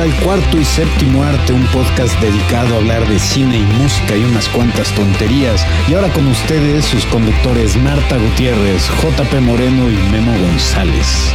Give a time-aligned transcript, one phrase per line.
[0.00, 4.22] al cuarto y séptimo arte, un podcast dedicado a hablar de cine y música y
[4.22, 5.64] unas cuantas tonterías.
[5.88, 11.32] Y ahora con ustedes sus conductores Marta Gutiérrez, JP Moreno y Memo González.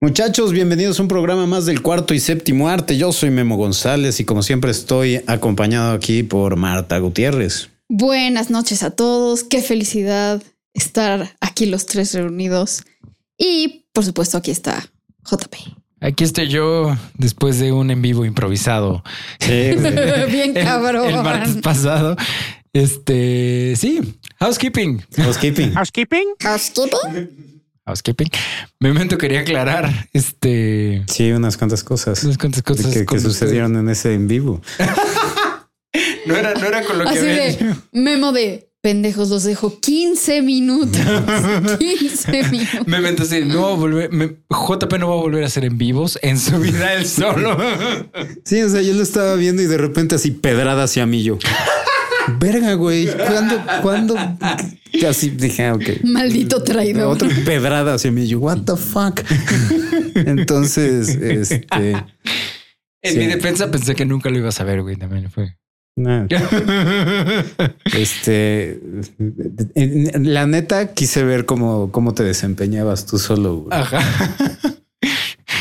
[0.00, 2.96] Muchachos, bienvenidos a un programa más del cuarto y séptimo arte.
[2.96, 7.68] Yo soy Memo González y como siempre estoy acompañado aquí por Marta Gutiérrez.
[7.88, 10.42] Buenas noches a todos, qué felicidad
[10.74, 12.84] estar aquí los tres reunidos.
[13.36, 14.88] Y por supuesto aquí está
[15.30, 15.54] JP.
[16.00, 19.04] Aquí estoy yo después de un en vivo improvisado.
[19.48, 21.06] Bien cabrón.
[21.06, 22.16] El, martes pasado.
[22.72, 25.04] Este, sí, housekeeping.
[25.16, 25.72] Housekeeping.
[25.74, 26.26] Housekeeping.
[26.40, 27.52] Housekeeping.
[27.86, 28.28] Housekeeping.
[28.80, 31.04] Me momento quería aclarar este.
[31.06, 32.24] Sí, unas cuantas cosas.
[32.24, 34.60] Unas cuantas cosas que, que sucedieron en ese en vivo.
[36.26, 40.42] no, era, no era con lo Así que de memo de pendejos, los dejo 15
[40.42, 41.00] minutos.
[41.78, 42.86] 15 minutos.
[42.86, 45.64] Me momento así, no va a volver, me- JP no va a volver a hacer
[45.64, 47.56] en vivos en su vida él solo.
[48.44, 51.38] Sí, o sea, yo lo estaba viendo y de repente así pedrada hacia mí yo.
[52.38, 53.06] Verga, güey.
[53.06, 53.62] ¿Cuándo?
[53.82, 54.16] ¿Cuándo?
[55.08, 56.02] Así dije, ah, ok.
[56.04, 57.04] Maldito traidor.
[57.08, 58.26] Otra pedrada hacia mí.
[58.26, 59.20] Yo, what the fuck?
[60.14, 61.92] Entonces, este.
[63.04, 63.18] En Sí.
[63.18, 64.94] mi defensa pensé que nunca lo ibas a ver, güey.
[64.96, 65.56] También fue.
[67.96, 68.80] Este.
[70.14, 73.56] La neta, quise ver cómo, cómo te desempeñabas tú solo.
[73.56, 73.78] güey.
[73.78, 74.00] Ajá.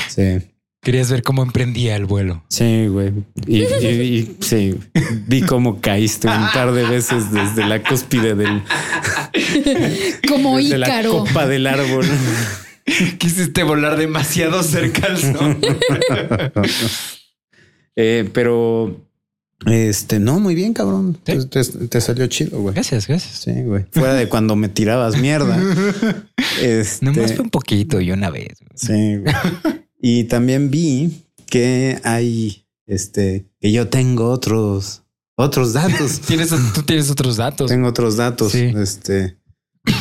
[0.09, 0.39] Sí.
[0.83, 2.43] Querías ver cómo emprendía el vuelo.
[2.49, 3.11] Sí, güey.
[3.45, 4.79] Y, y- y- sí,
[5.27, 8.63] vi cómo caíste un par de veces desde la cúspide del,
[10.27, 12.05] Como de la copa del árbol.
[13.19, 15.57] Quisiste volar demasiado cerca al sol.
[17.97, 19.05] Eh, pero,
[19.65, 21.17] este, no, muy bien, cabrón.
[21.25, 21.33] ¿Sí?
[21.47, 22.73] Te, te- te salió chido, güey.
[22.73, 23.39] Gracias, gracias.
[23.39, 23.85] Sí, güey.
[23.91, 25.57] Fuera de cuando me tirabas mierda.
[26.61, 28.57] Este, Nomás fue un poquito y una vez.
[28.59, 28.71] güey.
[28.75, 29.33] Sí, güey.
[30.01, 35.03] Y también vi que hay, este, que yo tengo otros,
[35.35, 36.19] otros datos.
[36.27, 37.69] Tienes, tú tienes otros datos.
[37.69, 38.51] Tengo otros datos.
[38.51, 38.71] Sí.
[38.75, 39.37] Este,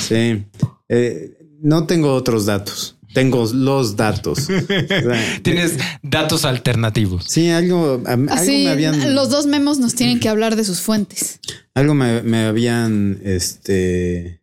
[0.01, 0.45] sí.
[0.89, 2.99] Eh, no tengo otros datos.
[3.15, 4.39] Tengo los datos.
[4.51, 7.25] O sea, Tienes datos alternativos.
[7.29, 10.65] Sí, algo, a- algo Así, me habían, los dos memos nos tienen que hablar de
[10.65, 11.41] sus fuentes.
[11.75, 14.41] algo me, me habían, este,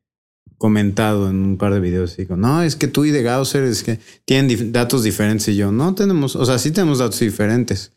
[0.57, 2.17] comentado en un par de videos.
[2.17, 5.55] Digo, no, es que tú y de Gausser es que tienen dif- datos diferentes y
[5.55, 7.91] yo no tenemos, o sea, sí tenemos datos diferentes.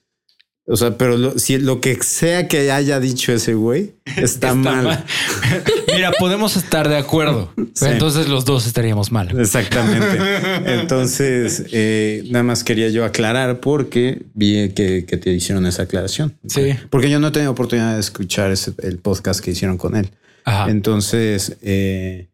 [0.66, 4.54] O sea, pero lo, si lo que sea que haya dicho ese güey está, Está
[4.54, 4.84] mal.
[4.84, 5.04] mal.
[6.00, 7.52] Mira, podemos estar de acuerdo.
[7.74, 7.86] Sí.
[7.86, 9.38] Entonces los dos estaríamos mal.
[9.38, 10.18] Exactamente.
[10.80, 16.36] Entonces, eh, nada más quería yo aclarar porque vi que, que te hicieron esa aclaración.
[16.48, 16.74] Sí.
[16.90, 20.10] Porque yo no he tenido oportunidad de escuchar ese- el podcast que hicieron con él.
[20.44, 20.70] Ajá.
[20.70, 22.28] Entonces, eh,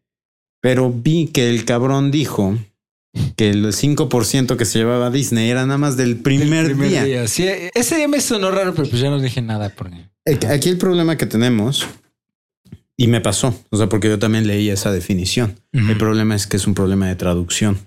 [0.61, 2.57] pero vi que el cabrón dijo
[3.37, 7.05] que el 5% que se llevaba a Disney era nada más del primer, Primer día.
[7.05, 7.29] día.
[7.29, 9.97] Sí, ese día me sonó raro, pero pues ya no dije nada porque.
[10.49, 11.87] Aquí el problema que tenemos,
[12.97, 15.57] y me pasó, o sea, porque yo también leí esa definición.
[15.73, 17.79] El problema es que es un problema de traducción.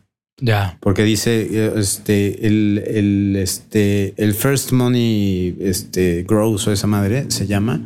[0.42, 0.78] Ya.
[0.80, 7.26] Porque dice eh, este el, el este el first money este grows o esa madre
[7.30, 7.82] se llama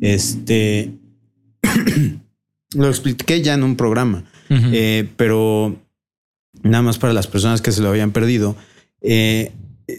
[0.00, 0.90] este
[2.74, 5.76] lo expliqué ya en un programa eh, pero
[6.62, 8.56] nada más para las personas que se lo habían perdido
[9.00, 9.52] eh,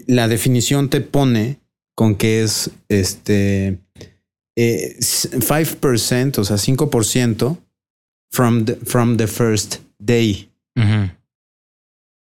[0.06, 1.60] la definición te pone
[1.96, 3.80] con que es este
[4.56, 7.58] eh, 5% o sea 5%
[8.32, 10.50] from the, from the first day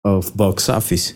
[0.04, 1.16] of box office.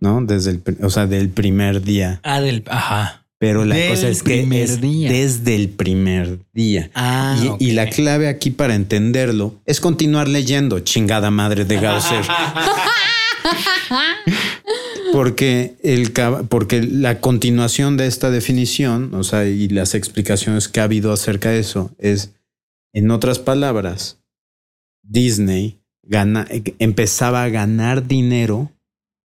[0.00, 0.20] ¿no?
[0.22, 2.20] Desde el, o sea, del primer día.
[2.24, 2.64] Ah, del.
[2.66, 3.20] Ajá.
[3.38, 5.10] Pero la Del cosa es que es día.
[5.10, 6.90] desde el primer día.
[6.94, 12.24] Ah, y, y la clave aquí para entenderlo es continuar leyendo, chingada madre de Gausser.
[15.12, 16.12] porque, el,
[16.48, 21.50] porque la continuación de esta definición, o sea, y las explicaciones que ha habido acerca
[21.50, 22.32] de eso, es,
[22.92, 24.18] en otras palabras,
[25.02, 26.46] Disney gana,
[26.78, 28.72] empezaba a ganar dinero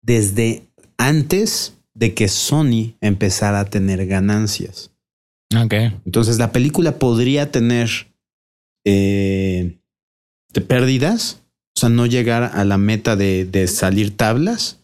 [0.02, 0.64] desde
[0.98, 4.92] antes de que Sony empezara a tener ganancias.
[5.56, 5.74] Ok.
[6.06, 7.90] Entonces la película podría tener
[8.86, 9.78] eh,
[10.68, 11.41] pérdidas,
[11.76, 14.80] o sea, no llegar a la meta de, de salir tablas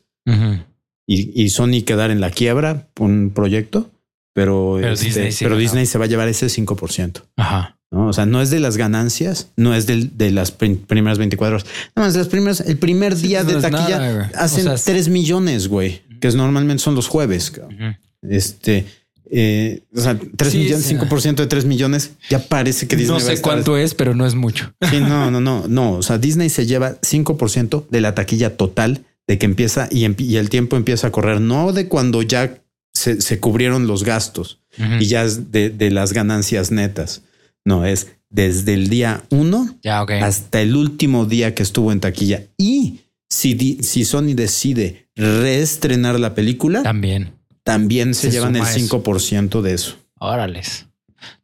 [1.06, 3.90] y, y Sony quedar en la quiebra un proyecto,
[4.34, 5.62] pero, Pero este, Disney sí pero ganó.
[5.62, 7.24] Disney se va a llevar ese 5%.
[7.38, 7.78] Ajá.
[7.92, 8.08] ¿no?
[8.08, 11.56] O sea, no es de las ganancias, no es del- de, las prim- primeras 24
[11.58, 11.68] horas.
[11.96, 14.94] Nada más las primeras, el primer día pues de no taquilla nada, hacen O sea,
[14.94, 17.54] 3 millones, güey, que es normalmente son los jueves.
[17.58, 17.96] Ujú.
[18.30, 18.86] Este,
[19.30, 20.96] Eh, o sea, 3 Sí, millones, sí.
[20.96, 23.94] 5% de 3 millones, ya parece que Disney No va a sé estar- cuánto es,
[23.94, 24.74] pero no es mucho.
[24.90, 25.94] Sí, no, no, no, no.
[25.94, 30.50] O sea, Disney se lleva 5% de la taquilla total de que empieza y, el
[30.50, 32.62] tiempo empieza a correr, no de cuando ya
[32.94, 34.60] se, se cubrieron los gastos
[35.00, 37.24] y ya es de, de las ganancias netas.
[37.66, 40.12] No, es desde el día uno Ya, ok.
[40.22, 42.44] hasta el último día que estuvo en taquilla.
[42.58, 47.32] Y si, si Sony decide reestrenar la película, También.
[47.68, 49.04] También se, Se llevan el suma eso.
[49.04, 49.96] 5% de eso.
[50.20, 50.88] Órales.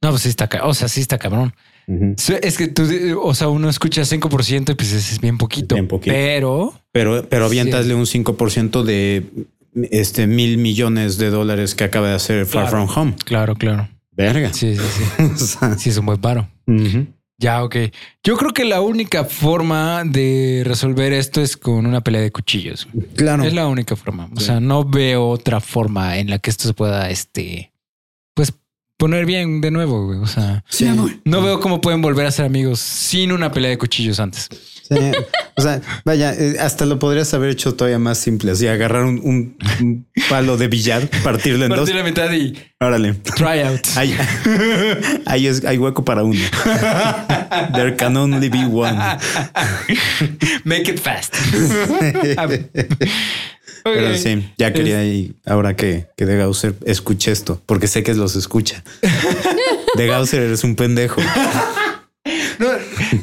[0.01, 1.53] No, pues sí está, o sea, sí está cabrón.
[2.15, 2.83] Sí, Es que tú,
[3.21, 5.75] o sea, uno escucha 5% y pues es bien poquito.
[5.75, 6.13] Bien poquito.
[6.15, 7.59] Pero Pero, pero Sí.
[7.59, 9.25] aviéntasle un 5% de
[9.91, 12.69] este mil millones de dólares que acaba de hacer Far.
[12.69, 13.15] From Home.
[13.25, 13.89] claro, claro.
[14.15, 14.53] Verga.
[14.53, 14.81] Sí, sí,
[15.17, 15.23] sí.
[15.33, 16.47] O sea, Sí, es un buen paro.
[16.67, 17.07] ujú.
[17.43, 17.75] Ya, ok.
[18.23, 22.87] Yo creo que la única forma de resolver esto es con una pelea de cuchillos.
[23.17, 23.43] Claro.
[23.43, 24.29] Es la única forma.
[24.33, 24.45] O Sí.
[24.45, 27.73] sea, no veo otra forma en la que esto se pueda, este,
[28.33, 28.53] pues
[28.97, 30.05] poner bien de nuevo.
[30.05, 30.19] güey.
[30.19, 30.87] O sea, Sí.
[31.25, 34.47] no veo cómo pueden volver a ser amigos sin una pelea de cuchillos antes.
[34.87, 34.95] Sí.
[35.55, 38.51] O sea, vaya, eh, hasta lo podrías haber hecho todavía más simple.
[38.51, 41.79] Así agarrar un, un- un palo de billar, partirlo en dos.
[41.79, 43.13] Partir la mitad y Órale.
[43.35, 43.79] try out.
[43.95, 44.13] Hay,
[45.25, 46.39] hay, es- hay hueco para uno.
[47.75, 48.97] There can only be one.
[50.65, 51.33] Make it fast.
[53.83, 58.13] Pero sí, ya quería y ahora que, que De Gausser escuche esto, porque sé que
[58.13, 58.83] los escucha.
[59.95, 61.21] De Gausser eres un pendejo.
[62.59, 62.67] No,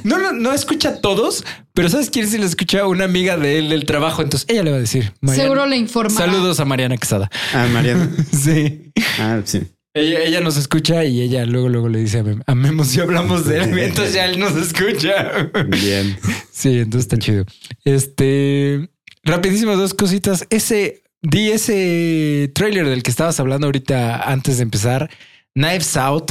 [0.04, 1.44] no, no, no escucha a todos,
[1.74, 2.86] pero ¿sabes quién sí lo escucha?
[2.86, 4.22] Una amiga de él del trabajo.
[4.22, 5.12] Entonces ella le va a decir.
[5.20, 6.26] Mariana- Seguro le informará.
[6.26, 7.30] Saludos a Mariana Quesada.
[7.54, 8.10] Ah, Mariana.
[8.32, 8.92] Sí.
[9.18, 9.62] Ah, sí.
[9.92, 13.00] Ella, ella nos escucha y ella luego, luego le dice a, Mem a Memo si
[13.00, 13.76] hablamos de él.
[13.78, 15.50] Entonces ya él nos escucha.
[15.66, 16.16] Bien.
[16.52, 17.44] Sí, entonces está chido.
[17.84, 18.88] Este,
[19.24, 20.46] rapidísimas dos cositas.
[20.50, 25.10] Ese, di ese trailer del que estabas hablando ahorita antes de empezar.
[25.54, 26.30] Knives Out.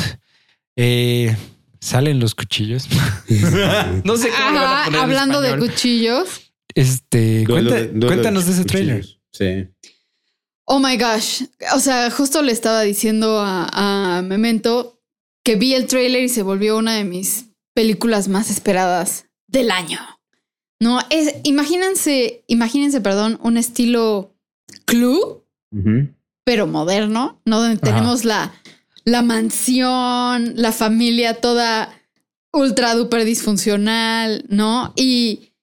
[0.78, 1.36] Eh,
[1.80, 2.88] salen los cuchillos.
[4.04, 6.52] no sé cómo le van a Ajá, en hablando de cuchillos.
[6.76, 9.06] Este, Duelo cuenta- de- duelo cuéntanos de ese trailer.
[9.32, 9.68] Sí.
[10.66, 11.44] Oh my gosh.
[11.76, 15.02] O sea, justo le estaba diciendo a, a Memento
[15.44, 20.00] que vi el trailer y se volvió una de mis películas más esperadas del año.
[20.80, 24.36] No, es, imagínense, imagínense, perdón, un estilo
[24.86, 26.10] Clue, Ujú.
[26.46, 27.60] pero moderno, ¿no?
[27.60, 27.96] Donde Ajá.
[27.96, 28.54] tenemos la,
[29.06, 31.94] la mansión, la familia toda
[32.52, 34.94] ultra duper disfuncional, ¿no?
[34.96, 35.54] Y,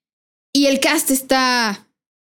[0.52, 1.86] y el cast está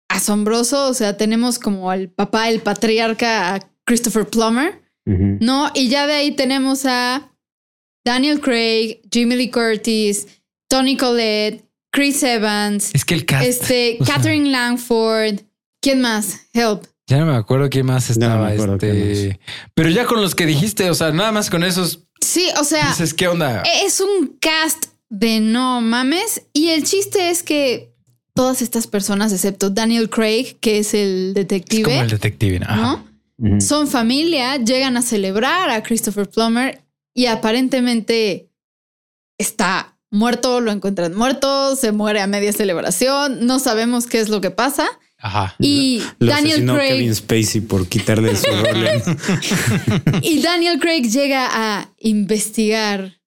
[0.09, 0.87] asombroso.
[0.87, 4.81] O sea, tenemos como al papá, el patriarca, Christopher Plummer.
[5.05, 5.69] ¿no?
[5.73, 7.29] Y ya de ahí tenemos a
[8.05, 10.27] Daniel Craig, Jimmy Lee Curtis,
[10.69, 13.45] Tony Collette, Chris Evans, Es que el cast.
[13.45, 15.41] este, sea, Catherine Langford.
[15.81, 16.47] ¿Quién más?
[16.53, 16.85] Help.
[17.07, 18.53] Ya no me acuerdo quién más no estaba.
[18.53, 19.39] este,
[19.73, 22.87] pero ya con los que dijiste, o sea, nada más con esos, Sí, o sea,
[22.87, 23.63] dices, ¿qué onda?
[23.83, 26.43] es un cast de no mames.
[26.53, 27.93] Y el chiste es que
[28.33, 32.59] todas estas personas, excepto Daniel Craig, que es el es detective, como el detective.
[32.59, 33.05] ¿no?
[33.59, 36.81] Son familia, llegan a celebrar a Christopher Plummer
[37.13, 38.49] y aparentemente
[39.37, 44.39] está muerto, lo encuentran muerto, se muere a media celebración, no sabemos qué es lo
[44.39, 44.87] que pasa.
[45.25, 45.55] Ajá.
[45.57, 50.19] Y Lo Daniel Craig Kevin Spacey por quitarle su rol.
[50.21, 53.21] y Daniel Craig llega a investigar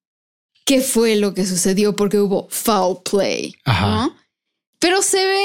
[0.63, 3.87] qué fue lo que sucedió porque hubo foul play, Ajá.
[3.89, 4.15] ¿no?
[4.79, 5.43] Pero se ve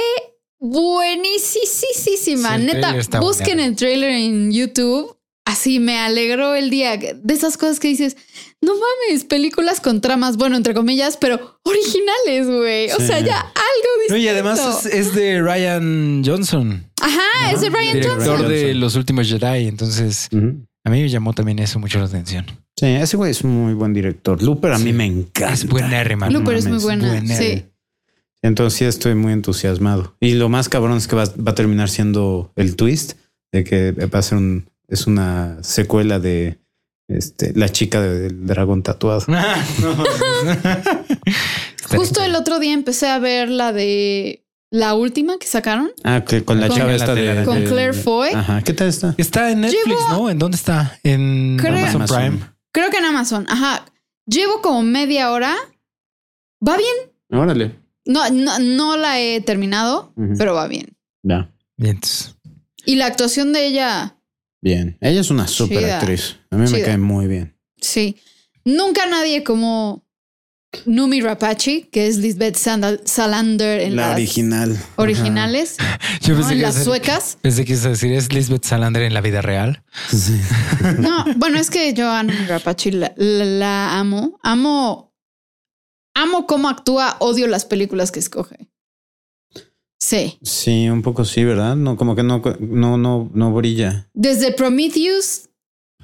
[0.61, 2.97] buenísima, Sí, neta.
[3.19, 5.17] Busquen el trailer en YouTube.
[5.45, 8.17] Así me alegró el día de esas cosas que dices,
[8.61, 12.91] no mames, películas con tramas, bueno, entre comillas, pero originales, güey.
[12.93, 13.07] O Sí.
[13.09, 13.51] sea, ya algo
[13.97, 14.17] No, distinto.
[14.19, 18.49] y además es, es de Ryan Johnson, Ajá, es de Ryan director Johnson.
[18.49, 18.81] de Johnson.
[18.81, 19.67] Los Últimos Jedi.
[19.67, 22.47] Entonces, a mí me llamó también eso mucho la atención.
[22.79, 24.41] Sí, ese güey es un muy buen director.
[24.43, 24.85] Looper a Sí.
[24.85, 25.53] mí me encanta.
[25.55, 26.29] Es buenérrima.
[26.31, 27.09] No Looper es muy buena.
[27.09, 27.37] buena.
[27.37, 27.65] Sí.
[28.43, 30.17] Entonces sí estoy muy entusiasmado.
[30.21, 33.15] Y lo más cabrón es que va, va a terminar siendo el twist
[33.53, 36.59] de que va a ser un, es una secuela de
[37.09, 39.23] este, la chica de- del dragón tatuado.
[41.95, 46.45] Justo el otro día empecé a ver la de la última que sacaron Ah, que
[46.45, 48.31] con la Con- chava esta de, Con de- Claire Foy.
[48.31, 49.15] Ajá, ¿qué tal está?
[49.19, 50.31] Está en Netflix, Llevo- ¿no?
[50.31, 50.99] ¿En dónde está?
[51.03, 52.07] En Creo- Amazon.
[52.07, 52.39] Prime.
[52.73, 53.47] Creo que en Amazon.
[53.51, 53.85] Ajá.
[54.27, 55.55] Llevo como media hora.
[56.67, 57.41] Va bien.
[57.41, 57.77] Órale.
[58.07, 60.97] No, no, no la he terminado, pero va bien.
[61.23, 61.51] Ya.
[61.77, 62.35] Bien, entonces,
[62.87, 64.17] Y la actuación de ella,
[64.63, 64.97] Bien.
[65.01, 65.99] Ella es una super Chida.
[65.99, 66.37] actriz.
[66.51, 67.57] A mí me cae muy bien.
[67.81, 68.17] sí.
[68.65, 70.07] Nunca nadie como
[70.87, 74.79] Numi Rapace, que es Lisbeth Sandal- Salander en La las original.
[74.95, 75.77] originales,
[76.23, 76.39] Yo ¿no?
[76.39, 77.39] pensé en que las ibas a- suecas.
[77.43, 79.83] Pensé que decir es Lisbeth Salander en la vida real.
[80.11, 80.41] Sí.
[81.01, 84.39] No, bueno, es que yo a Numi Rapace la, la- la amo.
[84.45, 85.13] Amo,
[86.15, 88.71] amo cómo actúa, odio las películas que escoge.
[90.13, 90.39] Sí.
[90.43, 91.75] Sí, un poco sí, ¿verdad?
[91.75, 94.11] No, como que no, no, no, no brilla.
[94.13, 95.49] Desde Prometheus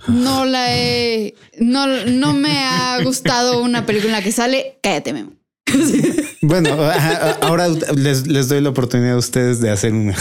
[0.07, 4.79] no la he, no, no me ha gustado una película en la que sale.
[4.83, 5.33] Cállate, Memo.
[6.41, 6.71] Bueno,
[7.43, 10.15] ahora les, les doy la oportunidad a ustedes de hacer un.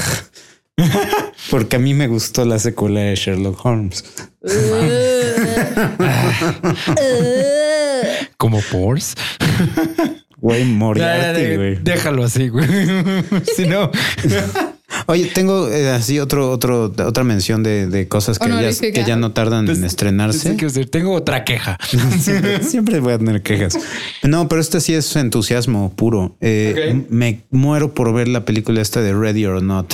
[1.50, 4.04] Porque a mí me gustó la secuela de Sherlock Holmes.
[8.38, 9.16] Como Pors.
[10.40, 11.76] Güey, Moriarty, güey.
[11.82, 12.68] Déjalo así, güey.
[13.56, 13.90] si no,
[15.08, 19.16] Oye, tengo eh, así otro, otro, otra mención de, de cosas que ya, que ya
[19.16, 20.54] no tardan en Pues, estrenarse.
[20.54, 21.78] Decir, tengo otra queja.
[22.20, 23.78] siempre, siempre voy a tener quejas.
[24.24, 26.36] No, pero este sí es entusiasmo puro.
[26.42, 27.06] Eh.
[27.10, 29.94] Me muero por ver la película esta de Ready or Not.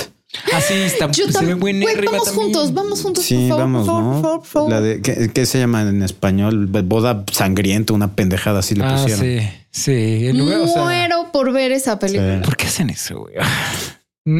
[0.52, 1.10] Así está.
[1.10, 1.54] Yo se ve.
[1.54, 2.34] Güey, vamos también.
[2.34, 3.24] juntos, vamos juntos.
[3.24, 4.12] Sí, por favor, vamos, por favor, ¿no?
[4.12, 4.70] por favor, por favor.
[4.70, 6.66] La de ¿qué, qué se llama en español?
[6.66, 9.24] Boda sangrienta, una pendejada así le Ah, pusieron.
[9.24, 10.28] sí, sí.
[10.28, 12.40] En lugar, o sea, Muero por ver esa película.
[12.42, 13.34] ¿Por qué hacen eso, güey?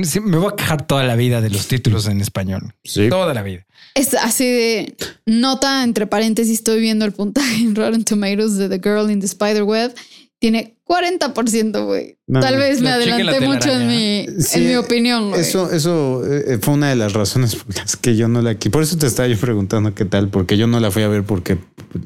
[0.04, 2.72] Sí, me voy a quejar toda la vida de los títulos en español.
[2.84, 3.10] Sí.
[3.10, 3.66] Toda la vida.
[3.94, 8.80] Es así de nota, entre paréntesis, estoy viendo el puntaje en Rotten Tomatoes de The
[8.82, 9.94] Girl in the Spiderweb.
[10.38, 12.18] Tiene 40%, güey.
[12.26, 15.40] No, Tal vez me adelanté mucho en mi, Sí, en mi opinión, güey.
[15.40, 18.68] Eso, eso eh, fue una de las razones por las que yo no la aquí.
[18.68, 21.22] Por eso te estaba yo preguntando qué tal, porque yo no la fui a ver
[21.24, 21.58] porque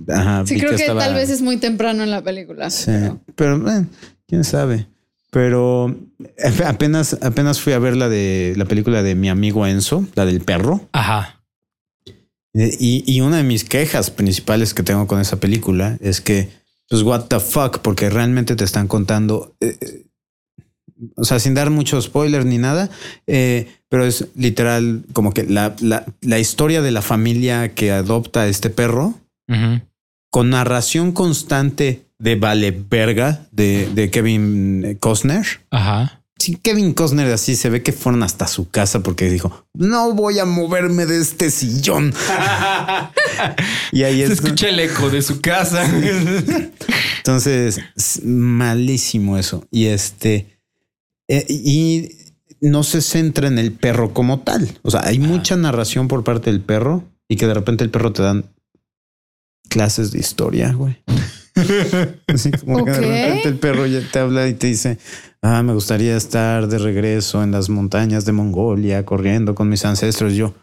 [0.08, 2.70] ajá, Sí, creo que, estaba- tal vez es muy temprano en la película.
[2.70, 2.92] Sí,
[3.36, 3.84] pero- pero eh,
[4.28, 4.86] quién sabe.
[5.30, 5.94] Pero
[6.38, 10.24] eh, apenas, apenas fui a ver la de la película de mi amigo Enzo, la
[10.24, 10.88] del perro.
[10.92, 11.42] Ajá.
[12.54, 16.48] Eh, Y, y una de mis quejas principales que tengo con esa película es que,
[16.88, 20.04] pues, what the fuck, porque realmente te están contando, eh, eh,
[21.16, 22.90] o sea, sin dar mucho spoiler ni nada,
[23.26, 28.42] eh, pero es literal como que la, la, la historia de la familia que adopta
[28.42, 29.14] a este perro
[29.48, 29.80] Ujú.
[30.30, 35.46] con narración constante de Vale Verga de, de Kevin Costner.
[35.70, 36.17] Ajá.
[36.48, 40.38] Sí, Kevin Costner así se ve que fueron hasta su casa porque dijo, no voy
[40.38, 42.14] a moverme de este sillón.
[43.92, 44.30] y ahí Se es.
[44.30, 45.86] escucha el eco de su casa.
[47.18, 49.66] Entonces, es malísimo eso.
[49.70, 50.58] Y este,
[51.28, 52.12] eh, y
[52.62, 54.70] no se centra en el perro como tal.
[54.80, 58.14] O sea, hay mucha narración por parte del perro y que de repente el perro
[58.14, 58.46] te dan
[59.68, 60.96] clases de historia, güey.
[62.26, 64.98] Así como que de repente el perro ya te habla y te dice,
[65.42, 70.34] ah, me gustaría estar de regreso en las montañas de Mongolia, corriendo con mis ancestros.
[70.34, 70.54] Yo,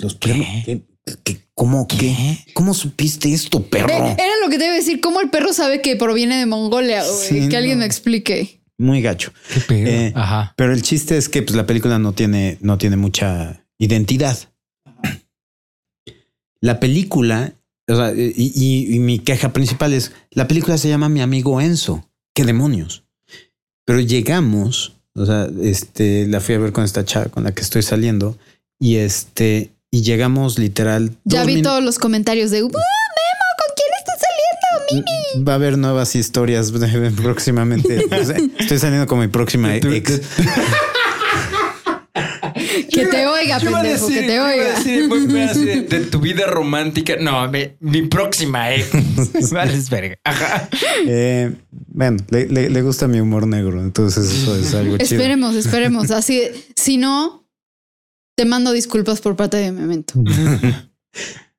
[0.00, 0.82] los perros, ¿qué?
[1.24, 1.40] ¿Qué?
[1.54, 2.38] ¿Cómo qué?
[2.54, 3.88] ¿Cómo supiste esto, perro?
[3.90, 5.00] Eh, Era lo que te iba a decir.
[5.00, 7.02] ¿Cómo el perro sabe que proviene de Mongolia?
[7.02, 7.14] güey?
[7.42, 8.62] Sí, que alguien me explique.
[8.78, 9.32] Muy gacho.
[9.52, 9.86] Qué pedo.
[9.88, 10.54] Eh, Ajá.
[10.56, 14.38] Pero el chiste es que pues, la película no tiene, no tiene mucha identidad.
[16.60, 17.54] La película,
[17.88, 21.60] o sea, y, y- y mi queja principal es, la película se llama Mi amigo
[21.60, 22.08] Enzo.
[22.34, 23.04] ¿Qué demonios?
[23.84, 27.62] Pero llegamos, o sea, este, la fui a ver con esta chava con la que
[27.62, 28.36] estoy saliendo
[28.78, 31.12] y este, y llegamos literal.
[31.24, 32.76] Ya vi todos los comentarios de "Uh, Memo,
[33.58, 35.46] ¿con quién estás saliendo?
[35.48, 36.72] Va a haber nuevas historias
[37.22, 38.04] próximamente.
[38.04, 40.20] O sea, Estoy saliendo con mi próxima ex.
[42.92, 44.78] Que te oiga, pendejo, que te oiga.
[44.80, 47.14] de, de tu vida romántica.
[47.20, 49.50] No, me- mi próxima ex.
[49.50, 50.16] Vales verga.
[50.24, 50.68] Ajá.
[51.06, 51.52] Eh,
[51.88, 55.20] bueno, le, le- le gusta mi humor negro, entonces eso es algo chido.
[55.20, 56.10] Esperemos, esperemos.
[56.10, 56.42] Así,
[56.76, 57.48] si no,
[58.36, 60.14] te mando disculpas por parte de Memento.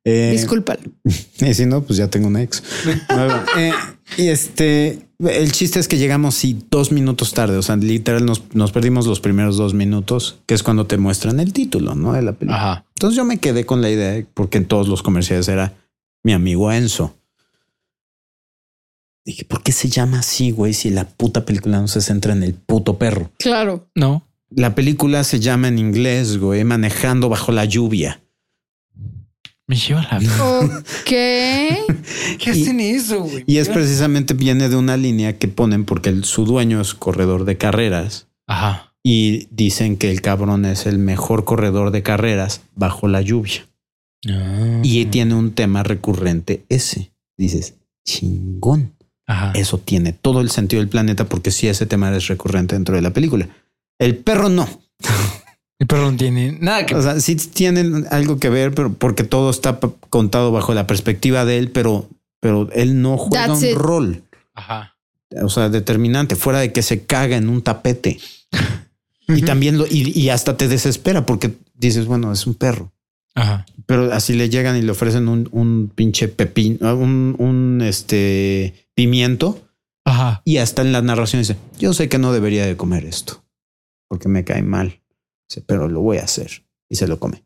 [0.05, 0.81] Eh, Discúlpalo.
[1.39, 2.63] y si no, pues ya tengo una ex.
[3.07, 3.71] Bueno, eh,
[4.17, 8.43] y este, el chiste es que llegamos sí dos minutos tarde, o sea, literal nos,
[8.53, 12.13] nos perdimos los primeros dos minutos, que es cuando te muestran el título, ¿no?
[12.13, 12.57] De la película.
[12.57, 12.85] Ajá.
[12.95, 15.73] Entonces yo me quedé con la idea, porque en todos los comerciales era
[16.23, 17.15] mi amigo Enzo.
[19.25, 20.73] Dije, ¿por qué se llama así, güey?
[20.73, 23.31] Si la puta película no se centra en el puto perro.
[23.39, 23.87] Claro.
[23.95, 24.27] No.
[24.49, 28.22] La película se llama en inglés, güey, manejando bajo la lluvia.
[29.73, 30.17] Me lleva la.
[30.19, 31.07] Ok.
[32.37, 33.43] ¿Qué hacen eso, güey?
[33.47, 37.43] Y es precisamente viene de una línea que ponen porque el- su dueño es corredor
[37.45, 38.93] de carreras Ajá.
[39.03, 43.67] y dicen que el cabrón es el mejor corredor de carreras bajo la lluvia.
[44.29, 44.79] Ah.
[44.83, 47.11] Y tiene un tema recurrente ese.
[47.35, 47.73] Dices,
[48.05, 48.93] chingón.
[49.25, 49.53] Ajá.
[49.55, 53.01] Eso tiene todo el sentido del planeta porque sí ese tema es recurrente dentro de
[53.01, 53.49] la película.
[53.97, 54.69] El perro no.
[55.83, 59.25] El perro no tiene nada que O sea, sí tienen algo que ver, pero porque
[59.25, 62.07] todo está contado bajo la perspectiva de él, pero,
[62.39, 63.75] pero él no juega That's un it.
[63.75, 64.23] rol.
[64.53, 64.95] Ajá.
[65.41, 68.17] O sea, determinante, fuera de que se caga en un tapete.
[69.27, 72.93] y también lo, y, y hasta te desespera porque dices, bueno, es un perro.
[73.35, 73.65] Ajá.
[73.85, 79.61] Pero así le llegan y le ofrecen un, un pinche pepín, un, un este pimiento.
[80.05, 80.43] Ajá.
[80.45, 83.43] Y hasta en la narración dice, yo sé que no debería de comer esto
[84.07, 85.01] porque me cae mal,
[85.61, 86.65] pero lo voy a hacer.
[86.89, 87.43] Y se lo come.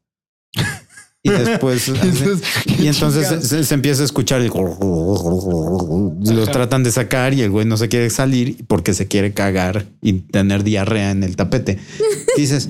[1.24, 1.90] Y después,
[2.80, 7.66] y entonces se, se empieza a escuchar y lo tratan de sacar y el güey
[7.66, 11.80] no se quiere salir porque se quiere cagar y tener diarrea en el tapete.
[12.38, 12.70] dices,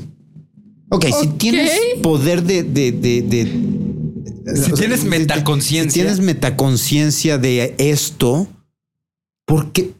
[0.90, 1.38] ok, si Ok.
[1.38, 5.92] tienes poder de, de, de, de- Si o sea, tienes de- de- metaconciencia.
[5.92, 8.48] Si tienes metaconciencia de esto,
[9.46, 9.92] ¿por qué,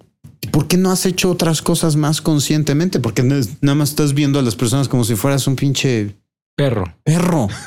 [0.52, 3.00] ¿por qué no has hecho otras cosas más conscientemente?
[3.00, 6.16] Porque nada más estás viendo a las personas como si fueras un pinche
[6.56, 6.86] Perro.
[7.04, 7.48] perro.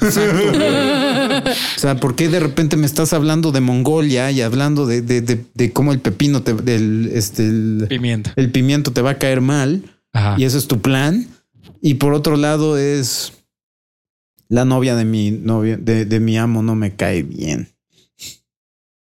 [1.76, 5.20] O sea, ¿por qué de repente me estás hablando de Mongolia y hablando de, de,
[5.22, 8.30] de, de cómo el pepino te, del, este, el, Pimiento.
[8.36, 9.82] el pimiento te va a caer mal?
[10.12, 10.34] Ajá.
[10.38, 11.28] Y ese es tu plan.
[11.80, 13.32] Y por otro lado es
[14.48, 17.68] la novia de mi novia, de, de mi amo no me cae bien.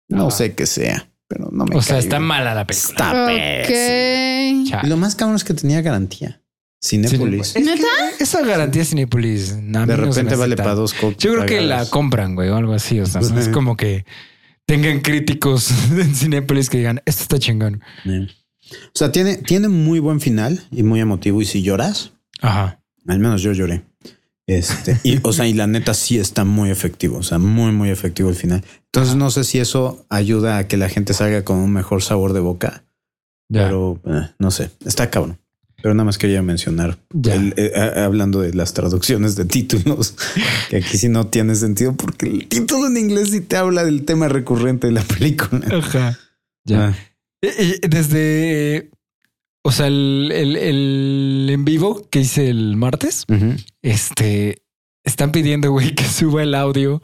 [0.09, 2.27] No sé qué sea, pero no me O sea, está bien.
[2.29, 2.91] mala la película.
[2.91, 4.63] Está pésimo.
[4.65, 4.71] Ok.
[4.71, 4.87] Chale.
[4.87, 6.43] Y lo más cabrón es que tenía garantía.
[6.83, 7.49] Cinépolis.
[7.49, 7.87] Es que ¿Neta?
[8.21, 9.57] Esa garantía Cinepolis.
[9.57, 11.19] mí de repente vale para dos coques.
[11.19, 13.01] Yo creo que la compran, güey, o algo así.
[13.01, 14.05] O sea, no es como que
[14.65, 17.83] tengan críticos en Cinepolis que digan, esto está chingón.
[18.05, 18.29] Eh.
[18.71, 21.41] O sea, tiene, tiene muy buen final y muy emotivo.
[21.43, 22.81] Y si lloras, Ajá.
[23.07, 23.85] al menos yo lloré.
[24.49, 27.19] Este, y, o sea, y la neta sí está muy efectivo.
[27.19, 28.65] O sea, muy, muy efectivo el final.
[28.87, 32.33] Entonces, no sé si eso ayuda a que la gente salga con un mejor sabor
[32.33, 32.85] de boca,
[33.51, 33.65] Ya.
[33.65, 35.39] pero eh, no sé, está cabrón.
[35.81, 37.35] Pero nada más quería mencionar, Ya.
[37.35, 40.17] el- eh, a- hablando de las traducciones de títulos,
[40.71, 44.05] que aquí sí no tiene sentido porque el título en inglés sí te habla del
[44.05, 45.61] tema recurrente de la película.
[45.79, 46.19] Ajá.
[46.65, 46.89] Ya.
[46.89, 46.95] Ah,
[47.43, 48.91] Eh, eh, Desde,
[49.69, 53.25] o sea, el, el- el en vivo que hice el martes,
[53.83, 54.63] este,
[55.05, 57.03] están pidiendo, güey, que suba el audio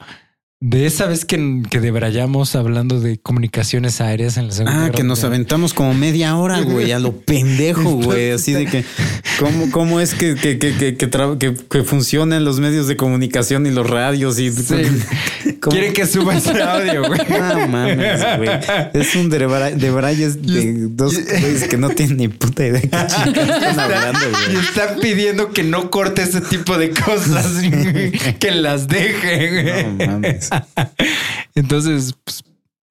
[0.67, 4.95] de esa vez que, que debrayamos hablando de comunicaciones aéreas en la Segunda Ah, Guerra
[4.95, 5.33] que nos Mundial.
[5.33, 8.31] aventamos como media hora, güey, a lo pendejo, güey.
[8.31, 8.83] Así de que,
[9.39, 13.87] ¿cómo, cómo es que, que, que, que, que, funcionan los medios de comunicación y los
[13.87, 14.39] radios?
[14.39, 14.51] Y.
[15.61, 17.19] Quieren que suba ese audio, güey.
[17.29, 18.49] No mames, güey.
[18.93, 22.89] Es un debra- debrayes de dos güeyes que no tienen ni puta idea de
[23.33, 24.19] qué están hablando,
[24.51, 27.45] Y están pidiendo que no corte ese tipo de cosas,
[28.39, 29.49] que las deje.
[29.51, 29.83] güey.
[29.85, 30.49] No mames.
[31.55, 32.43] Entonces, pues,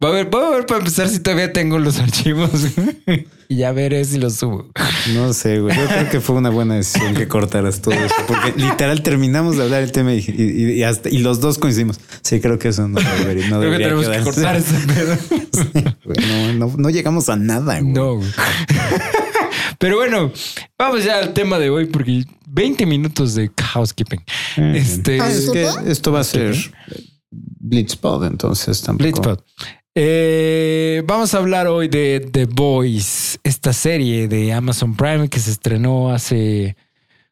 [0.02, 2.50] va a ver, va a ver para empezar si todavía tengo los archivos
[3.48, 4.70] y ya veré si los subo.
[5.14, 5.76] No sé, güey.
[5.76, 9.64] Yo creo que fue una buena decisión que cortaras todo eso, porque literal terminamos de
[9.64, 12.00] hablar el tema y, y- y hasta y los dos coincidimos.
[12.22, 15.16] Sí, creo que eso no debería, no Creo que tenemos que cortar ese pedo.
[16.04, 16.16] Güey,
[16.58, 17.92] No, no, no llegamos a nada, güey.
[17.92, 18.16] No.
[18.16, 18.28] güey.
[19.78, 20.32] Pero bueno,
[20.78, 24.22] vamos ya al tema de hoy porque 20 minutos de housekeeping.
[24.74, 26.54] Este Ah, Es que esto va a ser
[27.66, 29.04] Blitzpod, entonces tampoco.
[29.04, 29.38] Blitzpod.
[29.94, 35.50] Eh, vamos a hablar hoy de The Boys, esta serie de Amazon Prime que se
[35.52, 36.76] estrenó hace,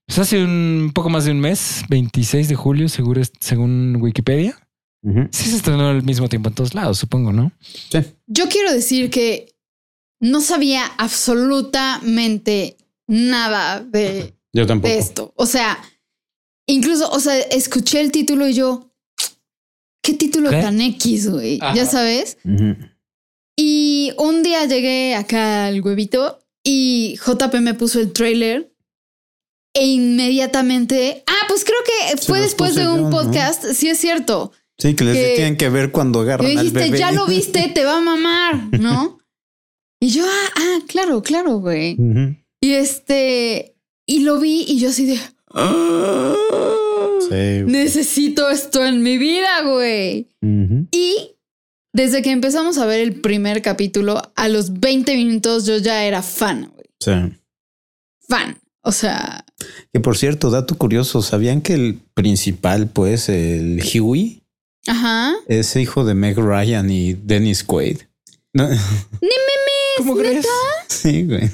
[0.07, 4.59] pues hace un poco más de un mes, 26 de julio, seguro, según Wikipedia.
[5.33, 7.51] Sí se estrenó al mismo tiempo en todos lados, supongo, ¿no?
[7.61, 7.99] Sí.
[8.29, 9.53] Yo quiero decir que
[10.21, 12.77] no sabía absolutamente
[13.09, 14.89] nada de, Yo tampoco.
[14.93, 15.33] de esto.
[15.37, 15.77] O sea,
[16.67, 18.92] incluso, o sea, escuché el título y yo,
[20.03, 20.61] ¿qué título ¿Qué?
[20.61, 21.59] tan X, güey?
[21.75, 22.37] Ya sabes.
[23.57, 28.73] Y un día llegué acá al huevito y JP me puso el trailer
[29.75, 33.11] e inmediatamente, ah, pues creo que fue después de un yo, ¿no?
[33.11, 34.53] podcast, sí es cierto.
[34.79, 36.99] Sí, que les Que- tienen que ver cuando agarran me al dijiste, bebé.
[36.99, 39.19] ya lo viste, te va a mamar, ¿no?
[40.01, 41.97] y yo, ah, ah, claro, claro, güey.
[42.61, 45.19] Y este, y lo vi y yo así de,
[45.55, 46.35] "Ah,
[47.29, 47.63] Sí.
[47.67, 50.29] necesito esto en mi vida, güey.
[50.91, 51.37] Y
[51.93, 56.23] desde que empezamos a ver el primer capítulo, a los 20 minutos yo ya era
[56.23, 56.87] fan, güey.
[57.01, 57.13] Sí.
[58.29, 58.59] Fan.
[58.85, 59.45] O sea,
[59.93, 64.43] Que por cierto, dato curioso, ¿sabían que el principal, pues, el Huey,
[64.89, 65.35] ajá.
[65.47, 67.99] es hijo de Meg Ryan y Dennis Quaid?
[68.53, 68.69] No,
[69.99, 70.45] ¿Cómo crees?
[70.89, 71.49] sí, güey.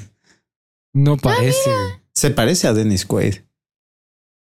[0.93, 1.69] No parece.
[1.69, 1.99] güey.
[2.13, 3.35] Se parece a Dennis Quaid.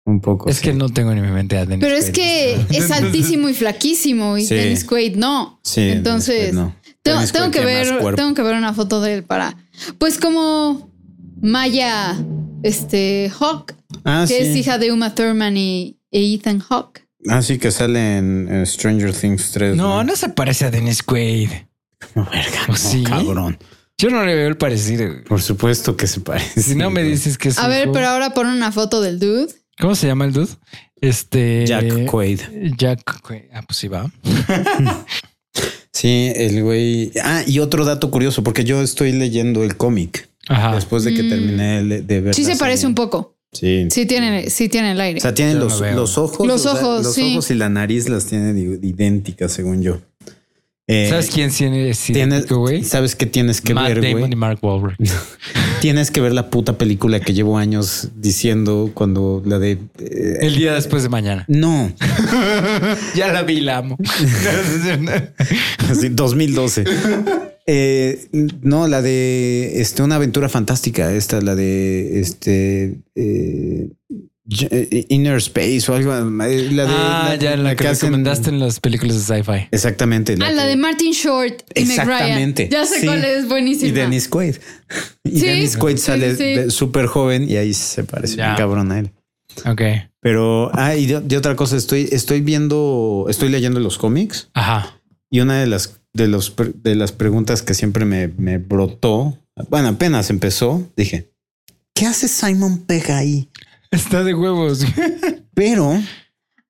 [0.05, 0.49] Un poco.
[0.49, 0.63] es sí.
[0.63, 4.37] que no tengo ni mi mente a Dennis Pero es que es altísimo y flaquísimo
[4.37, 4.55] y Sí.
[4.55, 5.59] Dennis Quaid no.
[5.63, 6.75] Sí, Dennis Entonces, Quaid no.
[7.01, 9.55] Tengo, Dennis tengo Quaid que ver, tengo que ver una foto de él para,
[9.97, 10.91] pues como
[11.41, 12.15] Maya,
[12.63, 13.73] este Hawk,
[14.05, 14.43] Ah, que sí.
[14.49, 17.05] es hija de Uma Thurman y, e Ethan Hawke.
[17.29, 19.75] Ah, sí, que sale en, en Stranger Things 3.
[19.75, 21.49] No, no se parece a Dennis Quaid.
[22.15, 22.63] No, verga.
[22.67, 23.03] ¿O no, sí?
[23.03, 23.57] Cabrón.
[23.97, 25.05] Yo no le veo el parecido.
[25.25, 26.61] Por supuesto que se parece.
[26.61, 27.57] Si no me dices que es.
[27.57, 29.47] A ver, hijo- pero ahora pon una foto del dude.
[29.79, 30.51] ¿Cómo se llama el dude?
[31.01, 31.65] Este.
[31.65, 32.39] Jack Quaid.
[32.77, 33.43] Jack Quaid.
[33.53, 34.11] Ah, pues sí va.
[35.95, 37.11] Sí, el güey.
[37.23, 40.73] Ah, y otro dato curioso, porque yo estoy leyendo el cómic Ajá.
[40.75, 41.29] después de que Mm.
[41.29, 42.33] terminé de ver.
[42.33, 42.87] Sí se parece serie.
[42.89, 43.35] un poco.
[43.51, 43.87] Sí.
[43.91, 45.19] Sí tiene, sí tiene el aire.
[45.19, 45.73] O sea, tienen los,
[46.17, 46.47] ojos.
[46.47, 47.33] Los o sea, ojos, los sí.
[47.33, 50.01] ojos y la nariz las tiene di- idénticas, según yo.
[50.87, 52.83] Eh, ¿Sabes quién tiene ese tienes- güey?
[52.83, 54.31] ¿Sabes qué tienes que Matt ver, Damon güey?
[54.33, 54.97] y Mark Wahlberg.
[55.81, 59.71] Tienes que ver la puta película que llevo años diciendo cuando la de.
[59.99, 61.43] eh, El día después de mañana.
[61.49, 61.91] no,
[63.15, 63.97] Ya la vi, la amo.
[65.89, 66.83] así, 2012.
[67.65, 68.27] Eh,
[68.61, 71.13] no, la de este, una aventura fantástica.
[71.13, 72.99] Esta, la de este
[75.09, 76.13] Inner Space o algo.
[76.43, 79.67] eh, La de, ah, ya la que hacen- recomendaste en las películas de sci-fi.
[79.71, 80.33] Exactamente.
[80.41, 81.81] ah, la que- de Martin Short y.
[81.81, 82.69] Exactamente.
[82.71, 83.05] Ya sé Sí.
[83.07, 83.87] cuál es, buenísima.
[83.87, 84.55] Y Dennis Quaid.
[85.23, 86.69] Y Sí, Dennis Quaid sí, sale sí.
[86.71, 88.47] súper joven y ahí se parece Ya.
[88.47, 89.11] bien cabrón a él.
[89.65, 89.81] Ok.
[90.19, 94.99] Pero, ah, y de, de otra cosa, estoy, estoy viendo, estoy leyendo los cómics Ajá.
[95.29, 96.53] y una de las, de los,
[96.83, 99.37] de las preguntas que siempre me, me brotó,
[99.69, 101.29] bueno, apenas empezó, dije,
[101.93, 103.49] ¿qué hace Simon Pegg ahí?
[103.93, 104.83] Está de huevos.
[104.95, 106.01] Ah, Pero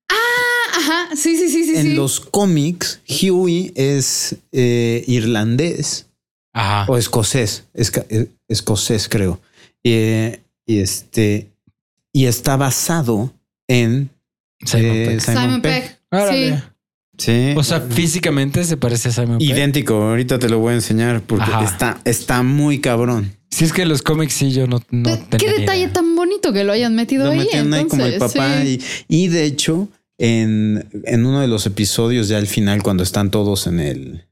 [0.08, 1.08] ajá.
[1.16, 1.74] Sí, sí, sí, sí.
[1.76, 1.94] en sí.
[1.94, 6.06] los cómics, Huey es eh, irlandés
[6.52, 6.84] Ajá.
[6.90, 9.40] o escocés, esca- eh, escocés creo.
[9.82, 11.48] Eh, y este,
[12.12, 13.32] y está basado
[13.68, 14.10] en
[14.64, 15.20] Simon eh, Pegg.
[15.22, 15.62] Simon, Simon.
[16.30, 16.54] Sí.
[17.16, 17.54] Sí.
[17.56, 19.48] O sea, físicamente se parece a Simon Pegg.
[19.48, 19.94] idéntico.
[19.94, 21.64] Ahorita te lo voy a enseñar porque Ajá.
[21.64, 23.34] está, está muy cabrón.
[23.54, 25.92] Si es que los cómics sí, yo no, no Qué tenía detalle idea.
[25.92, 27.38] tan bonito que lo hayan metido Lo ahí.
[27.38, 28.80] metieron ahí como el entonces, papá sí.
[29.08, 29.88] y, y de hecho
[30.18, 34.26] en, en uno de los episodios ya al final cuando están todos en el...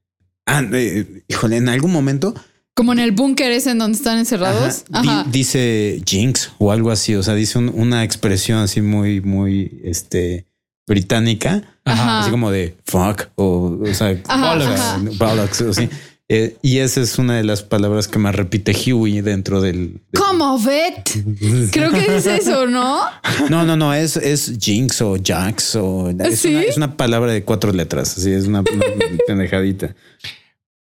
[0.46, 2.35] Ah, eh, híjole, en algún momento
[2.74, 4.85] Como en el búnker ese en donde están encerrados.
[4.92, 5.02] Ajá.
[5.02, 5.26] Di- Ajá.
[5.30, 7.14] dice Jinx o algo así.
[7.14, 10.46] O sea, dice un- una expresión así muy, muy este,
[10.87, 12.20] británica, Ajá.
[12.22, 15.02] así como de fuck o, o sea, Ajá, bollocks, ajá.
[15.18, 15.88] bollocks, o así.
[16.34, 20.00] Eh, y esa es una de las palabras que más repite Huey dentro del.
[20.10, 21.10] del- ¿Cómo, Bet?
[21.72, 23.00] Creo que dice eso, ¿no?
[23.50, 26.54] No, no, no, es, es Jinx o Jax o es, ¿Sí?
[26.54, 28.16] una, es una palabra de cuatro letras.
[28.16, 28.84] Así es una, una
[29.26, 29.94] pendejadita.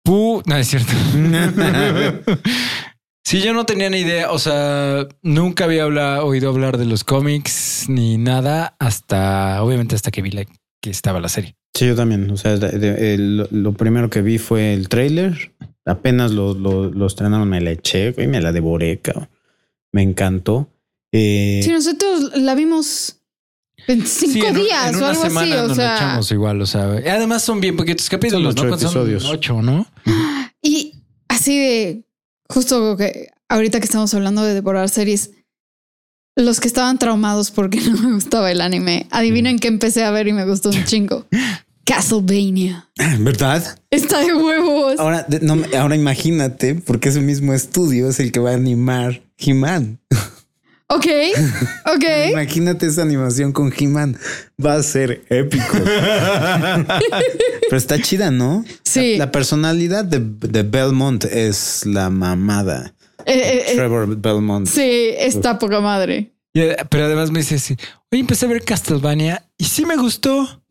[0.06, 0.92] Pu- no es cierto.
[3.24, 4.30] sí, yo no tenía ni idea.
[4.32, 5.86] O sea, nunca había
[6.24, 10.44] oído hablar de los cómics ni nada hasta, obviamente, hasta que vi la,
[10.82, 11.56] que estaba la serie.
[11.72, 12.30] Sí, yo también.
[12.30, 15.52] O sea, de- de- el- lo primero que vi fue el tráiler.
[15.86, 19.28] Apenas lo, lo, lo estrenaron, me la eché y me la devoré, cabrón.
[19.92, 20.68] Me encantó.
[21.12, 23.20] Eh, Si nosotros la vimos
[23.86, 25.28] en cinco Sí, en un- días en o una algo así.
[25.28, 26.60] semana O nos la sea, echamos igual.
[26.62, 28.74] O sea, además son bien poquitos capítulos, Son ¿no?
[28.74, 29.24] ocho Son episodios.
[29.30, 29.86] ocho, ¿no?
[30.62, 30.94] y
[31.28, 32.04] así de
[32.48, 35.32] justo que ahorita que estamos hablando de devorar series,
[36.36, 40.28] los que estaban traumados porque no me gustaba el anime, adivinen que empecé a ver
[40.28, 41.26] y me gustó un chingo.
[41.84, 42.88] Castlevania.
[43.18, 43.76] ¿Verdad?
[43.90, 45.00] Está de huevos.
[45.00, 49.98] Ahora, no, ahora imagínate, porque ese mismo estudio es el que va a animar He-Man.
[50.94, 51.06] Ok,
[51.86, 52.04] ok.
[52.32, 54.18] Imagínate esa animación con He-Man.
[54.62, 55.78] Va a ser épico.
[57.70, 58.62] Pero está chida, ¿no?
[58.84, 59.12] Sí.
[59.12, 62.94] La, la personalidad de, de Belmont es la mamada.
[63.26, 64.66] Eh, eh, eh, Trevor Belmont.
[64.66, 66.32] sí, está poca madre.
[66.54, 67.76] Pero además me dice así,
[68.10, 70.62] oye, empecé a ver Castlevania y sí me gustó,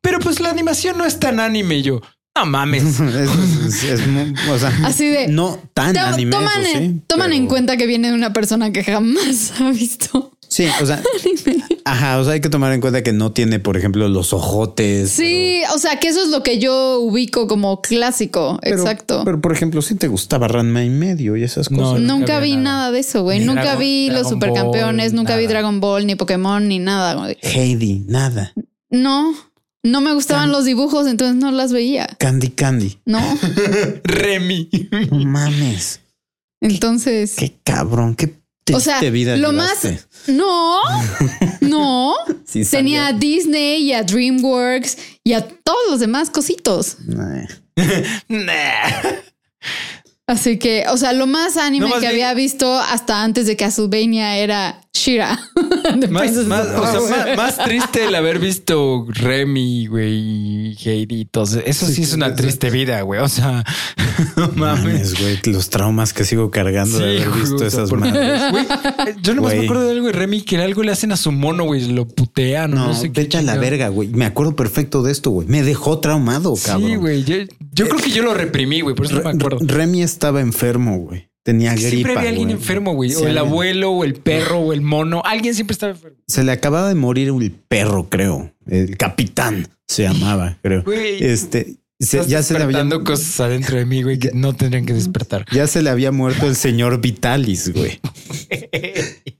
[0.00, 1.76] pero pues la animación no es tan anime.
[1.78, 2.00] Y yo,
[2.34, 2.82] no mames.
[3.00, 5.28] Es, es- es mu- o sea, Así de.
[5.28, 6.32] no tan To- anime.
[6.32, 9.52] toman eso en, sí, toman en pero- cuenta que viene de una persona que jamás
[9.60, 11.00] ha visto Sí, o sea,
[11.84, 15.10] ajá, o sea, hay que tomar en cuenta que no tiene, por ejemplo, los ojotes.
[15.10, 18.58] Sí, o sea, que eso es lo que yo ubico como clásico.
[18.60, 19.22] pero- Exacto.
[19.24, 22.00] Pero, por ejemplo, si te gustaba Ranma y medio y esas No, cosas.
[22.00, 22.62] nunca nunca vi nada.
[22.62, 23.38] nada de eso, güey.
[23.38, 25.46] Ni Nunca Dragon- vi los supercampeones, Ball, nunca vi.
[25.46, 27.36] Dragon Ball, ni Pokémon, ni nada, güey.
[27.42, 28.52] Heidi, nada.
[28.90, 29.32] No,
[29.84, 32.08] no me gustaban los dibujos, entonces no las veía.
[32.18, 32.98] Candy Candy.
[33.04, 33.20] No.
[34.04, 34.68] Remy.
[35.12, 36.00] No mames.
[36.60, 37.34] Entonces.
[37.36, 38.39] Qué cabrón, qué
[38.74, 39.86] O sea, vida lo más.
[40.26, 40.82] No,
[41.60, 42.14] no.
[42.44, 43.12] Sí, Tenía a.
[43.12, 46.96] Disney y a DreamWorks y a todos los demás cositos.
[47.06, 47.46] Nah.
[48.28, 48.90] Nah.
[50.30, 53.46] Así que, o sea, lo más anime No, más que bien- había visto hasta antes
[53.46, 55.38] de Castlevania era Shira.
[56.10, 57.36] Más, más- o sea, Power.
[57.36, 60.12] más, más triste el haber visto Remy, güey,
[60.72, 61.22] y Heidi.
[61.22, 63.20] Entonces, eso sí, es una triste vida, güey.
[63.20, 63.64] O sea,
[64.36, 65.18] no mames.
[65.20, 68.50] Güey, los traumas que sigo cargando de haber visto esas madres.
[68.50, 68.64] Güey,
[69.08, 69.66] eh, yo nomás me Güey.
[69.68, 71.88] acuerdo de algo de Remy que algo le hacen a su mono, güey.
[71.92, 72.72] Lo putean.
[72.72, 73.22] No, No, sé qué.
[73.22, 74.08] vete a la verga, güey.
[74.08, 75.48] Me acuerdo perfecto de esto, güey.
[75.48, 76.88] Me dejó traumado, cabrón.
[76.90, 77.24] Sí, güey.
[77.24, 77.36] Yo,
[77.80, 79.58] yo creo que yo lo reprimí, güey, por eso no me acuerdo.
[79.62, 81.28] Remy estaba enfermo, güey.
[81.42, 81.88] Tenía gripa.
[81.90, 82.58] Siempre había alguien güey.
[82.58, 83.14] enfermo, güey.
[83.14, 85.22] O el abuelo, o el perro, o el mono.
[85.24, 86.18] Alguien siempre estaba enfermo.
[86.26, 88.52] Se le acababa de morir el perro, creo.
[88.66, 90.82] El capitán se llamaba, creo.
[90.84, 91.24] Güey.
[91.24, 94.84] Este, se- ya se le había despertando cosas adentro de mí, güey, que no tendrían
[94.84, 95.46] que despertar.
[95.50, 98.00] ya se le había muerto el señor Vitalis, güey.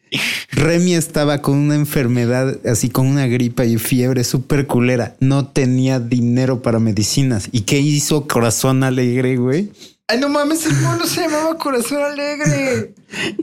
[0.52, 5.16] Remy estaba con una enfermedad, así con una gripa y fiebre súper culera.
[5.20, 7.48] No tenía dinero para medicinas.
[7.52, 9.70] ¿Y qué hizo Corazón Alegre, güey?
[10.08, 12.94] Ay, no mames, el mono se llamaba Corazón Alegre.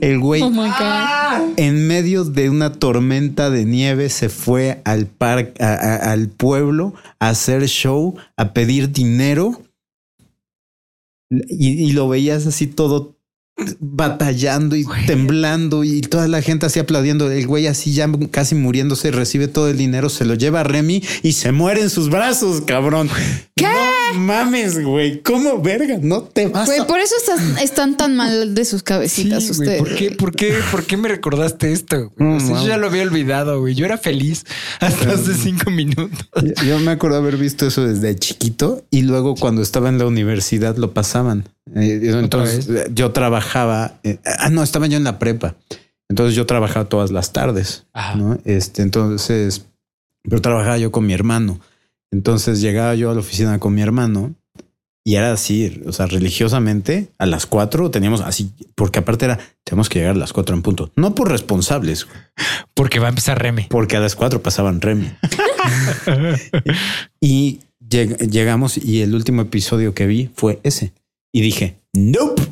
[0.02, 0.72] El güey Oh my God.
[0.78, 1.42] Ah.
[1.56, 7.66] en medio de una tormenta de nieve se fue al parque, al pueblo a hacer
[7.68, 9.62] show, a pedir dinero
[11.30, 13.17] y, y lo veías así todo
[13.80, 15.06] batallando y Güey.
[15.06, 17.30] temblando y toda la gente así aplaudiendo.
[17.30, 21.02] El güey así ya casi muriéndose, recibe todo el dinero, se lo lleva a Remy
[21.22, 23.08] y se muere en sus brazos, cabrón.
[23.56, 23.64] ¿Qué?
[23.64, 25.20] No mames, güey.
[25.22, 25.98] ¿Cómo verga?
[26.00, 26.86] No te vas Güey, a...
[26.86, 29.78] por eso están, están tan mal de sus cabecitas Sí, güey, ustedes.
[29.80, 32.10] ¿por qué, por, qué, ¿Por qué me recordaste esto?
[32.16, 32.30] güey?
[32.30, 33.74] No, O sea, yo ya lo había olvidado, güey.
[33.74, 34.44] Yo era feliz
[34.80, 36.10] hasta hace cinco minutos.
[36.42, 40.06] Yo- Yo me acuerdo haber visto eso desde chiquito y luego cuando estaba en la
[40.06, 41.48] universidad lo pasaban.
[41.74, 42.86] Eh, Entonces vez?
[42.86, 43.98] eh, yo trabajaba.
[44.04, 45.56] eh, ah, no, estaba yo en la prepa.
[46.08, 47.84] Entonces yo trabajaba todas las tardes.
[47.92, 48.16] Ajá.
[48.16, 48.38] ¿no?
[48.46, 49.66] Este, entonces,
[50.22, 51.60] pero trabajaba yo con mi hermano.
[52.12, 54.34] Entonces llegaba yo a la oficina con mi hermano
[55.04, 59.88] y era así, o sea, religiosamente a las cuatro teníamos así, porque aparte era, tenemos
[59.88, 60.90] que llegar a las cuatro en punto.
[60.96, 62.06] No por responsables,
[62.74, 63.66] Porque va a empezar Remy.
[63.70, 65.10] porque a las cuatro pasaban Remy.
[67.20, 70.92] y lleg- llegamos y el último episodio que vi fue ese.
[71.32, 72.42] Y dije, nope.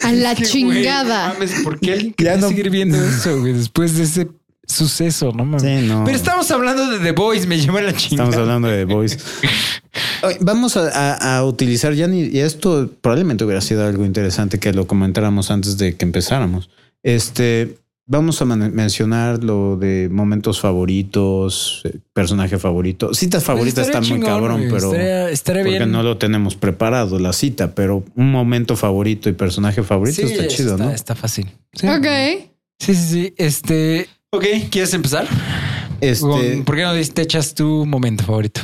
[0.00, 1.32] A la chingada.
[1.32, 3.40] mames, ¿Por qué alguien Ya quería no- seguir viendo eso?
[3.42, 4.28] Después de ese
[4.66, 5.62] suceso, no mames.
[5.62, 6.04] Sí, no.
[6.04, 8.28] Pero estamos hablando de The Boys, me lleva la chingada.
[8.30, 9.18] Estamos hablando de Boys.
[10.22, 14.58] Oye, Vamos a, a- a utilizar ya ni y esto probablemente hubiera sido algo interesante
[14.58, 16.70] que lo comentáramos antes de que empezáramos.
[17.02, 23.14] Este vamos a mencionar lo de momentos favoritos, eh, personaje favorito.
[23.14, 24.70] Citas favoritas está Estaría muy cabrón, güey.
[24.70, 25.92] pero Estaría, estaría porque bien.
[25.92, 30.46] no lo tenemos preparado la cita, pero un momento favorito y personaje favorito Sí, está
[30.48, 30.90] chido, está, ¿no?
[30.90, 31.50] Está fácil.
[31.72, 31.86] Sí.
[31.88, 32.06] Ok.
[32.78, 33.34] Sí, sí, sí.
[33.36, 34.08] Este.
[34.34, 35.26] Ok, ¿quieres empezar?
[36.00, 38.62] Este ¿Por qué no te echas tu momento favorito?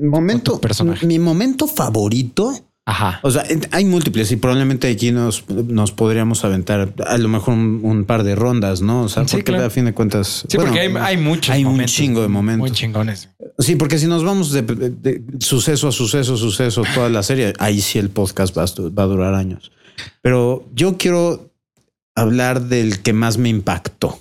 [0.00, 1.06] momento, personaje.
[1.06, 2.52] mi momento favorito
[2.86, 3.20] Ajá.
[3.22, 7.80] O sea, hay múltiples y probablemente aquí nos, nos podríamos aventar a lo mejor un,
[7.82, 9.02] un par de rondas, ¿no?
[9.02, 9.66] O sea, Sí, porque claro.
[9.66, 10.46] a fin de cuentas.
[10.48, 12.60] Sí, bueno, porque hay, hay muchos hay un chingo de momentos.
[12.60, 13.28] Muy chingones.
[13.58, 17.52] Sí, porque si nos vamos de, de- de suceso a suceso, suceso, toda la serie,
[17.58, 19.70] ahí sí el podcast va va a durar años.
[20.22, 21.50] Pero yo quiero
[22.14, 24.18] hablar del que más me impactó,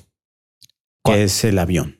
[1.07, 1.17] ¿Cuál?
[1.17, 1.99] que es el avión.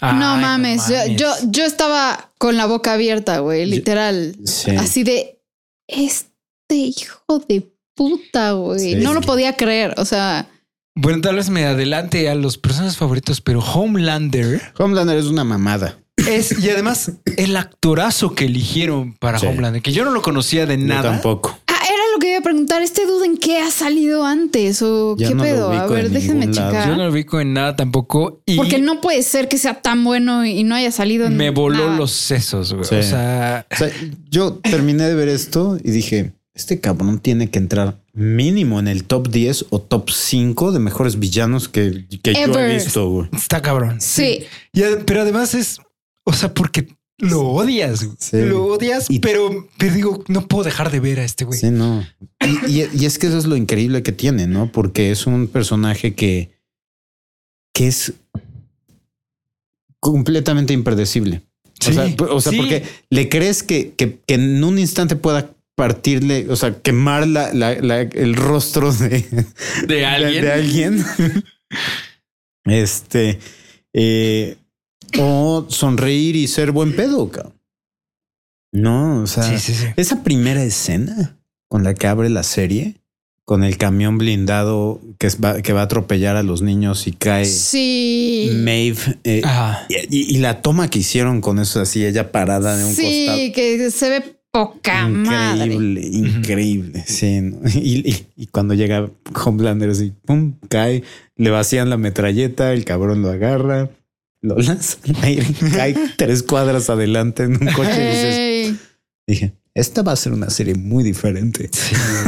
[0.00, 0.88] Ay, no mames.
[0.88, 1.16] Yo, mames.
[1.16, 3.66] yo, yo estaba con la boca abierta, güey.
[3.66, 4.36] Literal.
[4.44, 4.72] Sí.
[4.76, 5.40] Así de
[5.86, 6.26] este
[6.74, 8.78] hijo de puta, güey.
[8.80, 8.94] Sí.
[8.96, 9.94] No lo podía creer.
[9.98, 10.48] O sea,
[10.96, 15.98] Bueno, tal vez me adelante a los personajes favoritos, pero Homelander Homelander es una mamada.
[16.16, 19.46] es, y además el actorazo que eligieron para Sí.
[19.46, 21.02] Homelander, que yo no lo conocía de Yo nada.
[21.12, 21.58] tampoco.
[21.68, 22.82] ah, era lo que iba a preguntar.
[22.82, 24.82] ¿Este dude en qué ha salido antes?
[24.82, 25.70] ¿O qué no pedo?
[25.72, 26.52] A ver, en déjenme lado.
[26.52, 26.88] checar.
[26.88, 28.42] Yo no lo ubico en nada tampoco.
[28.46, 31.50] Y Porque no puede ser que sea tan bueno y no haya salido en me
[31.50, 31.96] voló nada.
[31.96, 32.84] los sesos, güey.
[32.84, 32.94] Sí.
[32.96, 33.90] O sea, O sea,
[34.30, 39.04] yo terminé de ver esto y dije, este cabrón tiene que entrar mínimo en el
[39.04, 43.28] top 10 o top 5 de mejores villanos que, que yo he visto, güey.
[43.32, 44.00] está cabrón.
[44.00, 44.44] Sí.
[44.72, 45.78] Y pero además es,
[46.24, 46.88] o sea, porque
[47.22, 48.06] lo odias.
[48.18, 48.36] Sí.
[48.42, 51.58] lo odias, Y- pero te digo, no puedo dejar de ver a este güey.
[51.58, 52.04] Sí, no.
[52.40, 54.70] Y, y- y es que eso es lo increíble que tiene, ¿no?
[54.70, 56.50] Porque es un personaje que,
[57.72, 58.12] que es
[60.00, 61.42] completamente impredecible.
[61.80, 62.58] Sí, o sea, o sea sí.
[62.58, 67.52] porque le crees que, que, que en un instante pueda partirle, o sea, quemar la,
[67.52, 69.24] la- la- el rostro de,
[69.88, 70.42] de alguien.
[70.44, 71.04] de alguien.
[72.66, 73.38] este.
[73.94, 74.56] eh,
[75.18, 77.54] o sonreír y ser buen pedo, cabrón.
[78.72, 79.86] No, o sea, Sí, sí, sí.
[79.96, 81.36] esa primera escena
[81.68, 82.96] con la que abre la serie,
[83.44, 87.12] con el camión blindado que, es- va, que va a atropellar a los niños y
[87.12, 88.50] cae Sí.
[88.64, 89.18] Maeve.
[89.24, 89.42] eh,
[89.88, 93.36] y, y- y la toma que hicieron con eso así, ella parada de un costado.
[93.38, 95.64] Sí, que se ve poca madre.
[95.74, 97.04] Increíble, increíble.
[97.06, 97.40] Sí.
[97.42, 97.58] ¿no?
[97.74, 99.10] Y, y- y cuando llega
[99.44, 101.02] Homelander así, pum, cae,
[101.36, 103.90] le vacían la metralleta, el cabrón lo agarra,
[104.42, 108.80] lo lanza al aire, cae tres cuadras adelante en un coche y dices,
[109.26, 111.70] dije, esta va a ser una serie muy diferente.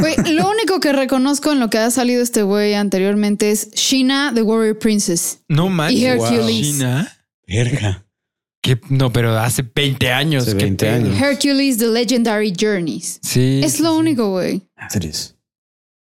[0.00, 4.33] Güey, lo único que reconozco en lo que ha salido este güey anteriormente es Sheena,
[4.35, 5.40] The Warrior Princess.
[5.48, 6.00] No manches.
[6.00, 6.61] Y Hercules.
[6.62, 7.12] China.
[7.46, 8.07] Verga.
[8.62, 10.44] Que no, pero hace 20 años.
[10.44, 10.94] Hace qué 20 pedo.
[10.94, 11.20] años.
[11.20, 13.20] Hercules The Legendary Journeys.
[13.22, 13.61] Sí.
[13.62, 14.62] Es lo único, güey.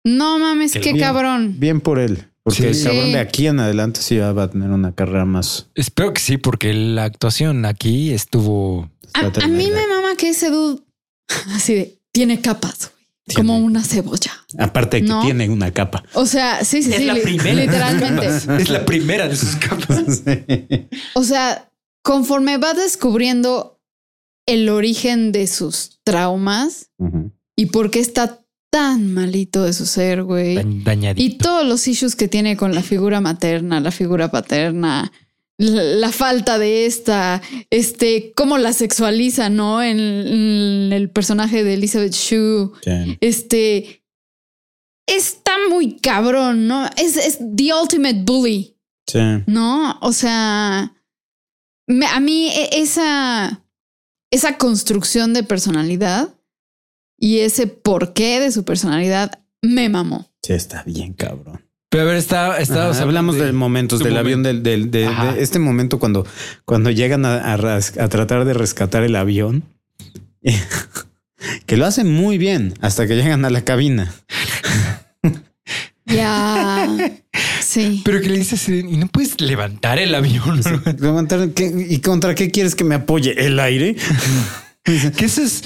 [0.04, 1.06] No mames, Qué qué bien.
[1.06, 1.56] cabrón.
[1.60, 2.26] Bien por él.
[2.44, 5.68] Porque el cabrón de aquí en adelante sí va a tener una carrera más.
[5.76, 8.90] Espero que sí, porque la actuación aquí estuvo.
[9.14, 10.82] A, a mí me mama que ese dude
[11.56, 13.36] así de tiene capas, güey.
[13.36, 14.32] Como una cebolla.
[14.58, 15.22] Aparte de que ¿No?
[15.22, 16.04] tiene una capa.
[16.16, 17.06] O sea, sí, sí, Es sí.
[17.06, 17.54] la li- primera.
[17.54, 18.28] Literalmente.
[18.62, 20.24] Es la primera de sus capas.
[21.14, 21.70] O sea,
[22.04, 23.80] conforme va descubriendo
[24.48, 26.90] el origen de sus traumas
[27.56, 28.40] y por qué está
[28.72, 30.56] tan malito de su ser, güey.
[30.56, 31.22] Dañ- Dañadito.
[31.22, 35.12] Y todos los issues que tiene con la figura materna, la figura paterna,
[35.58, 39.84] la, la falta de esta, este, cómo la sexualiza, ¿no?
[39.84, 42.72] En, en el personaje de Elizabeth Shue.
[43.20, 44.04] Este
[45.06, 46.88] está muy cabrón, ¿no?
[46.98, 48.76] Es, es the ultimate bully,
[49.08, 49.20] Sí.
[49.48, 50.00] ¿no?
[50.02, 50.94] O sea,
[51.88, 53.64] me- a mí e- esa,
[54.32, 56.34] esa construcción de personalidad
[57.22, 60.28] y ese porqué de su personalidad me mamó.
[60.44, 61.62] Sí, está bien, cabrón.
[61.90, 64.26] Pero a ver, está, está, Ajá, hablamos de, momentos del momento.
[64.26, 66.26] avión, del, del- de, de este momento cuando,
[66.66, 69.64] cuando llegan a, a ras- a tratar de rescatar el avión,
[71.66, 74.14] que lo hacen muy bien hasta que llegan a la cabina.
[76.06, 76.88] Ya,
[77.62, 78.02] sí.
[78.06, 80.62] Pero que le dices, y no puedes levantar el avión.
[81.00, 83.34] Levantar, ¿qué- ¿Y contra qué quieres que me apoye?
[83.46, 83.96] ¿El aire?
[84.84, 85.64] que eso es,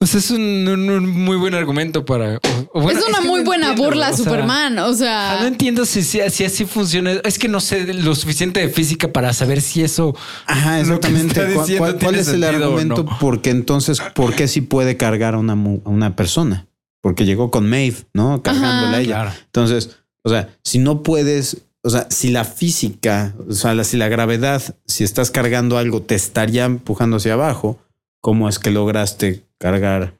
[0.00, 2.36] o sea, es un, un- un muy buen argumento para.
[2.36, 2.40] o-
[2.78, 4.78] o bueno, es una que muy no buena entiendo, burla a o sea, Superman.
[4.78, 7.12] O ah, sea, No entiendo si, si, si así funciona.
[7.24, 10.14] Es que no sé lo suficiente de física para saber si eso.
[10.46, 11.26] Ajá, Lo que exactamente.
[11.28, 13.02] está ¿Cuál- diciendo ¿Cuál, cuál tiene es el argumento?
[13.04, 13.18] no?
[13.18, 16.66] Porque entonces, ¿por qué sí puede cargar a una, mu- a una persona?
[17.00, 18.42] Porque llegó con Maeve, ¿no?
[18.42, 19.14] Cargándola a ella.
[19.22, 19.32] Claro.
[19.46, 23.96] Entonces, o sea, si no puedes, o sea, si la física, o sea, la- si
[23.96, 27.78] la gravedad, si estás cargando algo, te estaría empujando hacia abajo,
[28.20, 30.14] ¿cómo es que lograste cargar?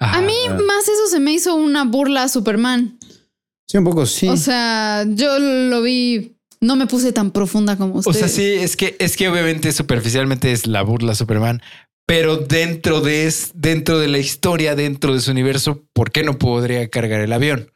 [0.00, 0.58] a mí Ah.
[0.66, 2.98] más eso se me hizo una burla a Superman.
[3.66, 4.28] Sí, un poco sí.
[4.28, 8.12] O sea, yo lo vi, no me puse tan profunda como O usted.
[8.12, 11.60] sea, sí, es que, es que obviamente superficialmente es la burla a Superman,
[12.06, 16.38] pero dentro de, es, dentro de la historia, dentro de su universo, ¿por qué no
[16.38, 17.70] podría cargar el avión?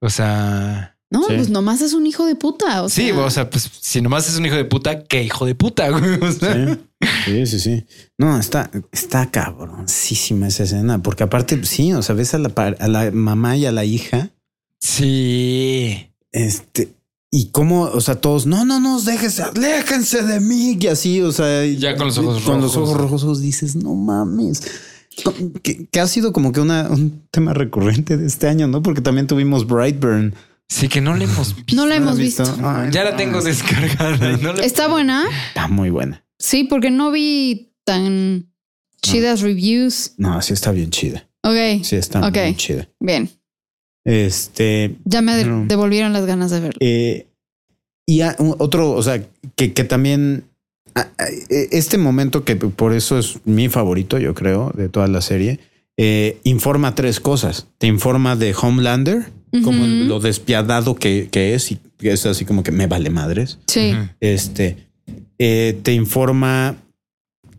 [0.00, 1.34] O sea, No, Sí.
[1.34, 2.84] pues nomás es un hijo de puta.
[2.84, 5.44] O sí, sea, o sea, pues si nomás es un hijo de puta, ¿qué hijo
[5.44, 5.90] de puta?
[5.90, 6.14] güey?
[6.22, 6.78] O sea,
[7.24, 7.84] Sí, sí, sí, sí.
[8.18, 12.76] No, está, está cabroncísima esa escena, porque aparte, sí, o sea, ves a la, pa-
[12.78, 14.30] a la mamá y a la hija,
[14.78, 16.10] Sí.
[16.32, 16.92] este,
[17.30, 21.32] y cómo, o sea, todos, no, no nos dejes, aléjense de mí, y así, o
[21.32, 22.90] sea, Ya con los ojos con los rojos.
[22.90, 24.62] ojos rojos dices, no mames.
[25.62, 28.82] Que, que ha sido como que una, un tema recurrente de este año, ¿no?
[28.82, 30.34] Porque también tuvimos Brightburn.
[30.72, 31.74] Sí, que no le hemos visto.
[31.74, 32.44] no la ¿No la hemos visto.
[32.62, 34.36] Ay, Ya la no, tengo descargada.
[34.36, 35.24] no la- ¿Está buena?
[35.48, 36.24] Está muy buena.
[36.38, 38.46] Sí, porque no vi tan
[39.02, 40.12] chidas reviews.
[40.16, 41.26] No, sí está bien chida.
[41.42, 42.36] Ok, Sí está Ok.
[42.36, 42.88] muy chida.
[43.00, 43.28] bien.
[44.04, 45.64] Este, Ya me de- No.
[45.66, 46.78] devolvieron las ganas de verlo.
[46.80, 47.26] Eh,
[48.06, 49.22] y a- un- otro, o sea,
[49.56, 50.44] que, que también
[50.94, 55.20] a- a- este momento que por eso es mi favorito, yo creo, de toda la
[55.20, 55.60] serie,
[55.98, 57.66] eh, informa tres cosas.
[57.78, 59.30] Te informa de Homelander,
[59.64, 63.58] como lo despiadado que, que es y que es así como que me vale madres.
[63.66, 63.92] Sí.
[64.20, 64.86] Este
[65.38, 66.76] eh, te informa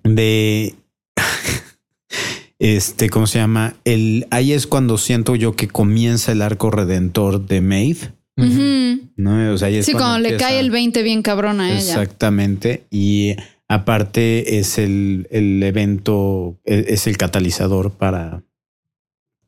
[0.04, 0.74] de
[2.60, 3.76] este, ¿cómo se llama?
[3.86, 8.14] El ahí es cuando siento yo que comienza el arco redentor de Maeve.
[8.38, 9.08] Ujú.
[9.18, 9.54] ¿no?
[9.54, 11.78] O sea, ahí es Sí, cuando le empieza- cae el 20 bien cabrón a ella.
[11.80, 12.86] Exactamente.
[12.90, 13.36] Y
[13.68, 18.42] aparte es el, el evento, e- es el catalizador para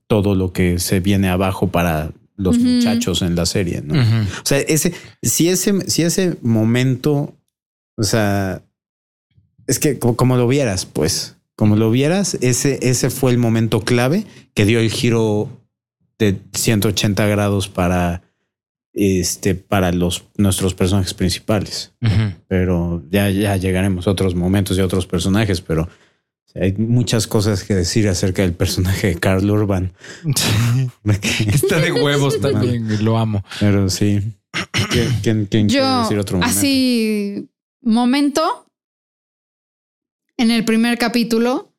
[0.07, 2.11] todo lo que se viene abajo para
[2.43, 3.95] los muchachos en la serie, ¿no?
[3.95, 7.35] O sea, ese, si ese, si ese momento,
[7.97, 8.61] o sea,
[9.67, 13.81] es que como, como lo vieras, pues, como lo vieras, ese, ese fue el momento
[13.81, 15.49] clave que dio el giro
[16.19, 18.21] de 180 grados para
[18.93, 21.93] este, para los nuestros personajes principales.
[22.47, 25.89] Pero ya, ya llegaremos a otros momentos y a otros personajes, pero
[26.55, 29.93] hay muchas cosas que decir acerca del personaje de Carl Urban.
[30.35, 30.89] Sí.
[31.53, 33.43] Está de huevos también, güey, lo amo.
[33.59, 34.21] Pero sí.
[34.91, 36.57] ¿Quién, quién- quién quiere Yo, decir otro momento?
[36.59, 37.49] así,
[37.81, 38.67] momento,
[40.37, 41.73] en el primer capítulo,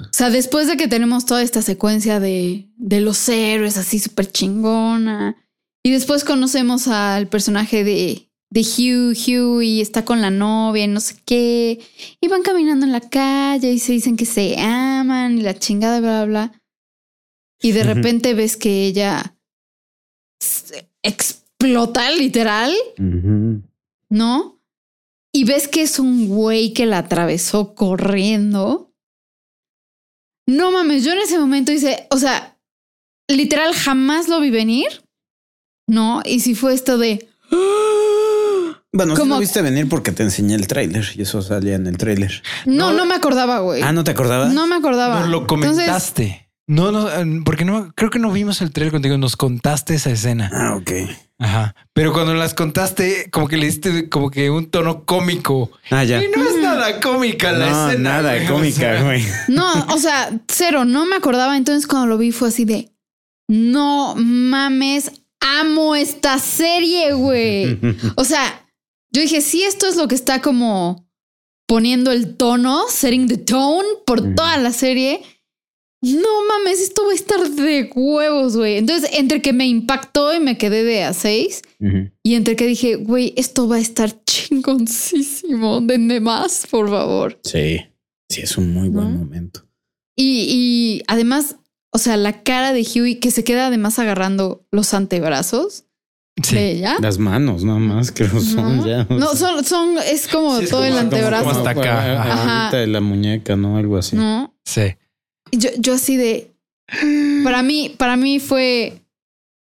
[0.00, 4.30] o sea, después de que tenemos toda esta secuencia de, de los héroes así súper
[4.30, 5.36] chingona,
[5.82, 10.88] y después conocemos al personaje de, de Hugh, Hugh, y está con la novia y
[10.88, 11.80] no sé qué,
[12.20, 16.00] y van caminando en la calle y se dicen que se aman y la chingada,
[16.00, 16.62] bla, bla, bla.
[17.62, 19.36] Y de repente ves que ella
[21.02, 22.74] explota literal.
[24.10, 24.62] ¿no?
[25.32, 28.92] y ves que es un güey que la atravesó corriendo.
[30.46, 32.58] No mames, yo en ese momento hice, o sea,
[33.28, 34.88] literal jamás lo vi venir.
[35.88, 37.28] No, y si fue esto de
[38.92, 41.86] Bueno, sí Como- lo viste venir porque te enseñé el tráiler y eso salía en
[41.86, 42.42] el tráiler.
[42.66, 42.98] no, No.
[42.98, 43.82] no, me acordaba, güey.
[43.82, 44.52] Ah, ¿no te acordabas?
[44.52, 45.20] No me acordaba.
[45.20, 46.48] Nos lo Entonces, comentaste.
[46.66, 47.08] no, no,
[47.44, 49.16] porque no, creo que no vimos el trailer contigo.
[49.16, 50.50] Nos contaste esa escena.
[50.52, 50.90] Ah, ok.
[51.38, 51.74] Ajá.
[51.94, 55.70] Pero cuando las contaste, como que le diste como que un tono cómico.
[55.90, 56.22] Ah, ya.
[56.22, 58.10] Y no es nada cómica la No, escena.
[58.22, 59.02] nada güey, o cómica, sea.
[59.02, 59.24] güey.
[59.48, 61.56] No, o sea, cero, no me acordaba.
[61.56, 62.92] Entonces cuando lo vi fue así de,
[63.48, 67.78] no mames, amo esta serie, güey.
[68.16, 68.61] O sea,
[69.12, 71.08] yo dije, sí, esto es lo que está como
[71.66, 75.22] poniendo el tono, setting the tone por toda la serie.
[76.02, 78.76] No mames, esto va a estar de huevos, güey.
[78.76, 81.62] Entonces, entre que me impactó y me quedé de a seis,
[82.24, 87.38] y entre que dije, güey, esto va a estar chingoncísimo, denme más, por favor.
[87.44, 87.80] Sí,
[88.28, 89.18] sí, es un muy buen ¿No?
[89.20, 89.66] momento.
[90.16, 91.56] Y, y además,
[91.92, 95.84] o sea, la cara de Huey que se queda además agarrando los antebrazos
[96.42, 96.54] Sí.
[96.56, 96.96] de ella.
[97.00, 98.86] Las manos, nada más, creo son ¿no?
[98.86, 99.04] ya.
[99.10, 101.44] No, sea, son, son, es como Sí, es todo como- el antebrazo.
[101.44, 102.22] como hasta acá.
[102.22, 102.60] Ajá.
[102.62, 103.76] Ahorita de la muñeca, ¿no?
[103.76, 104.16] Algo así.
[104.16, 104.54] ¿no?
[104.64, 104.94] Sí.
[105.52, 106.50] Yo, yo así de.
[107.44, 108.94] Para mí, para mí fue,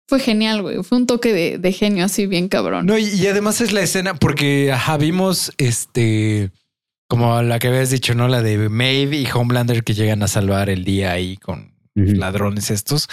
[0.09, 0.83] fue genial, güey.
[0.83, 2.87] Fue un toque de, de genio así bien cabrón.
[2.87, 6.51] No, y, y además es la escena porque ajá, vimos este
[7.09, 8.29] como la que habías dicho, ¿no?
[8.29, 13.09] La de Maeve y Homelander que llegan a salvar el día ahí con ladrones estos.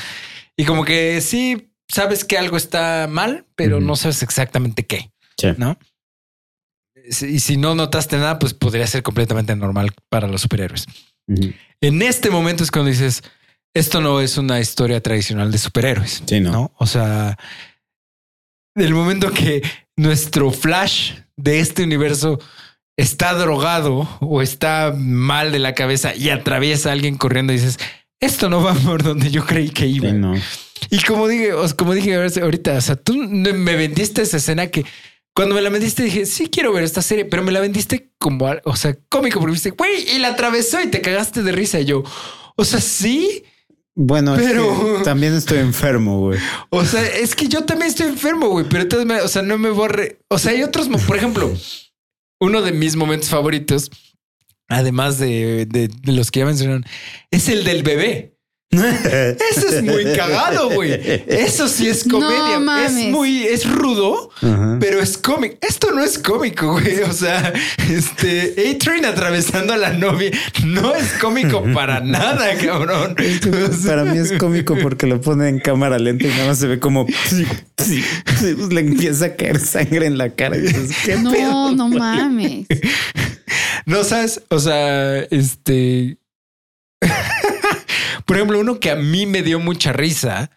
[0.56, 5.50] Y como que sí sabes que algo está mal, pero no sabes exactamente qué, Sí.
[5.58, 5.78] ¿no?
[7.22, 10.86] Y si no notaste nada, pues podría ser completamente normal para los superhéroes.
[11.80, 13.24] En este momento es cuando dices,
[13.74, 16.24] esto no es una historia tradicional de superhéroes.
[16.26, 16.52] Sí, no.
[16.52, 16.72] ¿no?
[16.78, 17.38] O sea,
[18.76, 19.62] del momento que
[19.96, 22.40] nuestro Flash de este universo
[22.98, 27.78] está drogado o está mal de la cabeza y atraviesa a alguien corriendo y dices,
[28.20, 30.10] esto no va por donde yo creí que iba.
[30.10, 30.34] Sí, no.
[30.90, 34.86] Y como dije, como dije ahorita, o sea, tú me vendiste esa escena que
[35.36, 38.48] cuando me la vendiste dije, sí quiero ver esta serie, pero me la vendiste como,
[38.64, 41.80] o sea, cómico, porque dijiste, güey, y la atravesó y te cagaste de risa.
[41.80, 42.04] Y yo,
[42.56, 43.44] o sea, sí,
[44.00, 46.40] Bueno, es Pero- que también estoy enfermo, güey.
[46.70, 49.58] O sea, es que yo también estoy enfermo, güey, pero entonces, me- o sea, no
[49.58, 50.20] me borre.
[50.30, 51.52] O sea, hay otros, por ejemplo,
[52.40, 53.90] uno de mis momentos favoritos,
[54.68, 56.86] además de, de- de los que ya mencionaron,
[57.32, 58.37] es el del bebé.
[58.72, 60.92] Eso es muy cagado, güey.
[61.28, 62.86] Eso sí es No comedia.
[62.86, 64.30] es muy, es rudo,
[64.82, 65.56] pero es cómico.
[65.62, 67.00] Esto no es cómico, güey.
[67.04, 67.54] O sea,
[67.90, 70.32] este A-Train atravesando a la novia
[70.66, 73.16] no es cómico para nada, cabrón.
[73.18, 76.60] O sea, Para mí es cómico porque lo pone en cámara lenta y nada más
[76.60, 77.46] se ve como sí,
[77.78, 78.04] sí,
[78.38, 80.58] sí, pues le empieza a caer sangre en la cara.
[80.58, 81.72] Y dices, ¿qué No, pedo?
[81.76, 82.68] no mames.
[83.86, 86.18] No sabes, o sea, este.
[88.28, 90.52] Por ejemplo, uno que a mí me dio mucha risa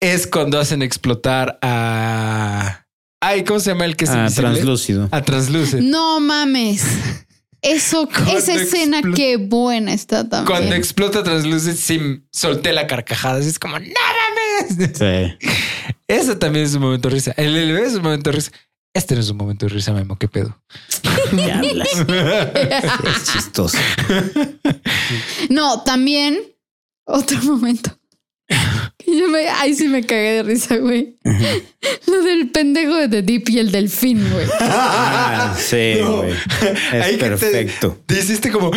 [0.00, 2.86] es cuando hacen explotar a.
[3.20, 4.50] Ay, ¿cómo se llama el que es invisible?
[4.50, 5.08] translúcido.
[5.10, 5.80] A Translucid.
[5.80, 6.84] No mames.
[7.62, 10.46] Eso, esa escena, qué buena está también.
[10.46, 13.40] Cuando explota Translucid, sí solté la carcajada.
[13.40, 14.92] así Es como, ¡no mames!
[14.96, 15.48] Sí.
[16.06, 17.34] Ese también es un momento de risa.
[17.36, 18.52] El, bebé es un momento de risa.
[18.96, 20.16] Este no es un momento de risa, Memo.
[20.18, 20.58] ¿Qué pedo?
[21.30, 21.88] ¿Qué hablas?
[23.04, 23.76] Es chistoso.
[25.50, 26.38] No, también
[27.04, 27.90] otro momento.
[29.06, 31.18] Yo me, ahí sí me cagué de risa, güey.
[32.06, 34.46] Lo del pendejo de The Deep y el delfín, güey.
[34.60, 36.18] Ah, sí, No.
[36.22, 36.32] güey.
[36.92, 38.02] Ahí Es que te- perfecto.
[38.06, 38.70] Te hiciste como.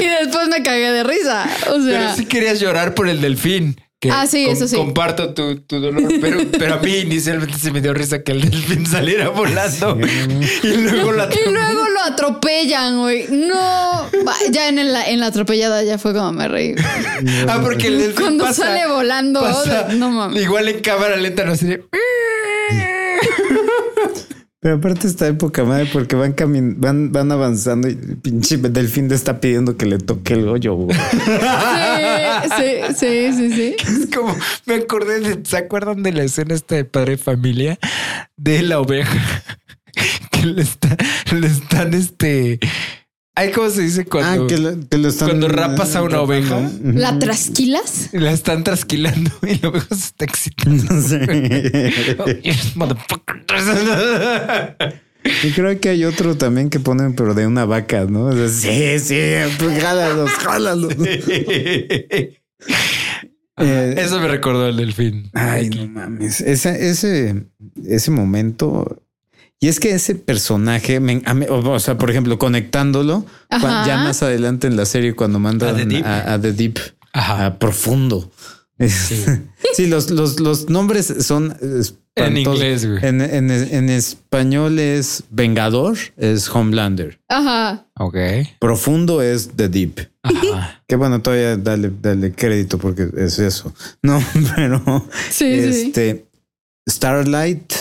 [0.00, 1.46] Y después me cagué de risa.
[1.68, 3.80] O sea, Pero sí querías llorar por el delfín.
[3.98, 4.76] Que Ah, sí, eso sí.
[4.76, 8.42] Comparto tu, tu dolor, pero, pero a mí inicialmente se me dio risa que el
[8.42, 9.98] delfín saliera volando
[10.62, 13.26] y luego la y luego lo atropellan, güey.
[13.30, 14.10] No,
[14.50, 16.74] ya en la, en la atropellada ya fue como me reí.
[17.48, 20.42] Ah, porque el delfín Cuando pasa- sale volando, pasa no mames.
[20.42, 21.82] Igual en cámara lenta, no sé.
[24.66, 29.06] Pero aparte esta época, madre, porque van camin van, van avanzando y el pinche delfín
[29.06, 30.98] te está pidiendo que le toque el hoyo, güey.
[32.56, 33.76] Sí, sí, sí, sí, sí.
[33.86, 37.78] Es como me acordé de, ¿se acuerdan de la escena esta de padre de familia
[38.36, 39.44] de la oveja?
[40.32, 40.96] Que le está,
[41.32, 42.58] le están este.
[43.38, 45.28] Ay, ¿cómo se dice cuando Ah, que lo, que lo están.
[45.28, 46.70] cuando rapas a una oveja.
[46.82, 48.08] ¿La trasquilas?
[48.12, 50.82] la están trasquilando y la oveja se está excitando?
[50.94, 52.40] No sé.
[52.42, 53.44] Yes, motherfucker.
[55.44, 58.26] Y creo que hay otro también que ponen, pero de una vaca, ¿no?
[58.26, 59.20] O sea, sí, sí,
[59.58, 60.94] pues jálalos, jálalos.
[63.58, 65.30] Eh, Eso me recordó el delfín.
[65.32, 66.42] Ay, no mames.
[66.42, 67.46] Ese, ese,
[67.86, 69.02] ese momento.
[69.60, 74.22] Y es que ese personaje, me- a mí- o sea, por ejemplo, conectándolo, ya más
[74.22, 76.04] adelante en la serie, cuando mandan A The Deep.
[76.06, 76.78] a, a The Deep,
[77.12, 77.46] Ajá.
[77.46, 78.30] a profundo.
[79.74, 81.56] Sí, los, los, los nombres son
[82.14, 82.98] En inglés, güey.
[83.06, 87.18] En, en- en español es Vengador, es Homelander.
[87.28, 87.86] Ajá.
[87.98, 88.16] Ok.
[88.60, 90.10] Profundo es The Deep.
[90.22, 90.82] Ajá.
[90.86, 93.72] Que bueno, todavía dale, dale crédito porque es eso.
[94.02, 94.22] No,
[94.54, 95.82] pero Sí, sí, sí.
[95.88, 96.26] este
[96.88, 97.72] Starlight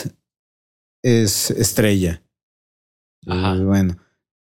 [1.05, 2.21] es estrella.
[3.27, 3.55] Ajá.
[3.55, 3.97] Eh, Bueno,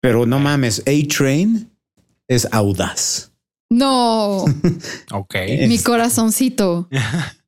[0.01, 1.69] pero no mames, A-Train
[2.27, 3.31] es audaz.
[3.71, 4.43] No,
[5.13, 5.35] Ok.
[5.67, 6.87] mi corazoncito.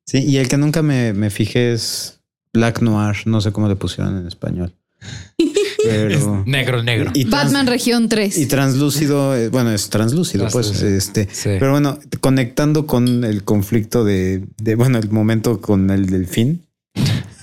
[0.04, 2.20] Sí, y el que nunca me, me fijé es
[2.52, 3.16] Black Noir.
[3.24, 4.74] No sé cómo le pusieron en español.
[5.84, 6.42] Pero.
[6.44, 7.10] Negro, negro.
[7.14, 8.36] y trans- Batman Región 3.
[8.38, 11.50] Y translúcido, eh, bueno, es translúcido, pues, este, Sí.
[11.58, 16.66] pero bueno, conectando con el conflicto de, de, bueno, el momento con el delfín,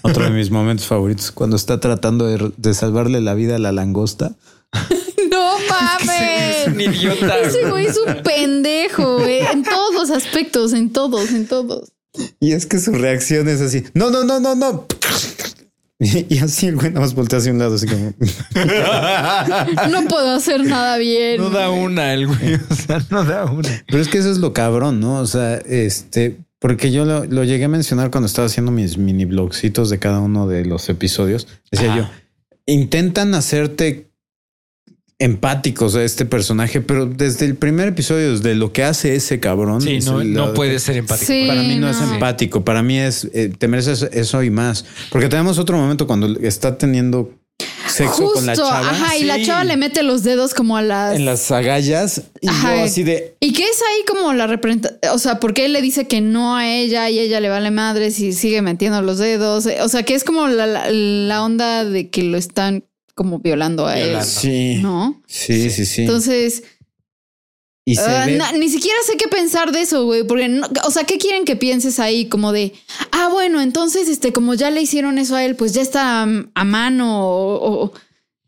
[0.02, 3.72] otro de mis momentos favoritos, cuando está tratando de, de salvarle la vida a la
[3.72, 4.32] langosta.
[5.30, 6.96] No Es un mames.
[6.98, 7.40] idiota.
[7.40, 9.40] Ese güey es un pendejo, güey.
[9.42, 11.92] En todos los aspectos, en todos, en todos.
[12.40, 14.88] Y es que su reacción es así, no, no, no, no, no.
[16.02, 18.14] Y, y así el güey nada más voltea hacia un lado, así como...
[19.92, 21.42] No puedo hacer nada bien.
[21.42, 22.56] No da una el güey.
[22.70, 23.68] O sea, no da una.
[23.86, 25.20] Pero es que eso es lo cabrón, ¿no?
[25.20, 29.26] O sea, este, porque yo lo, lo llegué a mencionar cuando estaba haciendo mis mini
[29.26, 31.48] blogcitos de cada uno de los episodios.
[31.72, 31.98] Decía Ajá.
[32.00, 32.10] yo,
[32.66, 34.10] intentan hacerte
[35.22, 39.82] empáticos a este personaje, pero desde el primer episodio, desde lo que hace ese cabrón.
[39.82, 41.26] Sí, es no, el no lado- puede ser empático.
[41.28, 41.46] Sí.
[41.48, 44.86] Para mí no, es empático, para mí es, eh, te mereces eso y más.
[45.12, 47.34] Porque tenemos otro momento cuando está teniendo
[48.04, 48.80] sexo Justo, con la chava.
[48.90, 51.16] ajá, y la chava le mete los dedos como a las...
[51.16, 52.76] En las agallas y Ajá.
[52.78, 55.00] yo así de ¿Y qué es ahí como la representación?
[55.14, 58.20] O sea, porque él le dice que no a ella y ella le vale madres
[58.20, 59.68] y sigue metiendo los dedos.
[59.82, 62.84] O sea, que es como la, la- la onda de que lo están
[63.16, 64.20] como violando a Violando.
[64.20, 64.26] él.
[64.26, 65.22] sí, ¿No?
[65.28, 66.02] sí, sí, sí.
[66.04, 66.64] Entonces,
[67.92, 70.24] y se ah, ve- na- ni siquiera sé qué pensar de eso, güey.
[70.24, 72.28] Porque, no- o sea, ¿qué quieren que pienses ahí?
[72.30, 72.74] Como de,
[73.12, 76.28] ah, bueno, entonces, este, como ya le hicieron eso a él, pues ya está a,
[76.54, 77.84] a mano o...
[77.86, 77.94] o-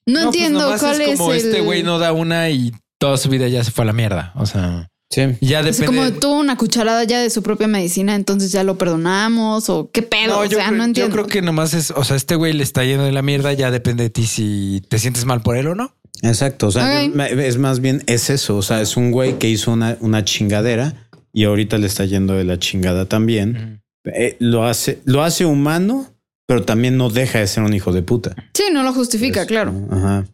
[0.08, 1.38] no, No, pues entiendo cuál es, como el...
[1.38, 4.34] este güey no da una y toda su vida ya se fue a la mierda.
[4.36, 5.22] O sea, sí.
[5.42, 5.86] ya Es depende.
[5.86, 10.02] como tuvo una cucharada ya de su propia medicina, entonces ya lo perdonamos o qué
[10.02, 10.34] pedo.
[10.34, 11.14] No, o yo, sea, creo, no yo entiendo.
[11.14, 13.70] creo que nomás es, o sea, este güey le está yendo de la mierda, ya
[13.72, 15.96] depende de ti si te sientes mal por él o no.
[16.22, 16.68] Exacto.
[16.68, 18.58] O sea, yo- es más bien es eso.
[18.58, 22.34] O sea, es un güey que hizo una, una chingadera y ahorita le está yendo
[22.34, 23.82] de la chingada también.
[24.06, 26.08] Eh, lo hace, lo hace humano,
[26.48, 28.36] pero también no deja de ser un hijo de puta.
[28.54, 29.74] Sí, no lo justifica, Es- claro.
[29.92, 30.26] Ajá.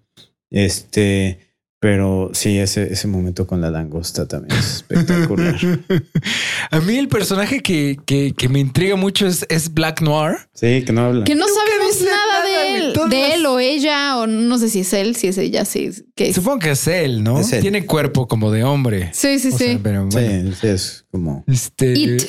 [0.50, 1.47] Este,
[1.80, 5.56] pero sí, ese, ese momento con la langosta también es espectacular.
[6.72, 10.38] A mí el personaje que, que, que me intriga mucho es, es Black Noir.
[10.54, 11.24] sí, que no habla.
[11.24, 14.58] Que no Nunca sabemos nada, nada, de él, de las- él o ella, o no
[14.58, 15.92] sé si es él, si es ella, sí.
[16.16, 16.36] Que es.
[16.36, 17.40] Supongo que es él, ¿no?
[17.40, 17.62] Es él.
[17.62, 19.12] Tiene cuerpo como de hombre.
[19.14, 19.80] Sí, sí, O sea, sí.
[19.82, 21.44] pero bueno, Sí, es como.
[21.48, 22.24] este, It.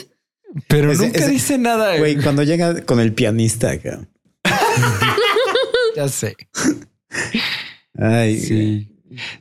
[0.69, 1.97] pero nunca dice nada.
[1.97, 4.07] Güey, cuando llega con el pianista acá.
[5.97, 6.37] Ya sé.
[7.99, 8.95] Ay, Sí.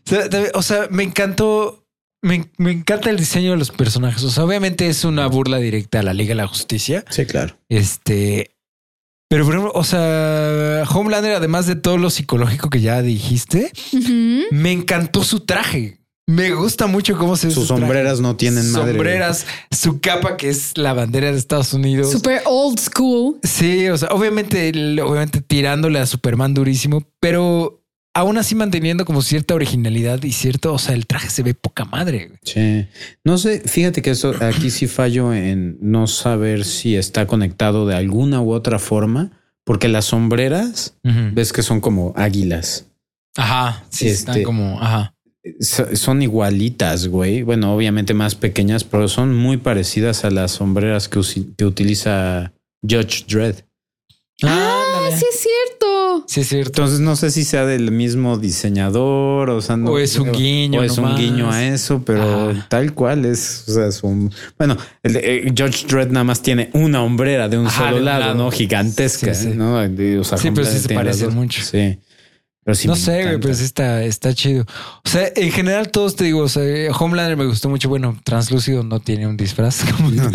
[0.05, 1.83] O sea, de- O sea, me encantó.
[2.23, 4.23] Me, me encanta el diseño de los personajes.
[4.23, 7.05] O sea, obviamente es una burla directa a la Liga de la Justicia.
[7.09, 7.55] Sí, claro.
[7.69, 8.51] Este.
[9.29, 13.71] Pero, por ejemplo, o sea, Homelander, además de todo lo psicológico que ya dijiste,
[14.51, 15.99] me encantó su traje.
[16.29, 17.81] Me gusta mucho cómo se ve Sus su traje.
[17.83, 18.91] sombreras no tienen madre.
[18.93, 22.11] Sombreras, su capa que es la bandera de Estados Unidos.
[22.11, 23.37] Super old school.
[23.43, 24.69] Sí, o sea, obviamente,
[25.01, 27.81] obviamente tirándole a Superman durísimo, pero
[28.17, 31.85] aún así manteniendo como cierta originalidad y cierto, o sea, el traje se ve poca
[31.85, 32.31] madre.
[32.43, 32.87] Sí.
[33.23, 37.95] No sé, fíjate que eso aquí sí fallo en no saber si está conectado de
[37.95, 39.31] alguna u otra forma,
[39.63, 42.85] porque las sombreras ves que son como águilas.
[43.35, 45.13] Ajá, sí, Este- están como, ajá.
[45.61, 47.43] So- Son igualitas, güey.
[47.43, 51.21] Bueno, obviamente más pequeñas, pero son muy parecidas a las sombreras que,
[51.57, 52.51] que utiliza
[52.81, 53.55] Judge Dredd.
[54.43, 54.83] Ah.
[55.11, 56.23] Sí es cierto.
[56.27, 56.69] Sí, es cierto.
[56.81, 60.81] Entonces no sé si sea del mismo diseñador o, sea, no- O es un guiño
[60.81, 64.77] o es un guiño a eso, pero tal cual es, o sea, es un bueno,
[65.03, 68.03] el de, eh, Judge Dredd nada más tiene una hombrera de un Ajá, solo de
[68.03, 68.35] lado, lado.
[68.35, 69.53] no gigantesca, Sí, sí.
[69.55, 69.77] ¿no?
[69.87, 71.61] De- o sea, Sí, pero sí se parecen mucho.
[71.63, 71.99] Sí.
[72.63, 74.65] Pero sí no sé, güey, pero sí está, está chido.
[75.05, 76.63] O sea, en general todos te digo, o sea,
[76.99, 77.87] Homelander me gustó mucho.
[77.87, 80.29] Bueno, Translúcido no tiene un disfraz como No.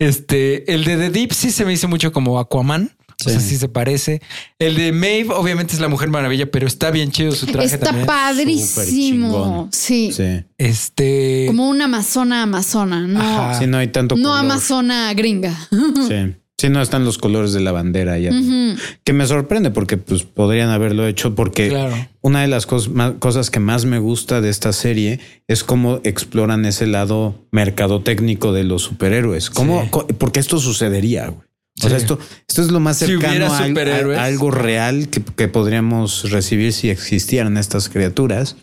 [0.00, 2.90] Este, el de The Deep sí se me hizo mucho como Aquaman.
[3.26, 3.50] O sea, Sí.
[3.50, 4.20] sí se parece.
[4.58, 7.86] El de Maeve, obviamente, es la Mujer Maravilla, pero está bien chido su traje Está
[7.86, 8.06] también.
[8.06, 9.68] padrísimo.
[9.72, 10.12] Sí.
[10.12, 10.44] Sí.
[10.58, 11.44] Este.
[11.46, 13.20] Como una amazona amazona, no.
[13.20, 13.58] Ajá.
[13.58, 14.38] Sí, no hay tanto No color.
[14.40, 15.54] amazona gringa.
[16.08, 16.34] Sí.
[16.56, 18.30] Sí, no están los colores de la bandera ya.
[18.30, 18.76] Ujú.
[19.02, 21.94] Que me sorprende porque pues podrían haberlo hecho porque Claro.
[22.22, 25.18] una de las cos- cosas que más me gusta de esta serie
[25.48, 29.50] es cómo exploran ese lado mercadotécnico de los superhéroes.
[29.50, 29.82] ¿Cómo?
[29.82, 30.14] Sí.
[30.16, 31.42] Porque esto sucedería, güey.
[31.84, 32.18] O sea, esto,
[32.48, 37.88] esto es lo más cercano a, algo real que, que podríamos recibir si existieran estas
[37.88, 38.56] criaturas.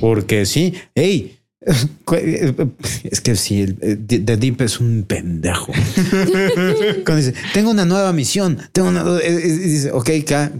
[0.00, 1.40] Porque sí, hey,
[3.04, 5.72] es que sí, el- The Deep es un pendejo.
[7.04, 10.10] Cuando dice, tengo una nueva misión, tengo una, eh, eh, dice, ok,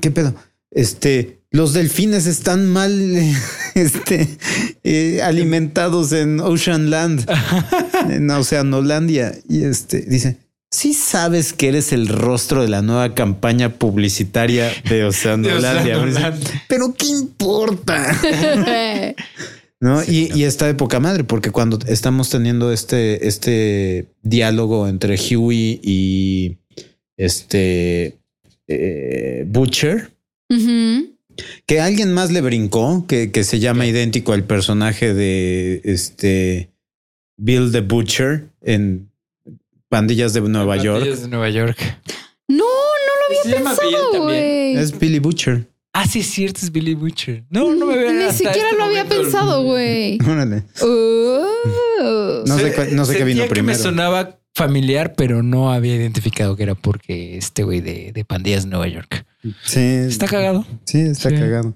[0.01, 0.35] ¿qué, pedo?
[0.71, 3.35] Este, los delfines están mal, eh,
[3.75, 4.29] este,
[4.85, 7.27] eh, alimentados en Ocean Land,
[8.11, 9.35] en Oceanolandia.
[9.49, 10.37] Y este, dice,
[10.71, 16.39] sí sabes que eres el rostro de la nueva campaña publicitaria de Oceanolandia.
[16.69, 18.17] Pero qué importa.
[19.81, 20.03] ¿no?
[20.05, 25.81] y, y está de poca madre, porque cuando estamos teniendo este, este diálogo entre Huey
[25.83, 26.59] y
[27.17, 28.19] este
[28.69, 30.13] eh, Butcher,
[31.67, 36.71] que alguien más le brincó, que, que se llama idéntico al personaje de este
[37.37, 39.10] Bill the Butcher en
[39.91, 41.01] Pandillas de Nueva York.
[41.01, 41.77] Pandillas de Nueva York.
[42.49, 44.77] No, no lo había pensado, güey.
[44.77, 45.67] Es Billy Butcher.
[45.93, 47.45] Ah, sí, es cierto, es Billy Butcher.
[47.51, 50.19] No, no me había Ni siquiera este lo había pensado, güey.
[50.27, 50.63] Órale.
[50.83, 52.43] Oh.
[52.47, 53.77] No sé, no sé qué vino Sentía que primero.
[53.79, 58.65] me sonaba familiar, pero no había identificado que era porque este güey de, de Pandillas
[58.65, 59.27] de Nueva York.
[59.65, 60.65] Sí, Está cagado.
[60.85, 61.37] Sí, está Sí.
[61.37, 61.75] cagado.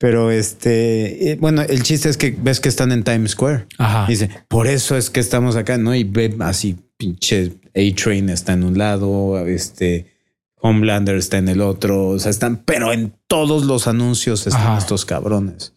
[0.00, 3.66] Pero este, eh, bueno, el chiste es que ves que están en Times Square.
[3.78, 4.06] Ajá.
[4.08, 5.92] Dice, por eso es que estamos acá, ¿no?
[5.94, 10.12] Y ve así, pinche A-Train está en un lado, este
[10.60, 14.78] Homelander está en el otro, o sea, están, pero en todos los anuncios están Ajá.
[14.78, 15.72] estos cabrones.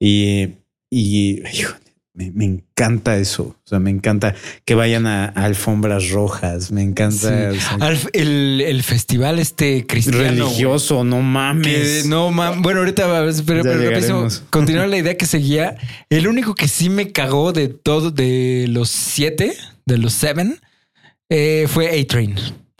[0.00, 0.48] Y,
[0.90, 1.78] y híjole,
[2.14, 3.42] me, me encanta eso.
[3.44, 6.72] O sea, me encanta que vayan a, a alfombras rojas.
[6.72, 7.56] Me encanta Sí.
[7.58, 10.20] o sea, Al- el, el festival este cristiano.
[10.20, 12.02] religioso, no mames.
[12.02, 15.76] que no, mam- bueno, ahorita va- pero, pero continuar la idea que seguía.
[16.10, 19.56] El único que sí me cagó de todo, de los siete,
[19.86, 20.60] de los seven,
[21.28, 22.36] eh, fue A-Train.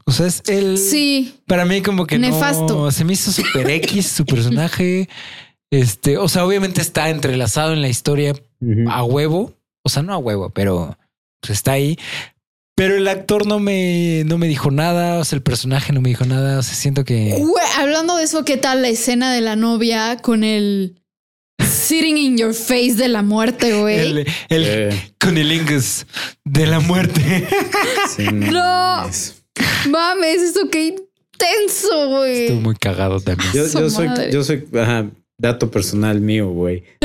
[0.07, 0.79] O sea, es el.
[0.79, 1.41] Sí.
[1.47, 2.85] Para mí, como que Nefasto.
[2.85, 5.09] no se me hizo super X su personaje.
[5.71, 8.35] Este, o sea, obviamente está entrelazado en la historia
[8.89, 9.55] a huevo.
[9.83, 10.97] O sea, no a huevo, pero
[11.41, 11.99] pues está ahí.
[12.77, 15.19] Pero el actor no me, no me dijo nada.
[15.19, 16.59] O sea, el personaje no me dijo nada.
[16.59, 17.43] O sea, siento que.
[17.79, 21.01] Hablando de eso, ¿qué tal la escena de la novia con el
[21.75, 23.99] sitting in your face de la muerte, güey?
[23.99, 24.19] El,
[24.49, 26.07] el Eh, conilingus
[26.45, 27.47] de la muerte.
[28.17, 28.61] sí, No.
[28.61, 29.43] mames.
[29.89, 32.43] Mames, eso qué intenso, güey.
[32.47, 33.51] Estuvo muy cagado también.
[33.53, 35.07] Yo, soy, yo soy, ajá,
[35.39, 36.83] dato personal mío, güey.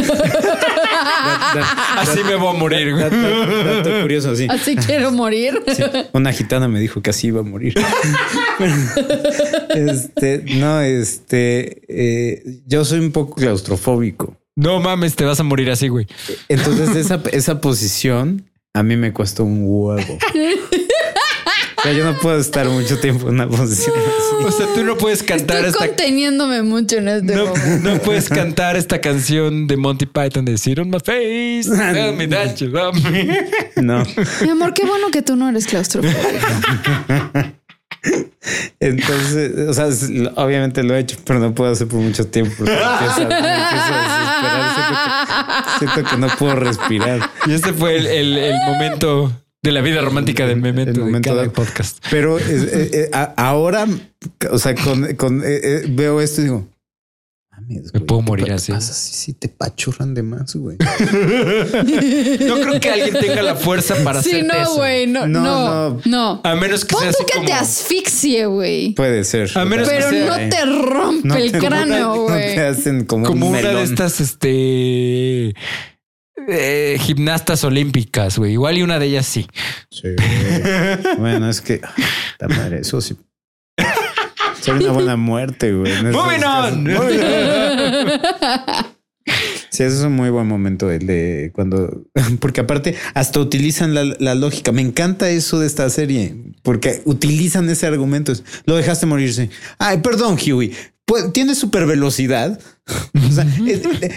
[1.00, 2.92] Da- da- Así me voy a morir.
[2.94, 3.04] güey.
[3.04, 4.48] dato, dato curioso, sí.
[4.50, 5.62] Así quiero morir.
[5.76, 7.74] Sí, Una gitana me dijo que así iba a morir.
[9.76, 14.38] este, no, este, eh, yo soy un poco claustrofóbico.
[14.60, 16.06] No mames, te vas a morir así, güey.
[16.50, 20.18] Entonces esa, esa posición a mí me cuesta un huevo.
[21.78, 24.46] O sea, yo no puedo estar mucho tiempo en una posición así.
[24.46, 27.90] O sea, tú no puedes cantar Estoy esta conteniéndome mucho en este No, momento.
[27.90, 31.64] no puedes cantar esta canción de Monty Python de Sit on my face.
[31.94, 33.30] Tell me that you love me.
[33.78, 34.04] No.
[34.42, 36.20] Mi amor, qué bueno que tú no eres claustrofóbico.
[38.80, 39.88] Entonces, o sea,
[40.36, 42.54] obviamente lo he hecho, pero no puedo hacer por mucho tiempo.
[42.58, 45.76] porque empiezo empiezo a.
[45.80, 47.30] Siento que, siento que no puedo respirar.
[47.46, 49.32] Y este fue el, el- el momento
[49.62, 51.98] de la vida romántica del memento, El momento de cada de- podcast.
[52.10, 52.44] Pero eh,
[52.94, 53.86] eh, ahora,
[54.52, 56.68] o sea, con, con- eh, veo esto y digo,
[57.76, 58.72] mames, Me güey, puedo ¿qué morir así.
[58.72, 60.78] pasa si si te pachurran de más, güey?
[62.40, 64.76] No creo que alguien tenga la fuerza para Sí, hacer no, eso.
[64.76, 66.02] güey, no, No, no, no.
[66.06, 66.42] no.
[66.44, 67.46] A menos que Pon sea tú así que como...
[67.48, 68.94] te asfixie, güey.
[68.96, 69.50] Puede ser.
[69.56, 72.60] A menos que Pero sea- no te rompe No el te- cráneo, no te güey.
[72.60, 75.54] hacen como, como un una de estas este
[76.48, 78.54] eh, gimnastas olímpicas, güey.
[78.54, 79.46] Igual y una de ellas sí.
[79.92, 80.08] Sí.
[81.18, 81.82] bueno, es que
[82.40, 83.16] la madre, eso sí.
[84.62, 85.92] Sería una buena muerte, güey.
[86.04, 86.88] Moving on.
[89.70, 92.04] Sí, ese es un muy buen momento el de cuando,
[92.40, 94.72] porque aparte hasta utilizan la, la lógica.
[94.72, 98.34] Me encanta eso de esta serie porque utilizan ese argumento.
[98.66, 99.50] Lo dejaste morirse.
[99.78, 100.74] Ay, perdón, Huey.
[101.06, 102.60] Pues, Tiene super velocidad.
[103.14, 103.46] O sea,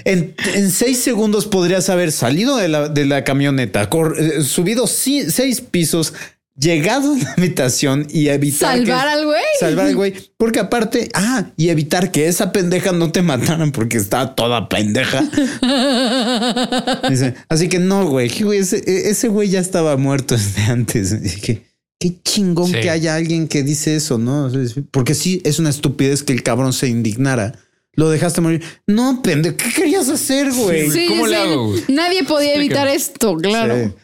[0.06, 0.34] en,
[0.70, 6.14] seis segundos podrías haber salido de la, de la camioneta, cor- eh, subido seis pisos,
[6.58, 9.40] llegado a la habitación y evitar que- ¿Salvar al güey?
[9.58, 10.14] Salvar al güey.
[10.36, 15.22] Porque aparte, ah, y evitar que esa pendeja no te mataran porque está toda pendeja.
[17.08, 21.22] Dice, así que no, güey, güey, ese, ese güey ya estaba muerto desde antes.
[21.22, 21.62] Dije,
[21.98, 22.80] qué chingón Sí.
[22.80, 24.50] que haya alguien que dice eso, ¿no?
[24.90, 27.52] Porque sí, es una estupidez que el cabrón se indignara.
[27.94, 28.62] Lo dejaste morir.
[28.86, 30.90] No, pendejo, ¿qué querías hacer, güey?
[30.90, 31.82] Sí, ¿cómo le hago, güey?
[31.88, 33.94] Nadie podía evitar esto, claro.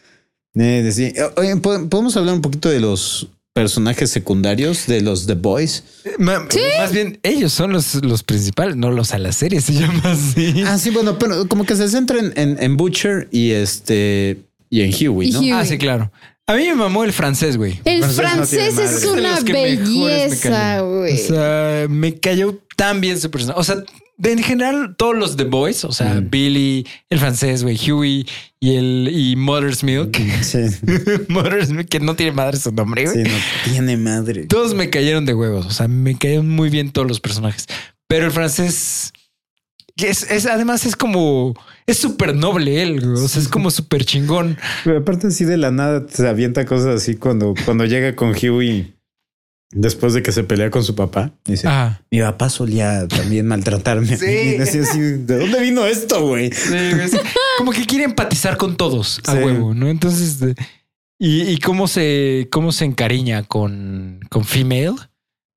[0.55, 0.61] Sí.
[0.61, 1.13] Eh, sí.
[1.37, 5.83] Oye, ¿pod- ¿podemos hablar un poquito de los personajes secundarios de los The Boys?
[6.17, 6.47] Ma-
[6.79, 10.63] Más bien, ellos son los, los principales, no los a la serie, se llama así.
[10.65, 14.37] Ah, sí, bueno, pero como que se centra en, en- en Butcher y este
[14.69, 15.39] y en Huey, ¿no?
[15.39, 15.51] Huey.
[15.51, 16.11] Ah, sí, claro.
[16.47, 17.79] A mí me mamó el francés, güey.
[17.85, 21.13] El francés no es una belleza, güey.
[21.13, 23.59] O sea, me cayó tan bien su personaje.
[23.59, 23.83] O sea,
[24.19, 26.29] de- en general, todos los The Boys, o sea, Mm.
[26.29, 28.27] Billy, el francés, güey, Huey
[28.59, 30.15] y el y Mother's Milk.
[30.41, 30.59] Sí,
[31.29, 33.15] Mother's Milk, que no tiene madre su nombre, güey.
[33.15, 34.45] sí, no tiene madre.
[34.45, 35.65] Todos me cayeron de huevos.
[35.65, 37.65] O sea, me cayeron muy bien todos los personajes.
[38.07, 39.13] Pero el francés
[39.97, 41.53] es, es además es como
[41.85, 43.01] es súper noble él.
[43.01, 43.23] güey.
[43.23, 44.57] O sea, es como súper chingón.
[44.83, 48.93] Pero aparte así de la nada se avienta cosas así cuando, cuando llega con Huey
[49.71, 51.31] después de que se pelea con su papá.
[51.45, 52.01] Dice, Ajá.
[52.11, 54.17] mi papá solía también maltratarme.
[54.17, 54.25] Sí.
[54.25, 56.51] Y decía así, ¿de dónde vino esto, güey?
[56.51, 56.73] Sí,
[57.57, 59.37] como que quiere empatizar con todos a Sí.
[59.43, 59.87] huevo, ¿no?
[59.89, 60.37] Entonces,
[61.19, 64.95] y, y cómo se cómo se encariña con, con female,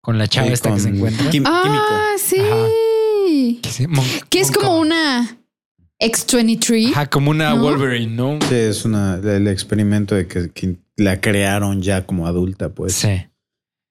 [0.02, 1.30] con la chava Sí, esta que se encuentra.
[1.30, 3.60] Kim- Ah, sí.
[3.62, 5.38] Que sí, Mon- Que es como una
[6.00, 6.90] X23.
[6.92, 7.62] Ajá, como una ¿No?
[7.62, 8.38] Wolverine, ¿no?
[8.48, 12.94] Sí, es una, el experimento de que, que la crearon ya como adulta, pues.
[12.94, 13.08] Sí.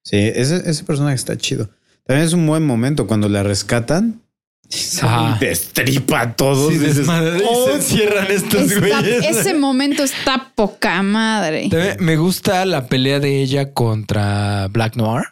[0.04, 1.70] Sí, ese, ese personaje está chido.
[2.06, 4.22] También es un buen momento cuando la rescatan.
[4.70, 5.38] Se Ajá.
[5.40, 6.72] destripa a todos.
[6.72, 9.26] Sí, dices, "Oh, se encierran estos Está- güeyes.
[9.38, 11.68] ese momento está poca madre.
[11.70, 15.26] También Me gusta la pelea de ella contra Black Noir.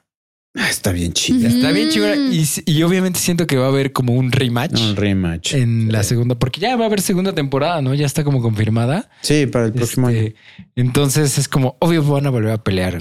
[0.55, 1.47] ah, está bien chido.
[1.47, 2.15] Está bien chingona.
[2.15, 5.53] Y, y obviamente siento que va a haber como un rematch Un rematch.
[5.53, 7.93] en la segunda, porque ya va a haber segunda temporada, ¿no?
[7.93, 9.09] Ya está como confirmada.
[9.21, 10.67] Sí, para el próximo Este, año.
[10.75, 12.97] Entonces es como obvio van a volver a pelear.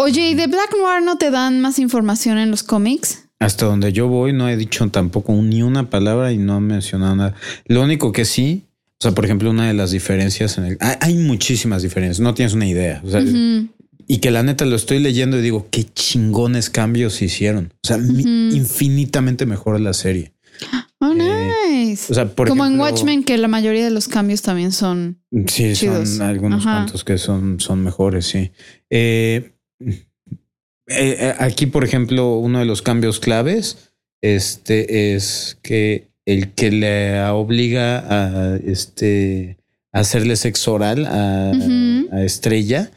[0.00, 3.24] Oye, ¿y de Black Noir no te dan más información en los cómics?
[3.40, 7.16] Hasta donde yo voy, no he dicho tampoco ni una palabra y no he mencionado
[7.16, 7.34] nada.
[7.66, 10.76] Lo único que sí, o sea, por ejemplo, una de las diferencias en el.
[10.78, 13.02] Hay, hay muchísimas diferencias, no tienes una idea.
[13.04, 13.68] O sea, Ujú.
[14.06, 17.74] Y que la neta lo estoy leyendo y digo, qué chingones cambios hicieron.
[17.82, 20.32] O sea, infinitamente mejor la serie.
[21.00, 21.52] Oh, Eh,
[21.86, 22.10] nice.
[22.10, 25.18] O sea, por Como en Watchmen, que la mayoría de los cambios también son.
[25.48, 26.08] Sí, chidos.
[26.10, 26.76] son algunos Ajá.
[26.76, 28.50] cuantos que son, son mejores, sí.
[28.90, 30.06] Eh, eh,
[30.88, 37.20] eh, aquí, por ejemplo, uno de los cambios claves este, es que el que le
[37.28, 39.56] obliga a, este,
[39.92, 41.52] a hacerle sexo oral a,
[42.24, 42.90] Estrella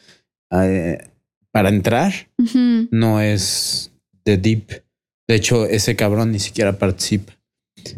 [0.49, 0.97] a-
[1.51, 2.13] para entrar
[2.91, 3.91] no es
[4.23, 4.83] The Deep.
[5.27, 7.33] De hecho, ese cabrón ni siquiera participa.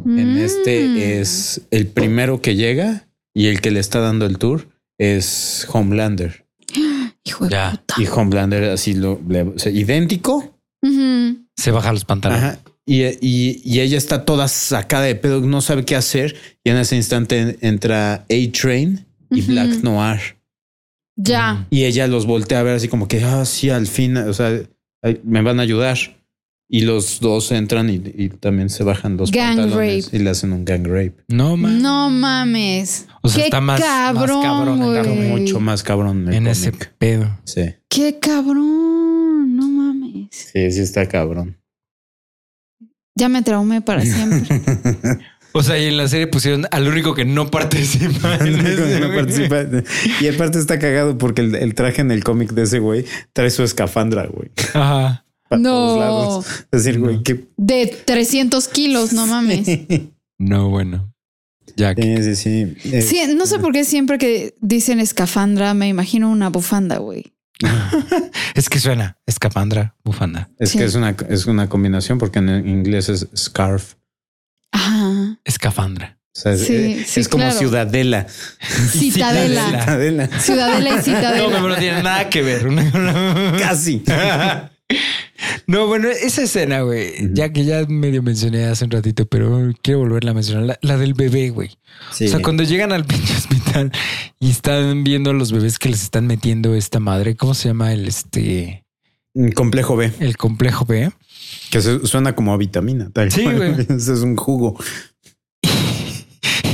[0.06, 0.38] En Mm.
[0.38, 4.68] este es el primero que llega y el que le está dando el tour
[4.98, 6.43] es Homelander.
[7.26, 7.72] Hijo de Ya.
[7.72, 7.96] puta.
[8.02, 10.50] Y Homelander así lo le- o sea, idéntico.
[11.56, 12.44] Se baja los pantalones.
[12.44, 12.60] Ajá.
[12.86, 16.36] Y, y- y ella está toda sacada de pedo, no sabe qué hacer.
[16.64, 19.42] Y en ese instante entra A-Train y.
[19.42, 20.20] Black Noir.
[21.16, 21.66] Ya.
[21.70, 24.52] Y ella los voltea a ver así como que, ah, sí, al fin, o sea,
[25.24, 25.98] me van a ayudar.
[26.76, 30.18] Y los dos entran y, y también se bajan los Gang pantalones rape.
[30.18, 31.14] y le hacen un gang rape.
[31.28, 31.80] No man.
[31.84, 33.06] No mames.
[33.22, 35.28] O sea, Qué está más- más cabrón, güey.
[35.30, 37.30] mucho más cabrón el En ese pedo.
[37.44, 39.56] Sí, Qué cabrón.
[39.56, 40.30] No mames.
[40.32, 41.58] sí, sí está cabrón.
[43.16, 44.60] Ya me traumé para siempre.
[45.52, 48.36] O sea, y en la serie pusieron al único que no participa.
[48.38, 49.16] en No ese, güey.
[49.16, 49.58] participa.
[50.22, 53.52] Y aparte está cagado porque el, el traje en el cómic de ese güey trae
[53.52, 54.50] su escafandra, güey.
[54.74, 55.23] Ajá.
[55.54, 55.70] Para No.
[55.70, 56.46] todos lados.
[56.72, 57.24] Es decir, güey, No.
[57.24, 59.68] que De 300 kilos, no mames.
[60.40, 61.14] No, bueno.
[61.76, 61.94] Ya.
[61.96, 62.76] Sí, sí, sí.
[62.92, 67.34] Es- Sí, no sé por qué siempre que dicen escafandra me imagino una bufanda, güey.
[68.56, 70.50] Es que suena escapandra, bufanda.
[70.60, 70.78] Es Sí.
[70.78, 73.96] que es una, es una combinación porque en inglés es scarf.
[74.72, 75.40] Ajá.
[75.46, 76.20] Escafandra.
[76.36, 77.58] O sea, es, Sí, eh, sí, es como claro.
[77.60, 78.26] ciudadela.
[78.90, 79.70] Citadela.
[79.70, 80.28] Ciudadela.
[80.40, 81.60] Ciudadela y No, citadela.
[81.60, 82.68] no, no tiene nada que ver.
[83.60, 84.04] Casi.
[85.68, 90.00] No, bueno, esa escena, güey, ya que ya medio mencioné hace un ratito, pero quiero
[90.00, 91.72] volverla a mencionar, la, la del bebé, güey.
[92.12, 92.26] Sí.
[92.26, 93.92] O sea, cuando llegan al pinche hospital
[94.40, 97.94] y están viendo a los bebés que les están metiendo esta madre, ¿cómo se llama
[97.94, 98.84] el este
[99.56, 101.12] Complejo B, el complejo B?
[101.72, 103.10] que su- suena como a vitamina.
[103.12, 103.72] tal Sí, güey.
[103.82, 104.78] Ese es un jugo.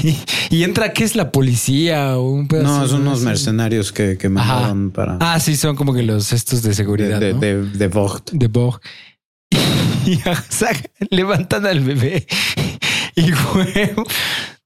[0.52, 2.80] Y, entra, ¿qué es la policía o un pedazo?
[2.80, 3.26] No, son unos así?
[3.26, 7.34] mercenarios que, que mandaron para Ah, sí, son como que los estos de seguridad, de,
[7.34, 7.40] ¿no?
[7.40, 8.32] de, de Vogt.
[8.32, 8.48] de.
[10.06, 10.16] Y
[10.50, 12.26] sacan- levantan al bebé.
[13.16, 13.92] Y güey,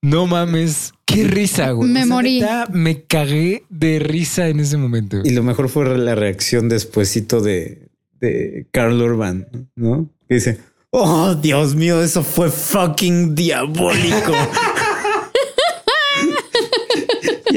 [0.04, 1.90] no mames, Qué risa, güey.
[1.90, 2.44] Me O sea, morí.
[2.72, 5.18] me cagué de risa en ese momento.
[5.24, 10.08] Y lo mejor fue la reacción despuesito de, de Carl Urban, ¿no?
[10.30, 10.60] Que dice,
[10.92, 14.34] oh, Dios mío, eso fue fucking diabólico.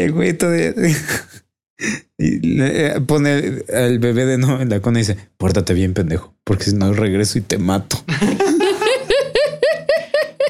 [0.07, 0.72] Y el güey todavía...
[2.18, 6.34] Y le pone al bebé de nuevo en la cona y dice, pórtate bien, pendejo,
[6.42, 8.02] porque si no regreso y te mato.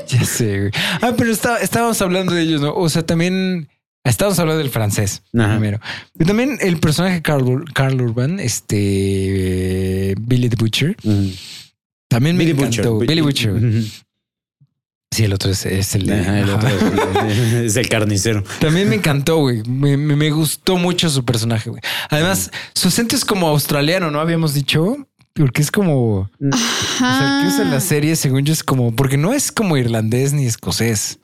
[0.09, 0.71] Ya sé, güey.
[1.01, 2.73] Ah, pero está- estábamos hablando de ellos, ¿no?
[2.75, 3.69] O sea, también
[4.05, 5.51] estábamos hablando del francés Ajá.
[5.59, 5.81] primero.
[6.17, 10.97] Pero también el personaje Carl, Carl Urban, este Billy the Butcher,
[12.09, 12.99] también me encantó.
[13.01, 13.53] Billy Butcher.
[15.11, 16.21] Sí, el otro es, es el de.
[16.21, 18.45] Ajá, el otro es, es el carnicero.
[18.61, 19.63] También me encantó, güey.
[19.67, 21.81] Me, me- me gustó mucho su personaje, güey.
[22.11, 24.21] Además, su acento es como australiano, ¿no?
[24.21, 24.97] Habíamos dicho.
[25.33, 26.21] Porque es como.
[26.21, 26.29] O
[26.99, 28.95] sea, el que usa en la serie, según yo, es como.
[28.97, 31.19] Porque no es como irlandés ni escocés.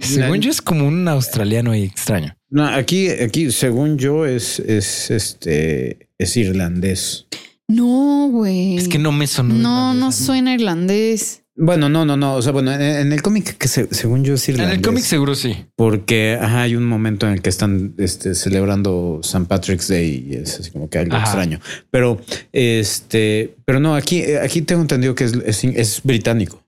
[0.00, 2.36] Según yo, es como un australiano y extraño.
[2.50, 7.26] No, aquí, aquí, según yo, es, es este, es irlandés.
[7.68, 8.76] No, güey.
[8.76, 9.54] Es que no me sonó.
[9.54, 11.43] No, no suena irlandés.
[11.56, 12.34] Bueno, no, no, no.
[12.34, 15.04] O sea, bueno, en, en el cómic que se- según yo es En el cómic
[15.04, 15.66] seguro sí.
[15.76, 19.46] Porque ajá, hay un momento en el que están este, celebrando St.
[19.46, 21.24] Patrick's Day y es así como que algo Ajá.
[21.26, 21.60] extraño.
[21.90, 22.20] Pero
[22.52, 26.60] este, pero no, aquí, aquí tengo entendido que es, es, es británico.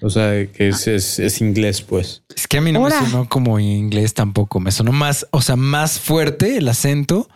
[0.00, 2.24] O sea, que es, es, es inglés, pues.
[2.34, 4.58] Es que a mí no me sonó como inglés tampoco.
[4.60, 7.28] Me sonó más, o sea, más fuerte el acento,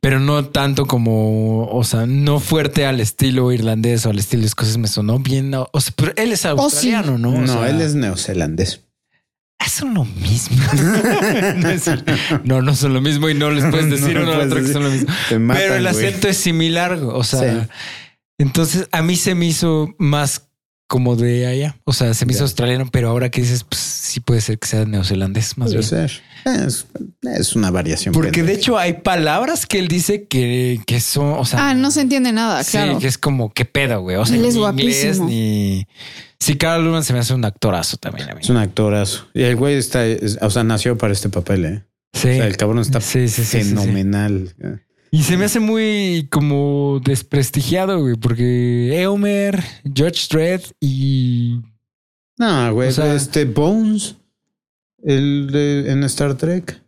[0.00, 4.76] pero no tanto como, o sea, no fuerte al estilo irlandés o al estilo escocés.
[4.78, 5.52] Me sonó bien.
[5.54, 7.30] O sea, pero él es australiano, ¿no?
[7.30, 8.82] O No, sea, él es neozelandés.
[9.68, 10.56] Son lo mismo.
[11.56, 11.90] no, es-
[12.44, 14.84] no, son lo mismo y no les puedes decir No uno al otro que son
[14.84, 15.08] lo mismo.
[15.40, 16.06] Matan, pero el güey.
[16.06, 16.92] acento es similar.
[17.02, 17.68] O sea, Sí.
[18.38, 20.45] entonces a mí se me hizo más
[20.88, 21.76] como de allá.
[21.84, 24.68] O sea, se me hizo australiano, pero ahora que dices, pues sí puede ser que
[24.68, 26.08] sea neozelandés más Puede bien.
[26.08, 26.22] ser.
[26.44, 26.86] Es,
[27.22, 28.14] es una variación.
[28.14, 31.90] Porque de hecho hay palabras que él dice que, que son, o sea, Ah, no
[31.90, 32.98] se entiende nada, sí, claro.
[33.00, 34.16] que es como qué pedo, güey.
[34.16, 35.26] O sea, Él es ni inglés guapísimo.
[35.28, 35.86] ni.
[36.38, 38.40] Sí, Carl Urban se me hace un actorazo también a mí.
[38.42, 39.26] es un actorazo.
[39.34, 41.84] Y el güey está, es- o sea, nació para este papel, ¿eh?
[42.12, 42.28] Sí.
[42.28, 43.68] O sea, el cabrón está Sí, sí, sí, sí, sí.
[43.70, 44.54] fenomenal.
[45.16, 51.58] Y se me hace muy como desprestigiado, güey, porque Eomer, Judge Dredd y
[52.36, 54.16] No, güey, O sea- este Bones,
[55.02, 56.82] el de en Star Trek.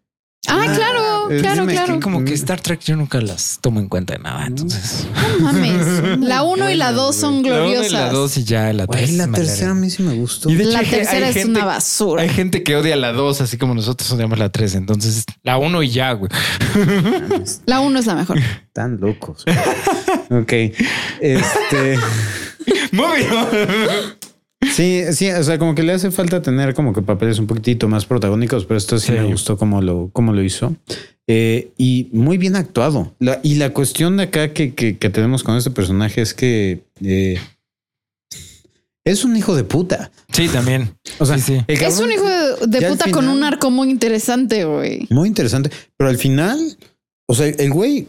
[0.47, 1.01] Ah, claro,
[1.31, 1.95] eh, claro, dime claro.
[1.95, 4.47] que- como que Star Trek yo nunca las tomo en cuenta de nada.
[4.47, 5.07] Entonces,
[5.41, 6.19] No mames.
[6.29, 7.93] La 1 y la 2 son la uno y gloriosas.
[7.93, 9.17] la dos y ya la Güey, tres.
[9.17, 9.45] la madre.
[9.45, 10.51] tercera a mí sí me gustó.
[10.51, 12.23] Y de hecho, La hay ge- hay tercera es gente- una basura.
[12.23, 14.75] Hay gente que odia la 2, así como nosotros odiamos la 3.
[14.75, 16.31] Entonces, la 1 y ya, güey.
[17.67, 18.39] La 1 es la mejor.
[18.73, 19.45] Tan locos.
[19.45, 20.43] güey.
[20.43, 20.53] ok.
[21.21, 21.99] Este.
[22.93, 23.31] Muy bien.
[24.73, 27.89] Sí, sí, o sea, como que le hace falta tener como que papeles un poquitito
[27.89, 29.13] más protagónicos, pero esto sí, Sí.
[29.13, 30.75] me gustó como lo, cómo lo hizo.
[31.27, 33.15] Eh, y muy bien actuado.
[33.19, 36.83] La- y la cuestión de acá que, que- que tenemos con este personaje es que
[37.03, 37.39] eh,
[39.05, 40.11] es un hijo de puta.
[40.33, 40.95] Sí, también.
[41.19, 42.27] O sea, Sí, Es un hijo
[42.67, 45.07] de, puta con un arco muy interesante, güey.
[45.11, 45.71] Muy interesante.
[45.97, 46.77] Pero al final,
[47.27, 48.09] o sea, el güey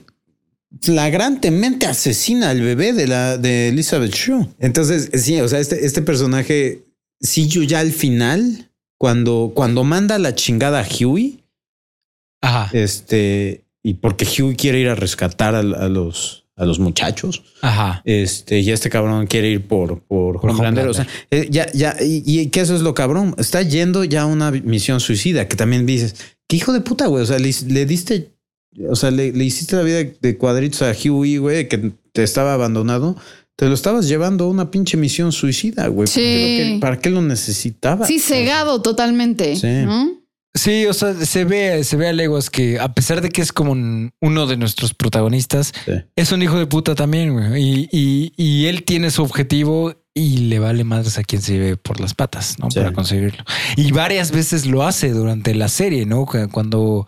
[0.82, 4.48] flagrantemente asesina al bebé de la de Elizabeth Shue.
[4.60, 6.86] Entonces, sí, o sea, este, este personaje,
[7.20, 11.44] sí, yo ya al final, cuando, cuando manda la chingada a Huey,
[12.42, 12.70] Ajá.
[12.78, 18.02] este, y porque Huey quiere ir a rescatar a, a los, a los muchachos, Ajá.
[18.06, 20.88] este, y este cabrón quiere ir por, por, Por Homelander.
[20.88, 23.34] O sea, eh, ya, ya, y, y que eso es lo cabrón.
[23.38, 26.16] Está yendo ya a una misión suicida que también dices,
[26.48, 27.24] qué hijo de puta, güey.
[27.24, 28.34] O sea, le, le diste,
[28.90, 32.54] o sea, le, le hiciste la vida de cuadritos a Huey, güey, que te estaba
[32.54, 33.16] abandonado.
[33.56, 36.08] Te lo estabas llevando a una pinche misión suicida, güey.
[36.08, 36.22] ¿Para, Sí.
[36.22, 38.06] qué lo que- ¿Para qué lo necesitaba?
[38.08, 39.56] Sí, cegado totalmente.
[39.58, 39.68] Sí.
[39.86, 40.12] ¿no?
[40.54, 43.52] Sí, o sea, se ve, se ve a leguas que a pesar de que es
[43.54, 45.92] como un- uno de nuestros protagonistas, Sí.
[46.16, 47.62] es un hijo de puta también, güey.
[47.62, 51.78] Y, y, y él tiene su objetivo y le vale madres a quien se lleve
[51.78, 52.72] por las patas, ¿no?
[52.72, 52.80] Sí.
[52.80, 53.44] Para conseguirlo.
[53.76, 56.26] Y varias veces lo hace durante la serie, ¿no?
[56.26, 57.08] Cu- Cuando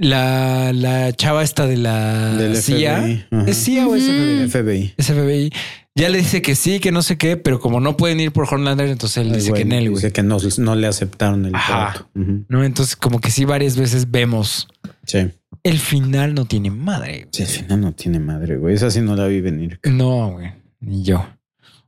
[0.00, 3.50] la, la chava esta de la Del CIA, FBI.
[3.50, 4.04] ¿es CIA o es.
[4.04, 4.48] FBI?
[4.48, 4.94] FBI.
[4.96, 5.52] Es FBI.
[5.96, 8.52] Ya le dice que sí, que no sé qué, pero como no pueden ir por
[8.52, 10.02] Homelander, entonces él Ay, dice que en él, güey.
[10.02, 12.08] Dice que no, no le aceptaron el Ajá.
[12.48, 14.66] No, entonces como que sí varias veces vemos
[15.06, 15.28] Sí.
[15.62, 17.18] el final no tiene madre.
[17.18, 17.28] güey.
[17.30, 18.74] Sí, al final no tiene madre, güey.
[18.74, 19.78] Esa sí no la vi venir.
[19.84, 21.24] No, güey, ni yo.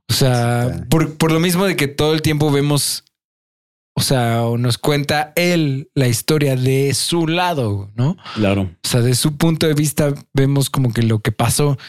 [0.09, 3.03] O sea, por, por lo mismo de que todo el tiempo vemos,
[3.99, 8.15] o sea, o nos cuenta él la historia de su lado, ¿no?
[8.35, 8.69] Claro.
[8.83, 11.79] O sea, de su punto de vista vemos como que lo que pasó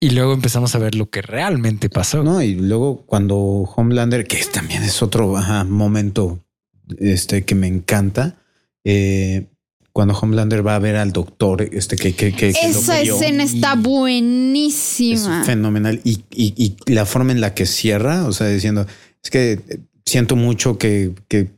[0.00, 2.24] y luego empezamos a ver lo que realmente pasó.
[2.24, 6.44] No, y luego cuando Homelander, que es- también es otro ajá, momento
[6.98, 8.34] este, que me encanta.
[8.82, 9.46] Eh,
[9.92, 13.82] cuando Homelander va a ver al doctor, este que, que, que Esa escena está es
[13.82, 15.44] buenísima.
[15.44, 16.00] fenomenal.
[16.02, 18.86] Y, y, y la forma en la que cierra, o sea, diciendo,
[19.22, 19.78] es que eh,
[20.10, 21.48] siento mucho que, que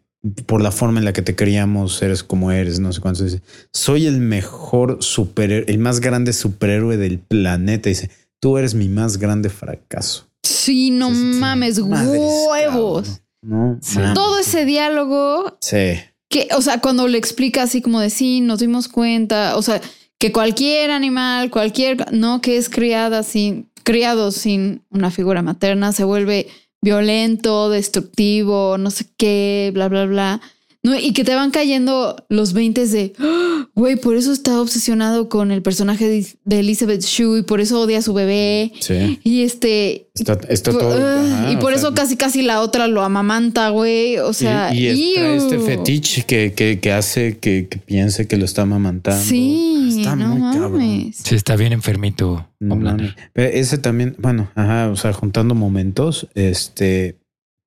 [0.46, 3.40] por la forma en la que te queríamos, eres como eres, no sé cuánto dice.
[3.72, 7.88] Soy el mejor superhéroe, el más grande superhéroe del planeta.
[7.88, 10.28] Dice, tú eres mi más grande fracaso.
[10.44, 12.50] Sí, no mames, huevos.
[12.52, 13.04] cabrón.
[13.44, 13.98] No, Sí.
[13.98, 14.14] mames.
[14.14, 15.94] Todo ese diálogo Sí.
[16.28, 19.80] que, o sea, cuando le explica así como de sí, nos dimos cuenta, o sea,
[20.18, 26.04] que cualquier animal, cualquier, no que es criada sin, criado sin una figura materna, se
[26.04, 26.46] vuelve
[26.82, 30.40] violento, destructivo, no sé qué, bla, bla, bla.
[30.84, 35.28] No, y que te van cayendo los 20 de, "Ah, güey, por eso está obsesionado
[35.28, 38.72] con el personaje de, Elizabeth Shue y por eso odia a su bebé.
[38.80, 39.20] Sí.
[39.22, 40.92] Y este, Está, está Pu- todo.
[41.06, 44.18] ah, ajá, y por o eso sea, casi casi la otra lo amamanta, güey.
[44.18, 48.36] O sea, y, y está este fetiche que, que, que hace que, que piense que
[48.36, 49.22] lo está amamantando.
[49.24, 50.72] Sí, Está no muy cabrón.
[50.72, 51.16] mames.
[51.22, 52.48] Sí, está bien enfermito.
[52.58, 53.12] No mames.
[53.32, 57.16] Pero ese también, bueno, ajá, o sea, juntando momentos, este,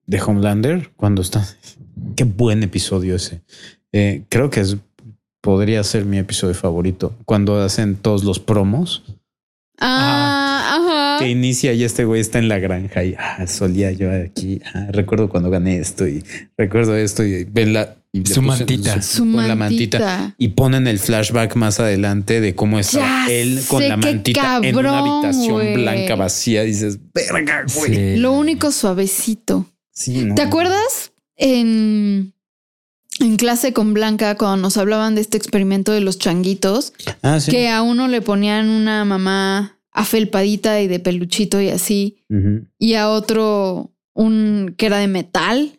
[0.08, 1.46] de Homelander, cuando está,
[2.16, 3.42] qué buen episodio ese.
[3.92, 4.78] Eh, creo que es,
[5.42, 7.16] podría ser mi episodio favorito.
[7.26, 9.04] Cuando hacen todos los promos,
[9.80, 11.28] Ah, que ajá.
[11.30, 14.62] inicia y este güey está en la granja y ah, solía yo aquí.
[14.74, 16.24] ah, recuerdo cuando gané esto y
[16.58, 19.02] recuerdo esto y ven la y le Su mantita.
[19.02, 20.00] Su ponen la mantita.
[20.00, 24.60] mantita y ponen el flashback más adelante de cómo Ya él con sé, la mantita
[24.64, 26.64] en una habitación blanca vacía.
[26.64, 27.94] Dices, verga, güey.
[27.94, 28.16] Sí.
[28.16, 29.66] Lo único suavecito.
[29.96, 30.36] Sí, no.
[30.36, 32.34] ¿Te acuerdas en,
[33.20, 36.94] en clase con Blanca cuando nos hablaban de este experimento de los changuitos?
[37.24, 37.50] Ah, sí.
[37.50, 42.18] Que a uno le ponían una mamá afelpadita y de peluchito y así,
[42.78, 45.74] y a otro un que era de metal.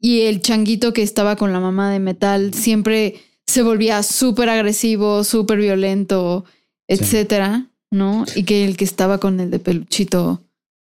[0.00, 3.16] Y el changuito que estaba con la mamá de metal siempre
[3.46, 6.46] se volvía súper agresivo, súper violento,
[6.88, 8.24] etcétera, ¿no?
[8.34, 10.42] Y que el que estaba con el de peluchito,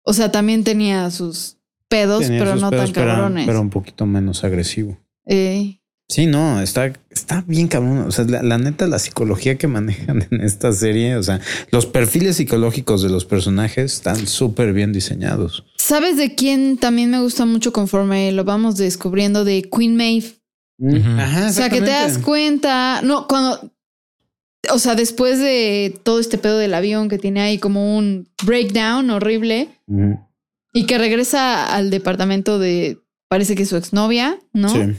[0.03, 1.57] o sea, también tenía sus
[1.89, 3.47] pedos, Tenía pero no pedos, tan pero- cabrones.
[3.47, 4.99] Pero un poquito menos agresivo.
[5.27, 8.01] Eh, Sí, no, está, está bien cabrón.
[8.01, 11.87] O sea, la, la neta, la psicología que manejan en esta serie, o sea, los
[11.87, 15.65] perfiles psicológicos de los personajes están súper bien diseñados.
[15.79, 19.47] ¿Sabes de quién también me gusta mucho conforme lo vamos descubriendo?
[19.47, 20.35] De Queen Maeve.
[21.19, 23.73] Ajá, O sea, que te das cuenta, no, cuando,
[24.73, 29.09] o sea, después de todo este pedo del avión que tiene ahí como un breakdown
[29.09, 29.69] horrible.
[30.75, 34.69] Y que regresa al departamento de, parece que su exnovia, ¿no?
[34.69, 34.97] Sí.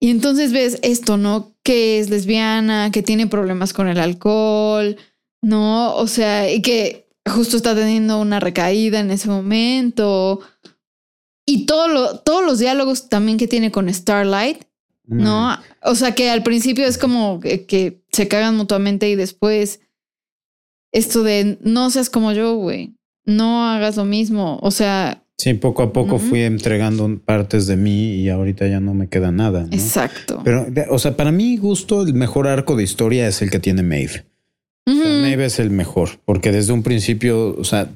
[0.00, 1.56] Y entonces ves esto, ¿no?
[1.64, 4.96] Que es lesbiana, que tiene problemas con el alcohol,
[5.42, 5.96] ¿no?
[5.96, 10.40] O sea, y que justo está teniendo una recaída en ese momento.
[11.44, 14.64] Y todo lo, todos los diálogos también que tiene con Starlight,
[15.04, 15.58] ¿no?
[15.82, 19.80] O sea, que al principio es como que, que se cagan mutuamente y después
[20.92, 22.95] esto de no seas como yo, güey.
[23.26, 24.58] No hagas lo mismo.
[24.62, 28.94] O sea, Sí, poco a poco fui entregando partes de mí y ahorita ya no
[28.94, 29.64] me queda nada.
[29.64, 29.68] ¿no?
[29.76, 30.40] exacto.
[30.44, 33.82] Pero, o sea, para mi gusto, el mejor arco de historia es el que tiene
[33.82, 34.24] Maeve.
[34.86, 35.20] O sea, Ujú.
[35.20, 37.88] Maeve es el mejor, porque desde un principio, o sea,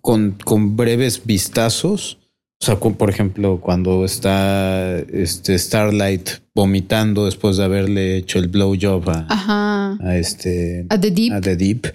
[0.00, 2.18] con, con breves vistazos,
[2.60, 8.48] o sea, con- por ejemplo, cuando está este Starlight vomitando después de haberle hecho el
[8.48, 9.98] blowjob a, Ajá.
[10.04, 11.32] a este A The Deep.
[11.32, 11.86] a The Deep,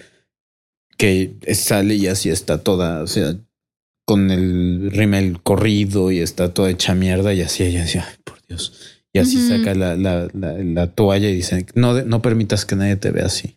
[0.96, 3.36] que sale y así está toda, o sea,
[4.06, 8.38] con el rímel corrido y está toda hecha mierda y así ella decía, ay, por
[8.46, 9.00] Dios.
[9.12, 12.96] Y así saca la, la, la, la toalla y dice, no, no permitas que nadie
[12.96, 13.56] te vea así.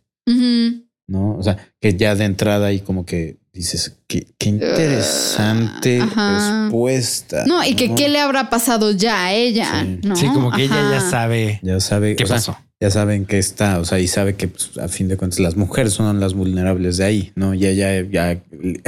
[1.07, 1.37] ¿no?
[1.37, 6.63] O sea, que ya de entrada y como que dices, qué, qué interesante Ajá.
[6.63, 7.45] respuesta.
[7.47, 9.81] No, y que qué le habrá pasado ya a ella.
[9.83, 9.99] Sí.
[10.03, 10.15] ¿no?
[10.15, 12.57] Sí, como que ella ya sabe Ya sabe, qué o sea, pasó.
[12.79, 15.55] ya saben que está, o sea, y sabe que pues, a fin de cuentas las
[15.55, 17.53] mujeres son las vulnerables de ahí, ¿no?
[17.53, 18.41] Y ella ya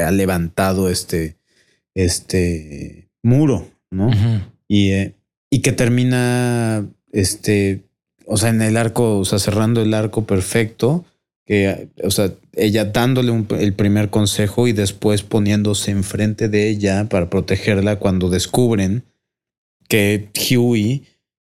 [0.06, 1.38] ha levantado este,
[1.96, 4.12] este muro, ¿no?
[4.68, 5.16] Y, eh,
[5.50, 7.84] y que termina, este,
[8.26, 11.06] o sea, en el arco, o sea, cerrando el arco perfecto,
[11.48, 17.08] que, o sea, ella dándole un- el primer consejo y después poniéndose enfrente de ella
[17.10, 19.04] para protegerla cuando descubren
[19.88, 21.04] que Huey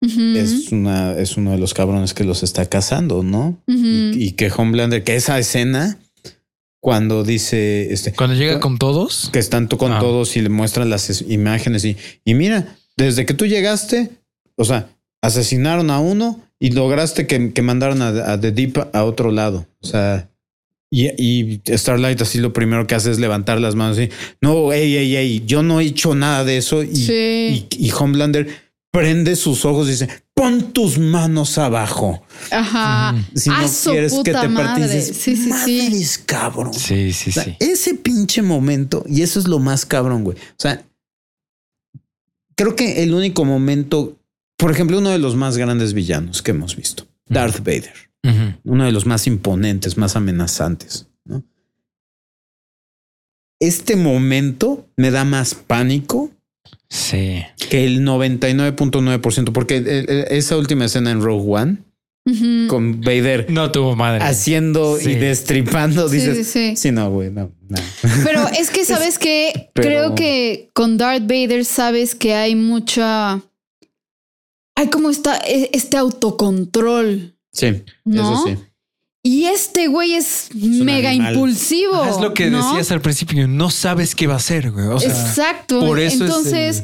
[0.01, 3.61] es una es uno de los cabrones que los está cazando, ¿no?
[3.67, 5.97] Y, y que Homelander, que esa escena
[6.81, 9.29] cuando dice este Cuando llega con todos.
[9.31, 9.99] que están con Ah.
[9.99, 14.09] todos y le muestran las es- imágenes y, y mira, desde que tú llegaste,
[14.57, 14.89] o sea,
[15.21, 19.67] asesinaron a uno y lograste que, que mandaron a, a The Deep a otro lado.
[19.81, 20.29] O sea,
[20.89, 24.09] y, y Starlight así lo primero que hace es levantar las manos y
[24.39, 27.67] no, ey, ey, ey, yo no he hecho nada de eso y, Sí.
[27.69, 28.47] y, y Homelander,
[28.91, 32.23] prende sus ojos y dice, pon tus manos abajo.
[32.49, 33.13] Ajá.
[33.35, 35.01] Si no su quieres que puta te.
[35.01, 36.19] Sí, sí, sí.
[36.25, 36.73] Cabrón.
[36.73, 37.57] Sí, sí, O sea, sí.
[37.59, 40.37] Ese pinche momento, y eso es lo más cabrón, güey.
[40.37, 40.81] O sea,
[42.55, 44.15] creo que el único momento,
[44.63, 47.93] por ejemplo, uno de los más grandes villanos que hemos visto, Darth Vader,
[48.63, 51.43] uno de los más imponentes, más amenazantes, ¿no?
[53.59, 56.31] Este momento me da más pánico
[56.89, 57.43] Sí.
[57.69, 61.77] que el 99.9%, porque el- el- esa última escena en Rogue One
[62.69, 64.23] con Vader No tuvo madre.
[64.23, 65.11] haciendo Sí.
[65.11, 66.75] y destripando, Sí, dices, sí, sí.
[66.77, 67.77] sí, no, güey, no, no.
[68.23, 73.41] Pero es que sabes que Pero- creo que con Darth Vader sabes que hay mucha.
[74.75, 78.33] Hay como esta, e- este autocontrol, Sí, ¿no?
[78.33, 78.57] eso sí.
[79.25, 81.33] Y este güey es, mega animal.
[81.35, 81.95] impulsivo.
[82.03, 82.57] Ah, es lo que ¿no?
[82.67, 83.47] decías al principio.
[83.47, 84.87] No sabes qué va a hacer, güey.
[84.87, 85.79] O sea, Exacto.
[85.79, 86.83] por eso es Entonces,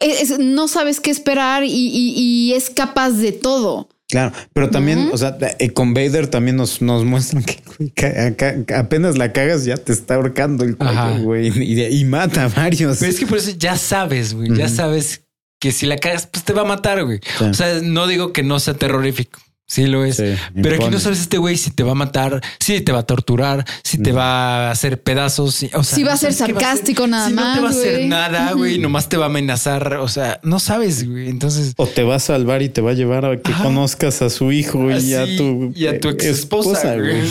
[0.00, 3.88] es- es- no sabes qué esperar y, y- y es capaz de todo.
[4.08, 8.26] Claro, pero también, o sea, eh, con Vader también nos, nos muestran que güey, ca-
[8.26, 12.48] acá- apenas la cagas ya te está ahorcando el cuello, güey, y, y mata a
[12.48, 12.98] varios.
[12.98, 14.56] Pero es que por eso ya sabes, güey.
[14.56, 15.22] Ya sabes
[15.58, 17.20] que si la cagas, pues te va a matar, güey.
[17.38, 17.44] Sí.
[17.44, 19.40] O sea, no digo que no sea terrorífico.
[19.68, 20.18] Sí lo es.
[20.18, 20.22] Sí,
[20.62, 23.02] pero aquí no sabes este güey si te va a matar, si te va a
[23.02, 25.56] torturar, si te va a hacer pedazos.
[25.56, 26.46] si- O sea, Si va no a ser a hacer.
[26.54, 28.06] sarcástico nada si no te más, va a hacer güey.
[28.08, 28.78] nada, güey.
[28.78, 29.94] Nomás te va a amenazar.
[29.94, 31.28] O sea, no sabes, güey.
[31.28, 31.72] Entonces...
[31.78, 33.64] O te va a salvar y te va a llevar a que Ajá.
[33.64, 37.22] conozcas a su hijo y a tu, y a tu eh, ex esposa, güey.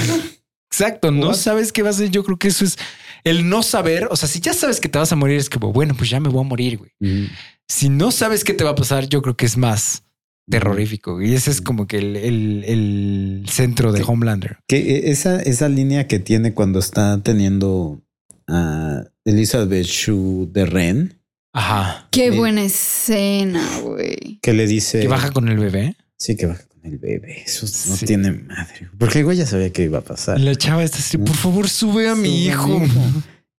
[0.69, 1.35] Exacto, no What?
[1.35, 2.09] sabes qué va a ser.
[2.09, 2.77] Yo creo que eso es
[3.23, 4.09] el no saber.
[4.11, 6.19] O sea, si ya sabes que te vas a morir, es como, bueno, pues ya
[6.19, 7.29] me voy a morir, güey.
[7.67, 10.03] Si no sabes qué te va a pasar, yo creo que es más
[10.49, 11.21] terrorífico.
[11.21, 14.03] Y ese es como que el, el- el centro de.
[14.03, 14.57] Homelander.
[14.67, 18.01] Que eh, esa, esa línea que tiene cuando está teniendo
[18.47, 21.21] a Elizabeth Shue de Ren,
[21.57, 22.09] Ajá.
[22.11, 22.37] Qué Sí.
[22.37, 24.39] buena escena, güey.
[24.41, 25.95] que le dice Que baja con el bebé.
[26.17, 27.43] Sí, que baja con el bebé.
[27.45, 28.05] Eso no Sí.
[28.05, 28.89] tiene madre.
[28.99, 30.37] Porque el güey ya sabía que iba a pasar.
[30.39, 32.79] La chava está así, por favor, sube a mi Sube a hijo.
[32.79, 33.01] mi hijo.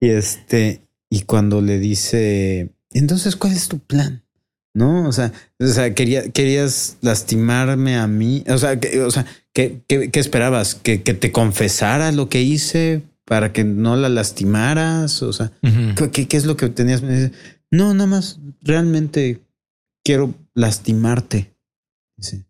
[0.00, 4.22] Y este, y cuando le dice, entonces, ¿cuál es tu plan?
[4.74, 8.44] No, o sea, o sea, quería, querías lastimarme a mí.
[8.48, 9.24] O sea, que, o sea,
[9.54, 10.74] ¿qué, qué, qué esperabas?
[10.74, 15.22] ¿Que, que te confesara lo que hice para que no la lastimaras.
[15.22, 15.50] O sea.
[15.96, 17.02] ¿qué- ¿qué, qué es lo que tenías?
[17.70, 19.40] No, nada más realmente
[20.04, 21.54] quiero lastimarte.
[22.18, 22.44] Dice,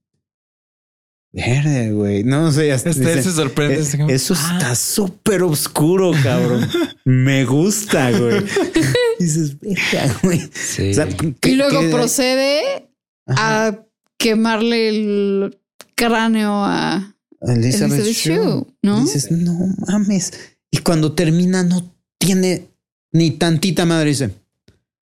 [1.32, 2.24] verde, güey.
[2.24, 3.76] No sé, hasta dice, se sorprende.
[3.82, 4.50] "Eh, Eso "Ah".
[4.58, 6.68] está súper oscuro, cabrón.
[7.04, 8.40] Me gusta, güey.
[9.20, 10.40] Dices, verga, güey.
[10.52, 10.90] Sí.
[10.90, 12.88] O sea, Y ¿qué- luego qué- procede
[13.26, 13.66] Ajá.
[13.68, 13.86] a
[14.18, 15.58] quemarle el
[15.94, 18.66] cráneo a Elizabeth, Elizabeth Shue.
[18.82, 19.00] ¿no?
[19.02, 19.52] Dices, no
[19.86, 20.32] mames.
[20.70, 22.68] Y cuando termina, no tiene
[23.12, 24.10] ni tantita madre.
[24.10, 24.30] Dice,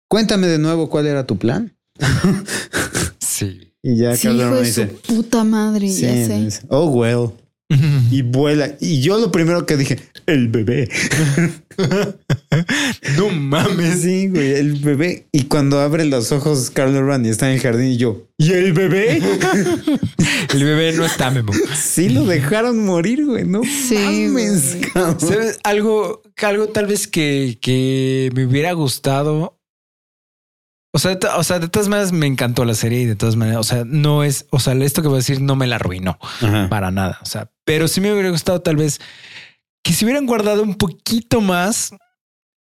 [0.08, 1.76] cuéntame de nuevo cuál era tu plan.
[3.20, 3.68] sí.
[3.84, 6.40] Y ya Sí, hijo de dice, su puta madre, sí, ya sé.
[6.40, 7.32] dice, oh, well.
[8.12, 8.76] Y vuela.
[8.80, 10.90] Y yo lo primero que dije, el bebé.
[13.18, 14.02] no mames.
[14.02, 15.28] Sí, güey, el bebé.
[15.32, 18.52] Y cuando abre los ojos Carl Rand y está en el jardín y yo, ¿y
[18.54, 19.22] el bebé?
[20.54, 21.54] El bebé no está, Memo.
[21.76, 23.46] sí, lo dejaron morir, güey.
[23.46, 23.96] No Sí,
[24.28, 24.92] mames, güey.
[24.92, 25.20] cabrón.
[25.20, 25.60] ¿Sabes?
[25.64, 29.58] Algo, algo tal vez que, que me hubiera gustado.
[30.94, 33.38] O sea, de- o sea, de todas maneras me encantó la serie y de todas
[33.38, 35.78] maneras, o sea, no es, o sea, esto que voy a decir no me la
[35.78, 36.68] arruinó Ajá.
[36.70, 37.18] para nada.
[37.22, 39.00] O sea, pero sí me hubiera gustado tal vez
[39.82, 41.94] que se hubieran guardado un poquito más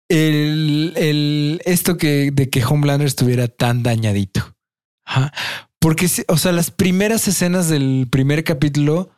[0.10, 4.54] el, el esto que de que Homelander estuviera tan dañadito.
[5.06, 5.32] Ajá.
[5.80, 9.12] Porque, o sea, las primeras escenas del primer capítulo,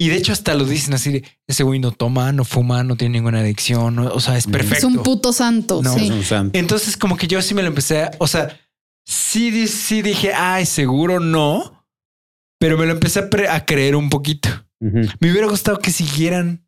[0.00, 2.96] y de hecho hasta lo dicen así, de, ese güey no toma, no fuma, no
[2.96, 4.76] tiene ninguna adicción, no- o sea, es perfecto.
[4.78, 6.04] Es un puto santo, No, sí.
[6.04, 6.56] Es un santo.
[6.56, 8.56] Entonces como que yo sí me lo empecé, a, o sea,
[9.04, 11.84] sí, sí dije, ay, seguro no,
[12.60, 14.48] pero me lo empecé a, pre- a creer un poquito.
[14.80, 16.60] Me hubiera gustado que siguieran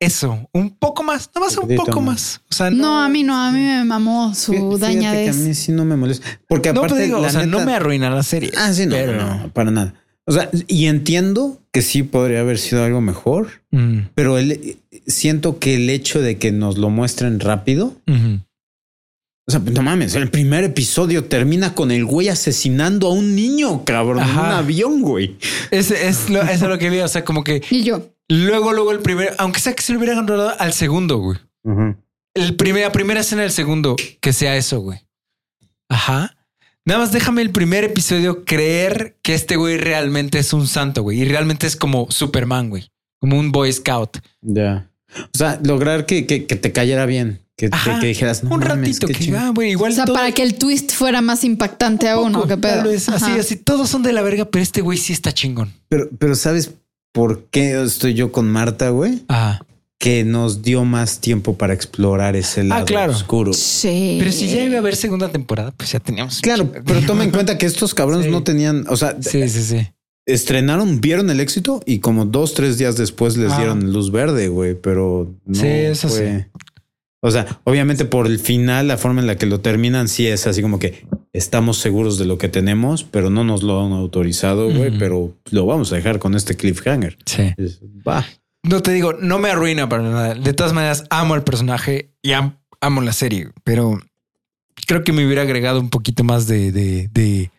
[0.00, 2.04] eso, un poco más, nada más Un poco más.
[2.04, 2.40] más.
[2.50, 4.88] O sea, No, a mí no, a mí me mamó su Fí- fíjate que a
[4.88, 5.36] dañadez.
[5.36, 6.26] mí sí no me molesta.
[6.48, 8.50] Porque No, aparte, pero digo, la o sea, no me arruina la serie.
[8.56, 9.94] Ah, sí, no, pero- no, para nada.
[10.26, 15.58] O sea, y entiendo que sí podría haber sido algo mejor, Mm, pero el, siento
[15.58, 17.96] que el hecho de que nos lo muestren rápido.
[19.46, 23.84] O sea, no mames, el primer episodio termina con el güey asesinando a un niño,
[23.84, 25.36] cabrón, en un avión, güey.
[25.70, 27.00] Ese es lo, eso es lo que vi.
[27.00, 29.98] O sea, como que Y yo, luego, luego el primer, aunque sea que se lo
[29.98, 31.38] hubieran dado al segundo, güey.
[32.34, 35.00] El primer, la primera escena del segundo, que sea eso, güey.
[35.90, 36.36] Ajá.
[36.86, 41.20] Nada más déjame el primer episodio creer que este güey realmente es un santo, güey.
[41.20, 42.90] Y realmente es como Superman, güey.
[43.20, 44.18] Como un Boy Scout.
[44.40, 44.90] Ya.
[45.16, 47.43] O sea, lograr que, que, que te cayera bien.
[47.56, 48.68] Que, Ajá, que dijeras, no un mames,
[49.00, 52.08] ratito que ah, güey, igual O sea, todo- para que el twist fuera más impactante
[52.08, 52.82] aún, ¿o poco, qué pedo?
[52.84, 53.40] vez, así, Ajá.
[53.40, 55.72] así, todos son de la verga, pero este güey sí está chingón.
[55.88, 56.72] Pero, pero ¿sabes
[57.12, 59.22] por qué estoy yo con Marta, güey?
[59.28, 59.60] Ah,
[60.00, 63.12] Que nos dio más tiempo para explorar ese lado claro.
[63.12, 63.52] oscuro.
[63.52, 64.16] Sí.
[64.18, 66.40] pero si ya iba a haber segunda temporada, pues ya teníamos.
[66.40, 68.32] Claro, pero toma en cuenta que estos cabrones Sí.
[68.32, 69.86] no tenían, o sea, Sí, sí, sí.
[70.26, 73.58] estrenaron, vieron el éxito y como dos, tres días después les Ah.
[73.58, 76.48] dieron luz verde, güey, pero no Sí, eso fue-
[77.26, 80.46] O sea, obviamente por el final, la forma en la que lo terminan, sí es
[80.46, 84.70] así como que estamos seguros de lo que tenemos, pero no nos lo han autorizado,
[84.70, 87.16] güey, pero lo vamos a dejar con este cliffhanger.
[87.24, 87.54] Sí.
[87.56, 88.26] Es- Va.
[88.62, 90.34] No te digo, no me arruina para nada.
[90.34, 93.98] De todas maneras, amo el personaje y am- amo la serie, pero
[94.86, 97.50] creo que me hubiera agregado un poquito más de, de, de,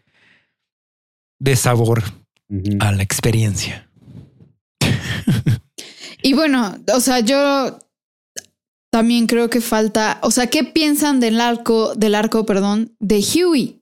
[1.40, 2.04] de sabor
[2.80, 3.90] a la experiencia.
[6.22, 7.80] Y bueno, o sea, yo
[8.96, 13.82] también creo que falta, o sea, ¿qué piensan del arco, del arco, perdón, de Huey?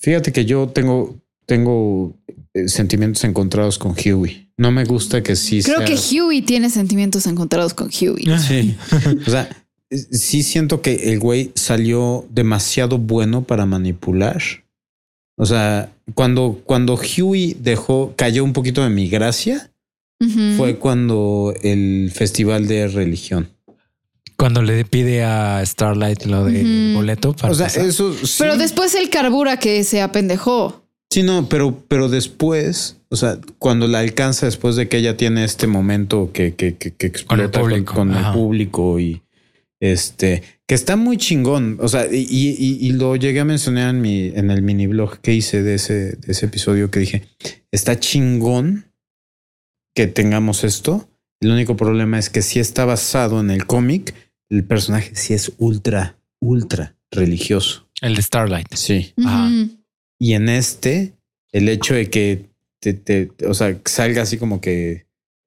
[0.00, 2.16] Fíjate que yo tengo, tengo
[2.54, 4.50] eh, sentimientos encontrados con Huey.
[4.56, 8.24] No me gusta que sí Creo sea- que Huey tiene sentimientos encontrados con Huey.
[8.48, 8.76] Sí.
[9.24, 9.48] O sea,
[10.10, 14.42] sí siento que el güey salió demasiado bueno para manipular.
[15.38, 19.71] O sea, cuando, cuando Huey dejó, cayó un poquito de mi gracia,
[20.56, 23.48] Fue cuando el festival de religión.
[24.36, 26.98] Cuando le pide a Starlight lo del Ujú.
[26.98, 27.86] boleto para O sea, pasar.
[27.86, 28.36] eso sí.
[28.38, 30.84] Pero después el carbura que se apendejó.
[31.10, 35.44] Sí, no, pero, pero después, o sea, cuando la alcanza después de que ella tiene
[35.44, 39.22] este momento que, que, que, que explota con, público, con el público y
[39.78, 41.76] este, que está muy chingón.
[41.80, 45.18] O sea, y, y- y lo llegué a mencionar en mi, en el mini blog
[45.20, 47.22] que hice de ese, de ese episodio que dije,
[47.70, 48.86] está chingón
[49.94, 51.08] que tengamos esto.
[51.40, 54.14] El único problema es que si está basado en el cómic,
[54.48, 57.88] el personaje sí es ultra, ultra religioso.
[58.00, 58.68] El de Starlight.
[58.74, 59.12] Sí.
[59.24, 59.50] Ajá.
[60.18, 61.14] Y en este,
[61.52, 62.50] el hecho de que
[62.80, 65.06] te, te- o sea, salga así como que,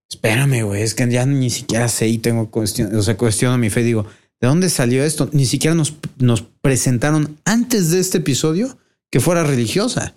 [0.09, 3.69] espérame, güey, es que ya ni siquiera sé y tengo cuestión, o sea, cuestiono mi
[3.69, 3.83] fe.
[3.83, 4.05] Digo,
[4.41, 5.29] ¿de dónde salió esto?
[5.33, 8.77] Ni siquiera nos, nos presentaron antes de este episodio
[9.11, 10.13] que fuera religiosa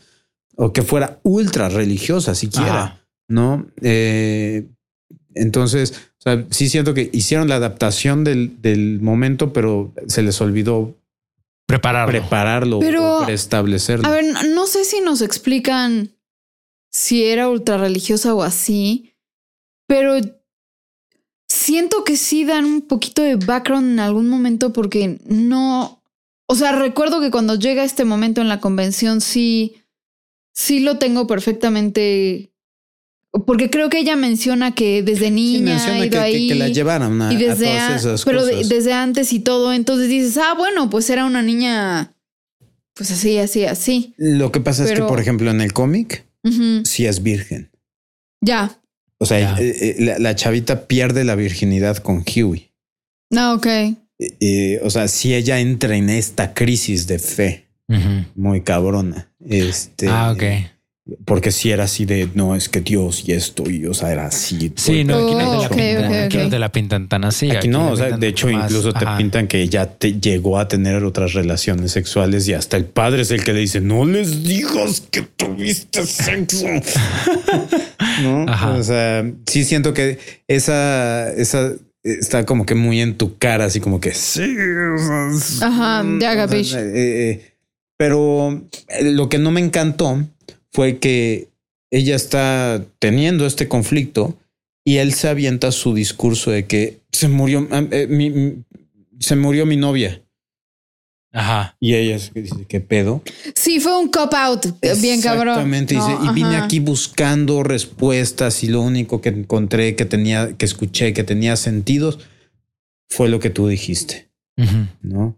[0.56, 3.05] o que fuera ultra religiosa siquiera, Ajá.
[3.28, 3.66] ¿No?
[3.82, 4.66] Eh,
[5.34, 10.40] entonces, o sea, sí siento que hicieron la adaptación del, del momento, pero se les
[10.40, 10.96] olvidó
[11.66, 12.10] Prepararlo.
[12.10, 14.09] prepararlo Pero, o preestablecerlo.
[14.09, 16.10] A ver, no, no sé si nos explican
[16.90, 19.14] si era ultra religiosa o así,
[19.86, 20.16] pero
[21.48, 26.02] siento que sí dan un poquito de background en algún momento porque no,
[26.46, 29.82] o sea, recuerdo que cuando llega este momento en la convención sí,
[30.55, 32.50] sí lo tengo perfectamente,
[33.46, 36.48] porque creo que ella menciona que desde Sí, niña ha ido que, que- ahí.
[36.48, 38.68] que la llevaran a, y a desde todas a- esas pero cosas.
[38.68, 42.14] desde antes y todo, entonces dices, ah, bueno, pues era una niña,
[42.94, 44.14] pues así, así, así.
[44.16, 46.84] Lo que pasa es que, por ejemplo, en el cómic Ujú.
[46.84, 47.70] sí es virgen.
[48.40, 48.80] Ya.
[49.18, 49.62] O sea, Ya.
[49.62, 52.70] eh, eh, la, la chavita pierde la virginidad con Huey.
[53.30, 53.66] No, ok.
[53.66, 53.96] Eh,
[54.40, 57.64] eh, o sea, si ella entra en esta crisis de fe
[58.34, 59.32] muy cabrona.
[59.44, 60.42] Este, Ah, ok.
[61.24, 64.26] Porque si era así de no es que Dios y esto, y o sea, era
[64.26, 64.70] así.
[64.76, 65.76] Sí, no, aquí no, Oh, te la ok,
[66.28, 67.51] pintan, no te la pintan tan así.
[67.51, 69.16] Aquí no, o sea, de hecho, más- incluso te ajá.
[69.16, 73.30] pintan que ya te llegó a tener otras relaciones sexuales y hasta el padre es
[73.30, 76.66] el que le dice, no les digas que tuviste sexo.
[78.22, 78.72] no, Ajá.
[78.72, 81.72] o sea, sí siento que esa, esa
[82.02, 84.43] está como que muy en tu cara, así como que sí.
[84.43, 86.74] o sea, es- Ajá, o sea, capish.
[86.74, 86.80] eh,
[87.30, 87.52] eh,
[87.97, 88.62] pero
[89.02, 90.22] lo que no me encantó
[90.73, 91.49] fue que
[91.90, 94.39] ella está teniendo este conflicto
[94.85, 98.65] y él se avienta su discurso de que se murió, eh, mi- mi-
[99.20, 100.23] se murió mi novia.
[101.32, 101.77] Ajá.
[101.78, 103.23] Y ella es- dice, ¿qué pedo?
[103.55, 104.66] Sí, fue un cop out,
[105.01, 105.49] bien cabrón.
[105.49, 105.95] Exactamente.
[105.95, 106.65] dice, y vine ajá.
[106.65, 112.19] aquí buscando respuestas y lo único que encontré que tenía, que escuché, que tenía sentidos,
[113.11, 114.28] fue lo que tú dijiste.
[115.03, 115.38] ¿no?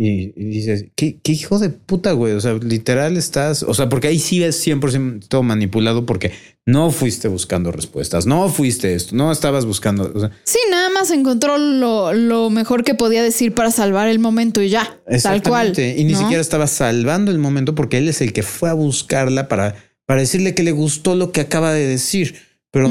[0.00, 2.32] Y, y dices, ¿qué, qué hijo de puta, güey.
[2.34, 6.30] O sea, literal estás, o sea, porque ahí sí es 100% manipulado porque
[6.64, 10.12] no fuiste buscando respuestas, no fuiste esto, no estabas buscando.
[10.14, 14.20] O sea, Sí, nada más encontró lo, lo mejor que podía decir para salvar el
[14.20, 15.00] momento y ya.
[15.20, 15.72] Tal cual.
[15.76, 16.20] Y ni ¿no?
[16.20, 19.74] siquiera estaba salvando el momento porque él es el que fue a buscarla para,
[20.06, 22.36] para decirle que le gustó lo que acaba de decir.
[22.70, 22.88] Pero.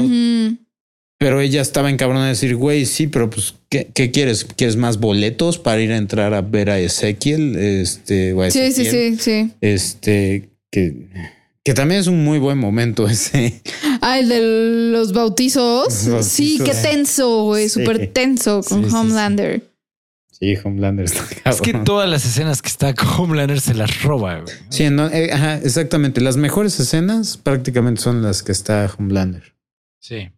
[1.18, 4.44] Pero ella estaba encabrona de decir, güey, sí, pero pues, ¿qué, qué quieres?
[4.44, 7.56] ¿Quieres más boletos para ir a entrar a ver a Ezequiel?
[7.56, 9.52] Este, o a Sí, sí, sí, sí.
[9.60, 11.08] Este, que,
[11.64, 13.60] que también es un muy buen momento ese.
[14.00, 16.06] Ah, el de los bautizos.
[16.06, 16.76] Los Sí, bautizos.
[16.82, 17.68] qué tenso, güey.
[17.68, 17.80] Sí.
[17.80, 18.96] Súper tenso con Sí, sí, sí.
[18.96, 19.62] Homelander.
[20.30, 21.84] Sí, Homelander está Es que cabrón.
[21.84, 24.38] todas las escenas que está con Homelander se las roba.
[24.40, 24.54] güey.
[24.68, 26.20] Sí, no, eh, ajá, exactamente.
[26.20, 29.42] Las mejores escenas prácticamente son las que está Homelander.
[29.98, 30.28] Sí.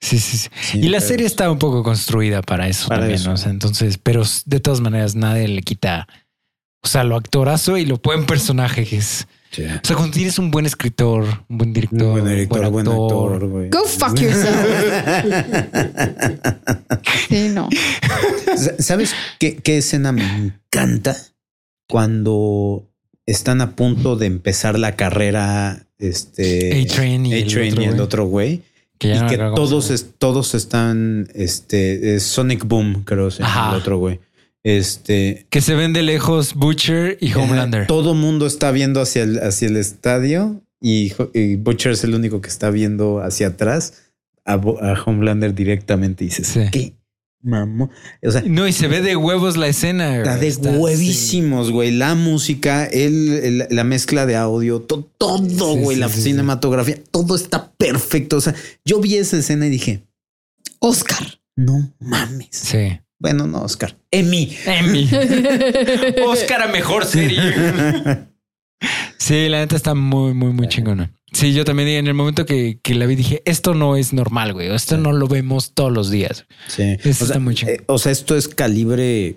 [0.00, 0.48] Sí, sí, sí.
[0.62, 3.28] Sí, y la pero- serie está un poco construida para eso Para también, eso.
[3.28, 3.34] ¿no?
[3.34, 6.06] O sea, entonces, pero de todas maneras nadie le quita,
[6.82, 9.26] o sea, lo actorazo y lo buen personaje que es.
[9.50, 9.64] Sí.
[9.64, 13.46] O sea, cuando tienes un buen escritor, un buen director, Un buen director, buen actor,
[13.48, 13.68] güey.
[13.68, 14.56] Go fuck yourself.
[17.28, 17.68] Sí, no.
[18.78, 21.16] ¿Sabes qué, qué escena me encanta?
[21.88, 22.88] Cuando
[23.26, 27.90] están a punto de empezar la carrera, este A-Train y el A-Train otro y el
[27.92, 28.00] güey.
[28.04, 28.62] otro güey.
[29.00, 33.70] Que y no que todos, es- todos están, este, es Sonic Boom, creo, Ajá.
[33.70, 34.20] el otro güey.
[34.62, 37.86] Este, que se ven de lejos Butcher y Homelander.
[37.86, 41.12] Todo mundo está viendo hacia el, hacia el estadio y,
[41.56, 44.12] Butcher es el único que está viendo hacia atrás
[44.44, 44.56] a,
[45.06, 46.24] Homelander directamente.
[46.24, 46.60] Y dices, Sí.
[46.70, 46.92] ¿qué
[47.42, 47.90] mamón?
[48.22, 50.16] O sea, No, y se ve de huevos la escena.
[50.18, 50.36] está
[50.70, 51.90] de huevísimos, güey.
[51.90, 55.96] La música, el, el- la mezcla de audio, to- todo, Sí, güey.
[55.96, 58.36] sí, la cinematografía, todo está perfecto.
[58.36, 58.54] O sea,
[58.84, 60.06] yo vi esa escena y dije,
[60.78, 61.40] Oscar.
[61.56, 62.48] no mames.
[62.52, 62.98] Sí.
[63.18, 63.98] Bueno, no, Oscar.
[64.10, 64.56] Emi.
[64.64, 65.08] Emmy.
[66.26, 67.40] Oscar a mejor serie.
[69.18, 71.12] Sí, la neta está muy, muy, muy chingona.
[71.32, 74.52] Sí, yo también en el momento que, que la vi dije, esto no es normal,
[74.52, 74.74] güey.
[74.74, 76.46] Esto no lo vemos todos los días.
[76.68, 76.96] Sí.
[77.04, 79.36] Eso o, sea, está muy eh, o sea, esto es calibre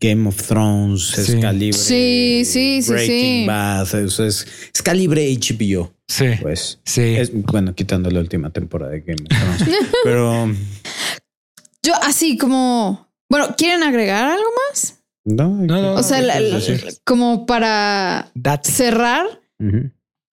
[0.00, 1.20] Game of Thrones, Sí.
[1.32, 3.44] es calibre Sí, sí, sí, Breaking sí.
[3.46, 6.80] Bad, eso es, es calibre HBO, Sí, pues.
[6.84, 7.00] sí.
[7.02, 9.28] Es, bueno, quitando la última temporada de Game of
[9.58, 9.78] Thrones.
[10.04, 10.46] pero
[11.84, 14.98] Yo así como, bueno, ¿quieren agregar algo más?
[15.24, 15.94] no, No, no.
[15.94, 16.74] O sea, la- la- sí.
[17.04, 18.70] como para Date.
[18.70, 19.24] cerrar.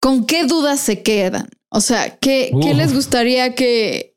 [0.01, 1.49] ¿Con qué dudas se quedan?
[1.71, 2.77] O sea, ¿qué, ¿qué Uf.
[2.77, 4.15] les gustaría que,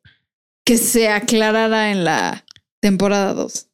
[0.65, 2.45] que se aclarara en la
[2.79, 3.67] temporada 2?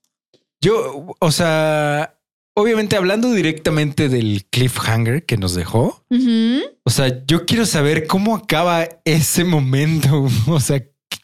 [0.61, 2.17] Yo, o sea,
[2.55, 6.03] obviamente hablando directamente del cliffhanger que nos dejó,
[6.83, 10.27] o sea, yo quiero saber cómo acaba ese momento.
[10.47, 10.81] O sea,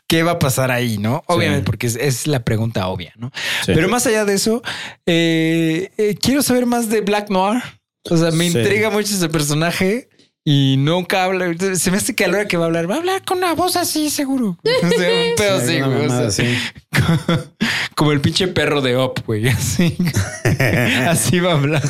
[0.08, 1.24] qué va a pasar ahí, ¿no?
[1.26, 3.32] Obviamente, porque es, es la pregunta obvia, ¿no?
[3.66, 3.72] Sí.
[3.74, 4.62] Pero más allá de eso,
[5.08, 7.64] eh, eh, quiero saber más de Black Noir.
[8.10, 8.58] O sea, me Sí.
[8.58, 10.10] intriga mucho ese personaje
[10.46, 11.54] y nunca habla.
[11.76, 13.38] Se me hace que a la hora que va a hablar, va a hablar con
[13.38, 14.58] una voz así, seguro.
[14.64, 16.00] O sea, un pedo así, Una güey.
[16.00, 16.58] o mamada sea, así.
[17.96, 19.48] como el pinche perro de Up, güey.
[19.50, 19.96] Así,
[21.08, 21.84] así va a hablar.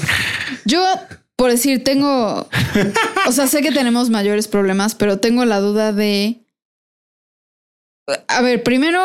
[0.65, 0.85] Yo,
[1.35, 2.47] por decir, tengo,
[3.27, 6.39] o sea, sé que tenemos mayores problemas, pero tengo la duda de...
[8.27, 8.99] A ver, primero,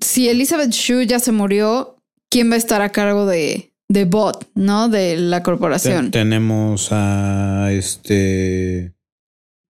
[0.00, 1.96] si Elizabeth Shue ya se murió,
[2.30, 4.88] ¿quién va a estar a cargo de, de Bot, no?
[4.88, 6.10] De la Ten- corporación.
[6.10, 8.92] tenemos a este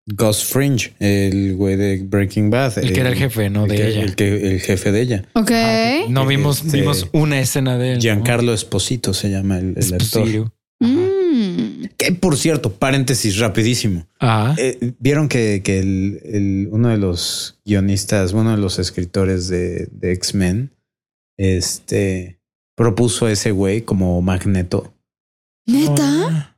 [0.07, 2.79] Gus Fringe, el güey de Breaking Bad.
[2.79, 3.65] El que era el jefe, ¿no?
[3.65, 4.03] el De que- ella.
[4.03, 5.25] El, que- el jefe de ella.
[5.35, 5.51] Ok.
[6.09, 7.95] No vimos, Este- vimos una escena de él.
[7.97, 8.01] ¿no?
[8.03, 10.51] Giancarlo Esposito se llama el, el actor.
[10.81, 11.85] Mm.
[11.97, 14.07] Que por cierto, paréntesis rapidísimo.
[14.19, 14.55] Ajá.
[14.59, 19.89] Eh, Vieron que, que el, el- uno de los guionistas, uno de los escritores de,
[19.93, 20.73] de X-Men,
[21.37, 22.38] este
[22.79, 24.95] propuso a ese güey como magneto
[25.67, 26.57] ¿Neta?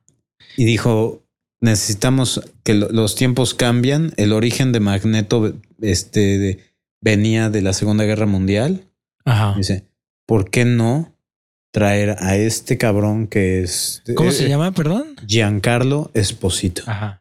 [0.56, 1.24] y dijo:
[1.60, 4.12] Necesitamos que lo- los tiempos cambian.
[4.16, 6.64] El origen de Magneto este, de-
[7.02, 8.84] venía de la Segunda Guerra Mundial.
[9.24, 9.54] Ajá.
[9.56, 9.84] Dice:
[10.26, 11.12] ¿Por qué no
[11.72, 14.02] traer a este cabrón que es.
[14.14, 14.70] ¿Cómo eh, se llama?
[14.72, 15.16] Perdón.
[15.26, 16.82] Giancarlo Esposito.
[16.86, 17.16] Ajá.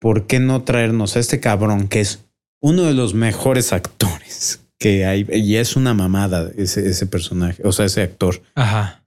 [0.00, 2.24] ¿por qué no traernos a este cabrón que es
[2.62, 5.26] uno de los mejores actores que hay?
[5.32, 8.42] Y es una mamada ese, ese personaje, o sea, ese actor.
[8.56, 9.02] Ajá.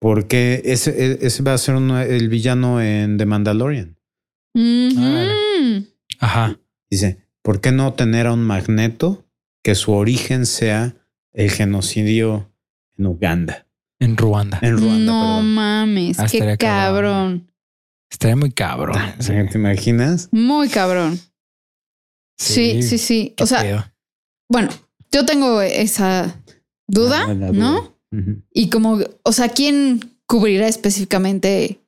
[0.00, 3.96] Porque ese, e- ese va a ser uno- el villano en The Mandalorian.
[6.18, 6.58] Ajá.
[6.90, 9.24] Dice, ¿por qué no tener a un magneto
[9.62, 10.94] que su origen sea
[11.32, 12.52] el genocidio
[12.98, 13.66] en Uganda?
[14.00, 14.58] En Ruanda.
[14.62, 15.54] En Ruanda, no perdón.
[15.54, 17.02] mames, Ah, qué estaría cabrón.
[17.38, 17.52] cabrón.
[18.10, 18.96] Estaría muy cabrón.
[19.20, 19.32] Sí.
[19.50, 20.28] ¿Te imaginas?
[20.32, 21.18] Muy cabrón.
[22.38, 23.34] Sí, sí, sí.
[23.40, 23.92] O sea,
[24.50, 24.68] bueno,
[25.12, 26.40] yo tengo esa
[26.88, 27.92] duda, Ah, ¿no?
[28.52, 31.80] Y como, o sea, ¿quién cubrirá específicamente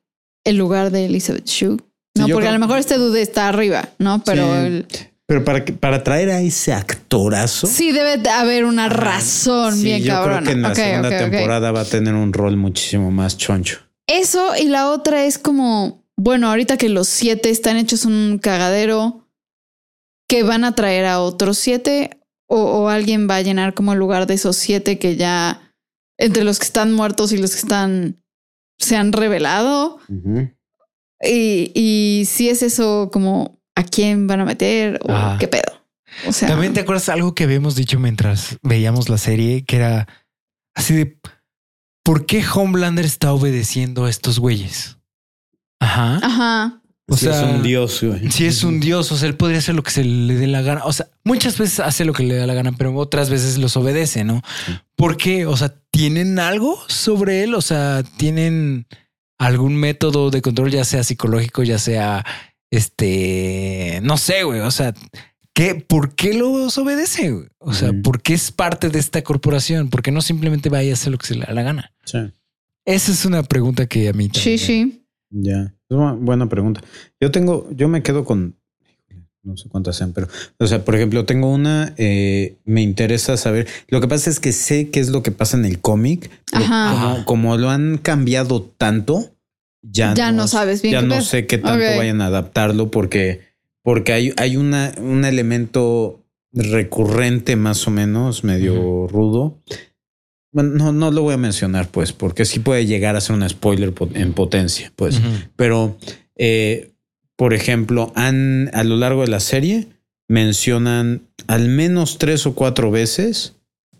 [0.43, 1.77] el lugar de Elizabeth Shue?
[2.17, 4.23] No, Sí, porque a lo mejor este dude está arriba, ¿no?
[4.23, 4.65] Pero Sí.
[4.67, 4.87] el-
[5.27, 7.67] Pero para, que, para traer a ese actorazo.
[7.67, 10.37] sí debe de haber una razón Sí, bien yo cabrona.
[10.41, 13.79] creo que en la segunda temporada va a tener un rol muchísimo más choncho.
[14.07, 19.27] Eso y la otra es como, bueno, ahorita que los siete están hechos un cagadero,
[20.27, 23.99] que van a traer a otros siete o, o alguien va a llenar como el
[23.99, 25.73] lugar de esos siete que ya
[26.17, 28.23] entre los que están muertos y los que están
[28.77, 29.99] se han revelado.
[31.21, 35.37] Y, y si es eso como a quién van a meter o Ajá.
[35.37, 35.85] qué pedo.
[36.27, 40.07] O sea, También te acuerdas algo que habíamos dicho mientras veíamos la serie, que era
[40.73, 41.19] así de
[42.03, 44.97] ¿por qué Homelander está obedeciendo a estos güeyes?
[45.79, 46.19] Ajá.
[46.23, 46.81] Ajá.
[47.07, 48.31] O Sí, es sea, un dios, güey.
[48.31, 50.61] Si es un dios, o sea, él podría hacer lo que se le dé la
[50.63, 50.83] gana.
[50.85, 53.77] O sea, muchas veces hace lo que le da la gana, pero otras veces los
[53.77, 54.41] obedece, ¿no?
[54.95, 55.45] ¿Por qué?
[55.45, 57.53] O sea, ¿tienen algo sobre él?
[57.53, 58.87] O sea, ¿tienen
[59.37, 62.25] algún método de control, ya sea psicológico, ya sea
[62.71, 64.61] este, no sé, güey?
[64.61, 64.93] O sea,
[65.53, 67.31] ¿qué, ¿por qué los obedece?
[67.31, 67.47] güey?
[67.59, 68.01] O sea, Ujú.
[68.01, 69.89] ¿por qué es parte de esta corporación?
[69.89, 71.93] ¿Por qué no simplemente va y hace lo que se le da la gana?
[72.05, 72.17] Sí.
[72.85, 75.01] Esa es una pregunta que a mí Sí, también- sí.
[75.31, 76.81] Ya, es una buena pregunta.
[77.19, 78.55] Yo tengo, yo me quedo con,
[79.43, 83.67] no sé cuántas sean, pero, o sea, por ejemplo, tengo una, eh, me interesa saber,
[83.87, 87.25] lo que pasa es que sé qué es lo que pasa en el cómic, como,
[87.25, 89.35] como lo han cambiado tanto,
[89.91, 93.41] ya, Ya no sabes bien ya qué no sé qué tanto vayan a adaptarlo porque,
[93.83, 99.59] porque hay, hay una, un elemento recurrente más o menos, medio rudo.
[100.55, 103.47] Bueno, no, no lo voy a mencionar, pues, porque sí puede llegar a ser un
[103.49, 105.19] spoiler po- en potencia, pues.
[105.57, 105.97] Pero,
[106.37, 106.93] eh,
[107.35, 109.87] por ejemplo, han a lo largo de la serie
[110.29, 113.57] mencionan al menos tres o cuatro veces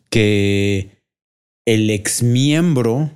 [0.09, 0.89] que
[1.65, 3.11] el ex miembro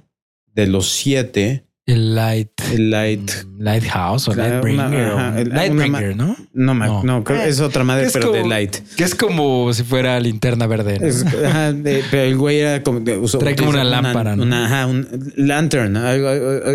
[0.54, 2.52] de los siete, El light.
[2.72, 5.14] el Light, Lighthouse o Claro, Lightbringer.
[5.14, 6.36] una- ajá, el- Lightbringer, ¿no?
[6.54, 7.04] no, No.
[7.04, 8.76] no, creo que es otra madre, Es pero de como- Light.
[8.96, 11.00] Que es como si fuera linterna verde.
[11.00, 11.08] ¿no?
[11.08, 14.44] Es- ajá, de- pero el güey era como de- usó- Trae como una lámpara, ¿no?
[14.44, 15.98] Una, ajá, un lantern.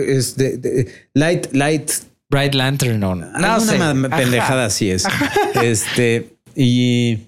[0.08, 1.90] Es de, de- light, light,
[2.30, 3.26] Bright Lantern o no.
[3.34, 4.08] Alguna sé.
[4.08, 5.04] pendejada así es.
[5.62, 7.18] Este, y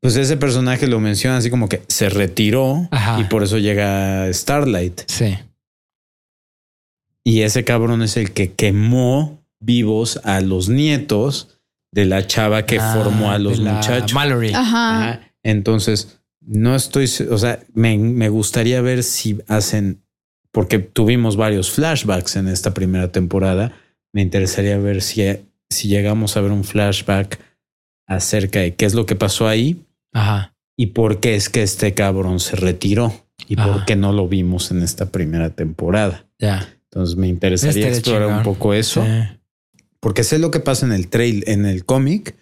[0.00, 3.18] pues ese personaje lo menciona así como que se retiró Ajá.
[3.20, 5.00] y por eso llega Starlight.
[5.06, 5.38] Sí.
[7.26, 11.58] Y ese cabrón es el que quemó vivos a los nietos
[11.92, 14.12] de la chava que Ah, formó a los muchachos.
[14.12, 14.52] Mallory.
[14.54, 14.98] Ajá.
[15.12, 15.20] Ajá.
[15.42, 20.02] Entonces, no estoy, o sea, me, me gustaría ver si hacen,
[20.52, 23.72] porque tuvimos varios flashbacks en esta primera temporada.
[24.12, 25.24] Me interesaría ver si,
[25.68, 27.40] si llegamos a ver un flashback
[28.06, 29.82] acerca de qué es lo que pasó ahí
[30.12, 30.54] Ajá.
[30.76, 33.12] y por qué es que este cabrón se retiró
[33.48, 33.72] y Ajá.
[33.72, 36.24] por qué no lo vimos en esta primera temporada.
[36.38, 36.68] Ya.
[36.96, 39.38] Entonces me interesaría explorar un poco eso, Sí.
[40.00, 42.36] porque sé lo que pasa en el trail, en el cómic,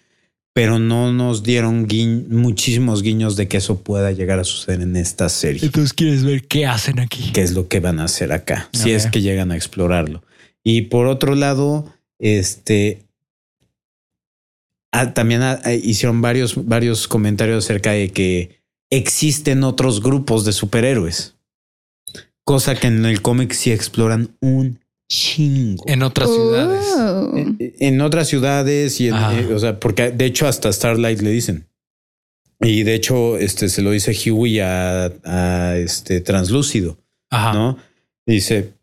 [0.53, 1.85] pero no nos dieron
[2.29, 5.59] muchísimos guiños de que eso pueda llegar a suceder en esta serie.
[5.65, 7.31] Entonces quieres ver qué hacen aquí.
[7.33, 10.23] qué es lo que van a hacer acá, si es que llegan a explorarlo.
[10.63, 13.03] Y por otro lado, este
[14.93, 20.53] ah, también ah, eh, hicieron varios, varios comentarios acerca de que existen otros grupos de
[20.53, 21.34] superhéroes,
[22.45, 24.79] cosa que en el cómic sí exploran un
[25.11, 25.83] chingo.
[25.87, 26.85] En otras ciudades.
[26.97, 27.31] Oh.
[27.35, 29.37] En, en otras ciudades y en, Ajá.
[29.37, 31.67] eh, o sea, porque de hecho hasta Starlight le dicen.
[32.61, 36.97] Y de hecho, este se lo dice Huey a, a este translúcido.
[37.29, 37.53] Ajá.
[37.53, 37.77] ¿no?
[38.25, 38.73] Dice,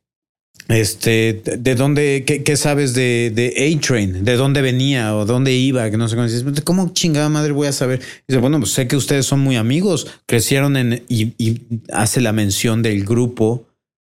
[0.69, 4.25] este, ¿de dónde, qué, qué sabes de, de A-Train?
[4.25, 5.91] ¿De dónde venía o dónde iba?
[5.91, 8.01] Que no sé cómo dices, ¿cómo chingada madre voy a saber?
[8.27, 11.61] Dice, bueno, pues sé que ustedes son muy amigos, crecieron en, y, y
[11.93, 13.67] hace la mención del grupo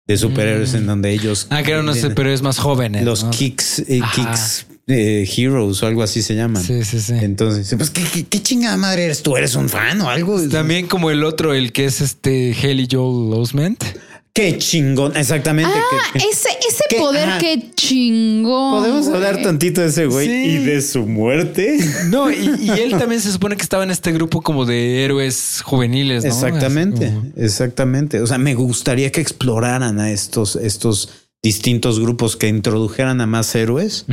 [0.07, 0.77] de superhéroes Mm.
[0.77, 1.47] en donde ellos...
[1.51, 3.05] Ah, que eran unos superhéroes más jóvenes.
[3.05, 3.31] Los ¿no?
[3.31, 4.01] Kicks, eh.
[4.15, 6.65] Kicks eh, Heroes o algo así se llaman.
[6.65, 7.13] Sí, sí, sí.
[7.21, 9.37] Entonces, pues, ¿qué, qué, qué chingada madre eres tú?
[9.37, 10.41] ¿Eres un fan o algo?
[10.49, 13.85] También como el otro, el que es este Haley Joel Osment.
[14.33, 15.73] Qué chingón, exactamente.
[15.75, 16.97] Ah, ese, ese ¿Qué?
[16.99, 17.39] poder Ajá.
[17.39, 18.79] que chingón.
[18.81, 19.17] Podemos güey.
[19.17, 20.33] hablar tantito de ese güey Sí.
[20.33, 21.79] y de su muerte.
[22.11, 25.61] No, y, y él también se supone que estaba en este grupo como de héroes
[25.65, 26.25] juveniles.
[26.25, 26.31] ¿no?
[26.31, 28.21] Exactamente, como- exactamente.
[28.21, 31.11] O sea, me gustaría que exploraran a estos, estos
[31.43, 34.07] distintos grupos que introdujeran a más héroes.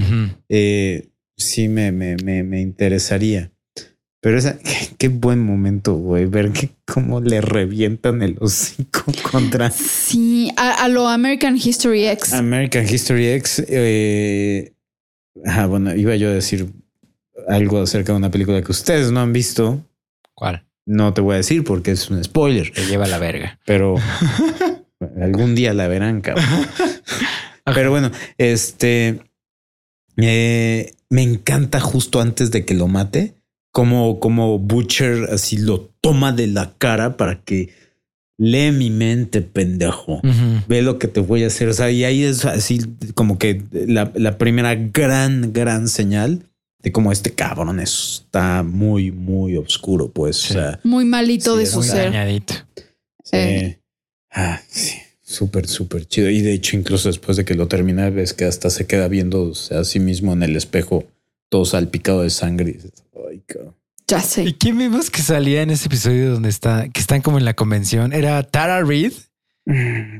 [0.50, 3.52] Eh, sí, me, me, me, me interesaría.
[4.26, 9.70] Pero esa, qué, qué buen momento, güey, ver que cómo le revientan el hocico contra
[9.70, 12.34] Sí, a, a lo American History X.
[12.34, 13.64] American History X.
[13.68, 14.74] Eh,
[15.46, 16.72] ah, bueno, iba yo a decir
[17.48, 19.86] algo acerca de una película que ustedes no han visto.
[20.34, 20.66] ¿Cuál?
[20.88, 23.60] No te voy a decir porque es un spoiler, Te lleva la verga.
[23.64, 23.94] pero
[25.22, 26.46] algún día la verán, cabrón.
[27.76, 29.20] Pero bueno, este
[30.18, 33.35] eh, me encanta justo antes de que lo mate,
[33.76, 37.72] como, como Butcher así lo toma de la cara para que
[38.38, 40.22] lee mi mente, pendejo.
[40.70, 41.68] Ve lo que te voy a hacer.
[41.68, 42.80] O sea, y ahí es así
[43.16, 46.44] como que la, la primera gran, gran señal
[46.84, 50.38] de cómo este cabrón está muy, muy oscuro, pues.
[50.38, 50.52] Sí.
[50.52, 52.06] O sea, Muy malito Sí, de su Muy ser.
[52.06, 52.54] dañadito.
[53.26, 53.36] Sí.
[53.36, 53.80] Eh.
[54.32, 54.96] Ah, sí.
[55.22, 56.30] Súper, súper chido.
[56.30, 59.52] Y de hecho, incluso después de que lo termina, ves que hasta se queda viendo
[59.72, 61.04] a sí mismo en el espejo,
[61.56, 62.72] todo salpicado de sangre.
[62.72, 62.92] Y dices,
[63.30, 63.74] Ay, cabrón.
[64.08, 64.56] Ya ¿Y sé.
[64.58, 68.12] quién vimos que salía en ese episodio donde está, que están como en la convención?
[68.14, 69.14] Era Tara Reid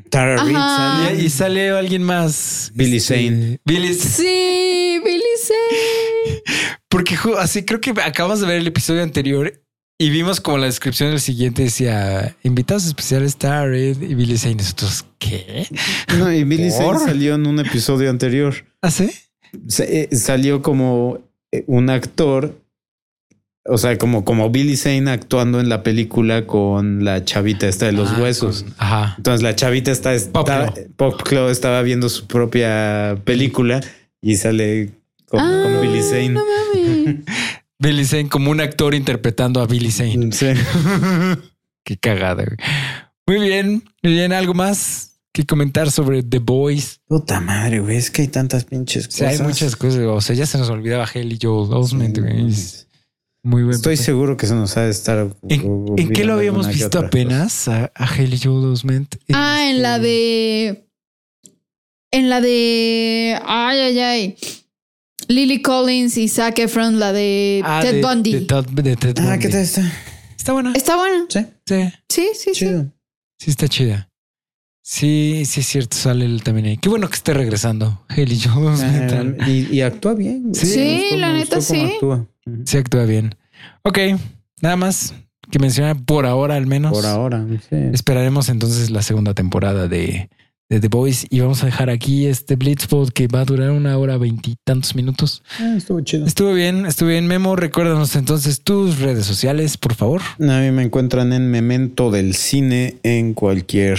[0.10, 1.04] Tara Reid Ajá.
[1.10, 1.22] sale.
[1.22, 2.72] Y, y sale alguien más.
[2.74, 3.60] Billy Este, Zane.
[3.66, 6.42] Billy Sí, Billy Zane.
[6.90, 9.62] Porque así creo que acabamos de ver el episodio anterior
[10.00, 14.56] y vimos como la descripción del siguiente decía invitados especiales Tara Reid y Billy Zane.
[14.56, 15.68] Nosotros, ¿qué?
[16.18, 18.56] No, y Billy Zane salió en un episodio anterior.
[18.82, 19.14] ¿Hace?
[19.68, 21.20] Sa- eh, Salió como
[21.68, 22.60] un actor,
[23.68, 27.94] o sea, como, como Billy Zane actuando en la película con la chavita esta de
[27.94, 28.64] los Ah, huesos.
[28.64, 29.14] con- ajá.
[29.18, 30.74] Entonces la chavita está, está Poplo.
[30.98, 33.82] Poplo estaba viendo su propia película
[34.22, 34.92] y sale
[35.28, 36.30] con, Ah, con Billy Zane.
[36.30, 37.16] No mames.
[37.80, 40.32] Billy Zane como un actor interpretando a Billy Zane.
[40.32, 40.48] Sí.
[41.84, 42.44] Qué cagada.
[42.46, 42.58] güey.
[43.28, 44.32] Muy bien, muy bien.
[44.34, 47.02] ¿Algo más que comentar sobre The Boys?
[47.08, 47.98] Puta madre, güey.
[47.98, 49.42] Es que hay tantas pinches O sea, cosas.
[49.42, 50.00] hay muchas cosas.
[50.00, 52.18] O sea, ya se nos olvidaba Haley Joel Osment.
[52.20, 52.54] güey.
[53.44, 53.76] Muy bueno.
[53.76, 55.28] Estoy seguro que se nos ha de estar.
[55.50, 59.16] ¿En, en qué lo habíamos visto apenas a, a Haley Joel Osment?
[59.34, 60.88] Ah, en la de.
[62.12, 63.38] En la de.
[63.46, 64.38] Ay, ay, ay.
[65.28, 68.32] Lily Collins y Zac Efron, la de Ah, Ted de- Bundy.
[68.34, 69.40] De, Ted- de Ted Ah, Bundy.
[69.40, 69.92] ¿qué tal está?
[70.38, 70.72] Está buena.
[70.74, 71.26] Está buena.
[71.30, 71.76] Sí, Sí,
[72.10, 72.52] Sí, sí, sí.
[72.54, 72.86] chido.
[73.40, 74.10] sí está chida.
[74.88, 76.78] Sí, sí es cierto, sale él también ahí.
[76.78, 78.04] Qué bueno que esté regresando.
[78.08, 79.40] Haley Osment.
[79.42, 80.54] Ah, y, y actúa bien.
[80.54, 81.82] Sí, Me gustó- la neta, sí.
[81.82, 82.26] actúa.
[82.66, 83.34] Sí actúa bien.
[83.82, 83.98] Ok,
[84.62, 85.16] nada más
[85.50, 86.92] que mencionar por ahora al menos.
[86.94, 87.44] Por ahora.
[87.68, 87.76] sí.
[87.94, 90.30] Esperaremos entonces la segunda temporada de,
[90.70, 93.98] de The Boys y vamos a dejar aquí este Blitzpod que va a durar una
[93.98, 95.42] hora veintitantos minutos.
[95.60, 96.28] Ah, estuvo chido.
[96.28, 97.26] Estuvo bien, estuvo bien.
[97.26, 100.22] Memo, recuérdanos entonces tus redes sociales, por favor.
[100.40, 103.98] A mí me encuentran en Memento del Cine en cualquier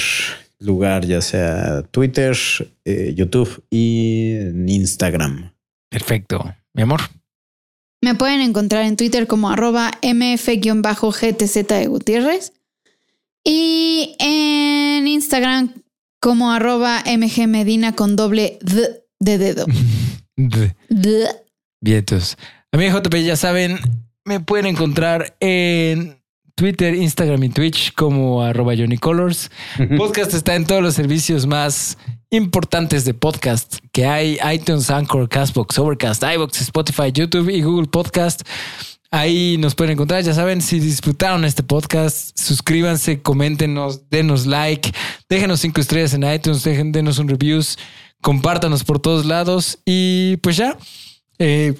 [0.58, 2.36] lugar, ya sea Twitter,
[2.84, 5.52] eh, YouTube y Instagram.
[5.90, 6.54] Perfecto.
[6.74, 7.00] Mi amor.
[8.02, 12.52] Me pueden encontrar en Twitter como arroba mf-gtz de Gutiérrez.
[13.44, 15.72] Y en Instagram
[16.20, 19.66] como arroba mgmedina con doble d de dedo.
[20.36, 21.26] De- D.
[21.80, 22.36] Vientos.
[22.72, 23.78] A mí, JP, ya saben,
[24.24, 26.20] me pueden encontrar en
[26.56, 29.50] Twitter, Instagram y Twitch como arroba Johnny Colors.
[29.98, 31.98] Podcast está en todos los servicios más
[32.30, 38.40] importantes de podcast que hay: iTunes, Anchor, Castbox, Overcast, iBox, Spotify, YouTube y Google Podcast.
[39.10, 40.22] Ahí nos pueden encontrar.
[40.22, 44.92] Ya saben, si disfrutaron este podcast, suscríbanse, coméntenos, denos like,
[45.28, 47.78] déjenos cinco estrellas en iTunes, dejen, denos un reviews,
[48.22, 50.78] compártanos por todos lados y pues ya.
[51.38, 51.74] Eh,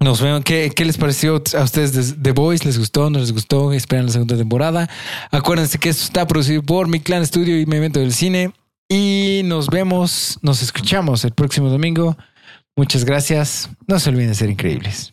[0.00, 0.44] nos vemos.
[0.44, 2.64] ¿Qué, ¿Qué les pareció a ustedes de The Voice?
[2.64, 3.10] ¿Les gustó?
[3.10, 3.72] ¿No les gustó?
[3.72, 4.88] Esperan la segunda temporada.
[5.30, 8.52] Acuérdense que esto está producido por Mi Clan Studio y Mi Evento del Cine.
[8.88, 12.16] Y nos vemos, nos escuchamos el próximo domingo.
[12.76, 13.68] Muchas gracias.
[13.86, 15.12] No se olviden de ser increíbles.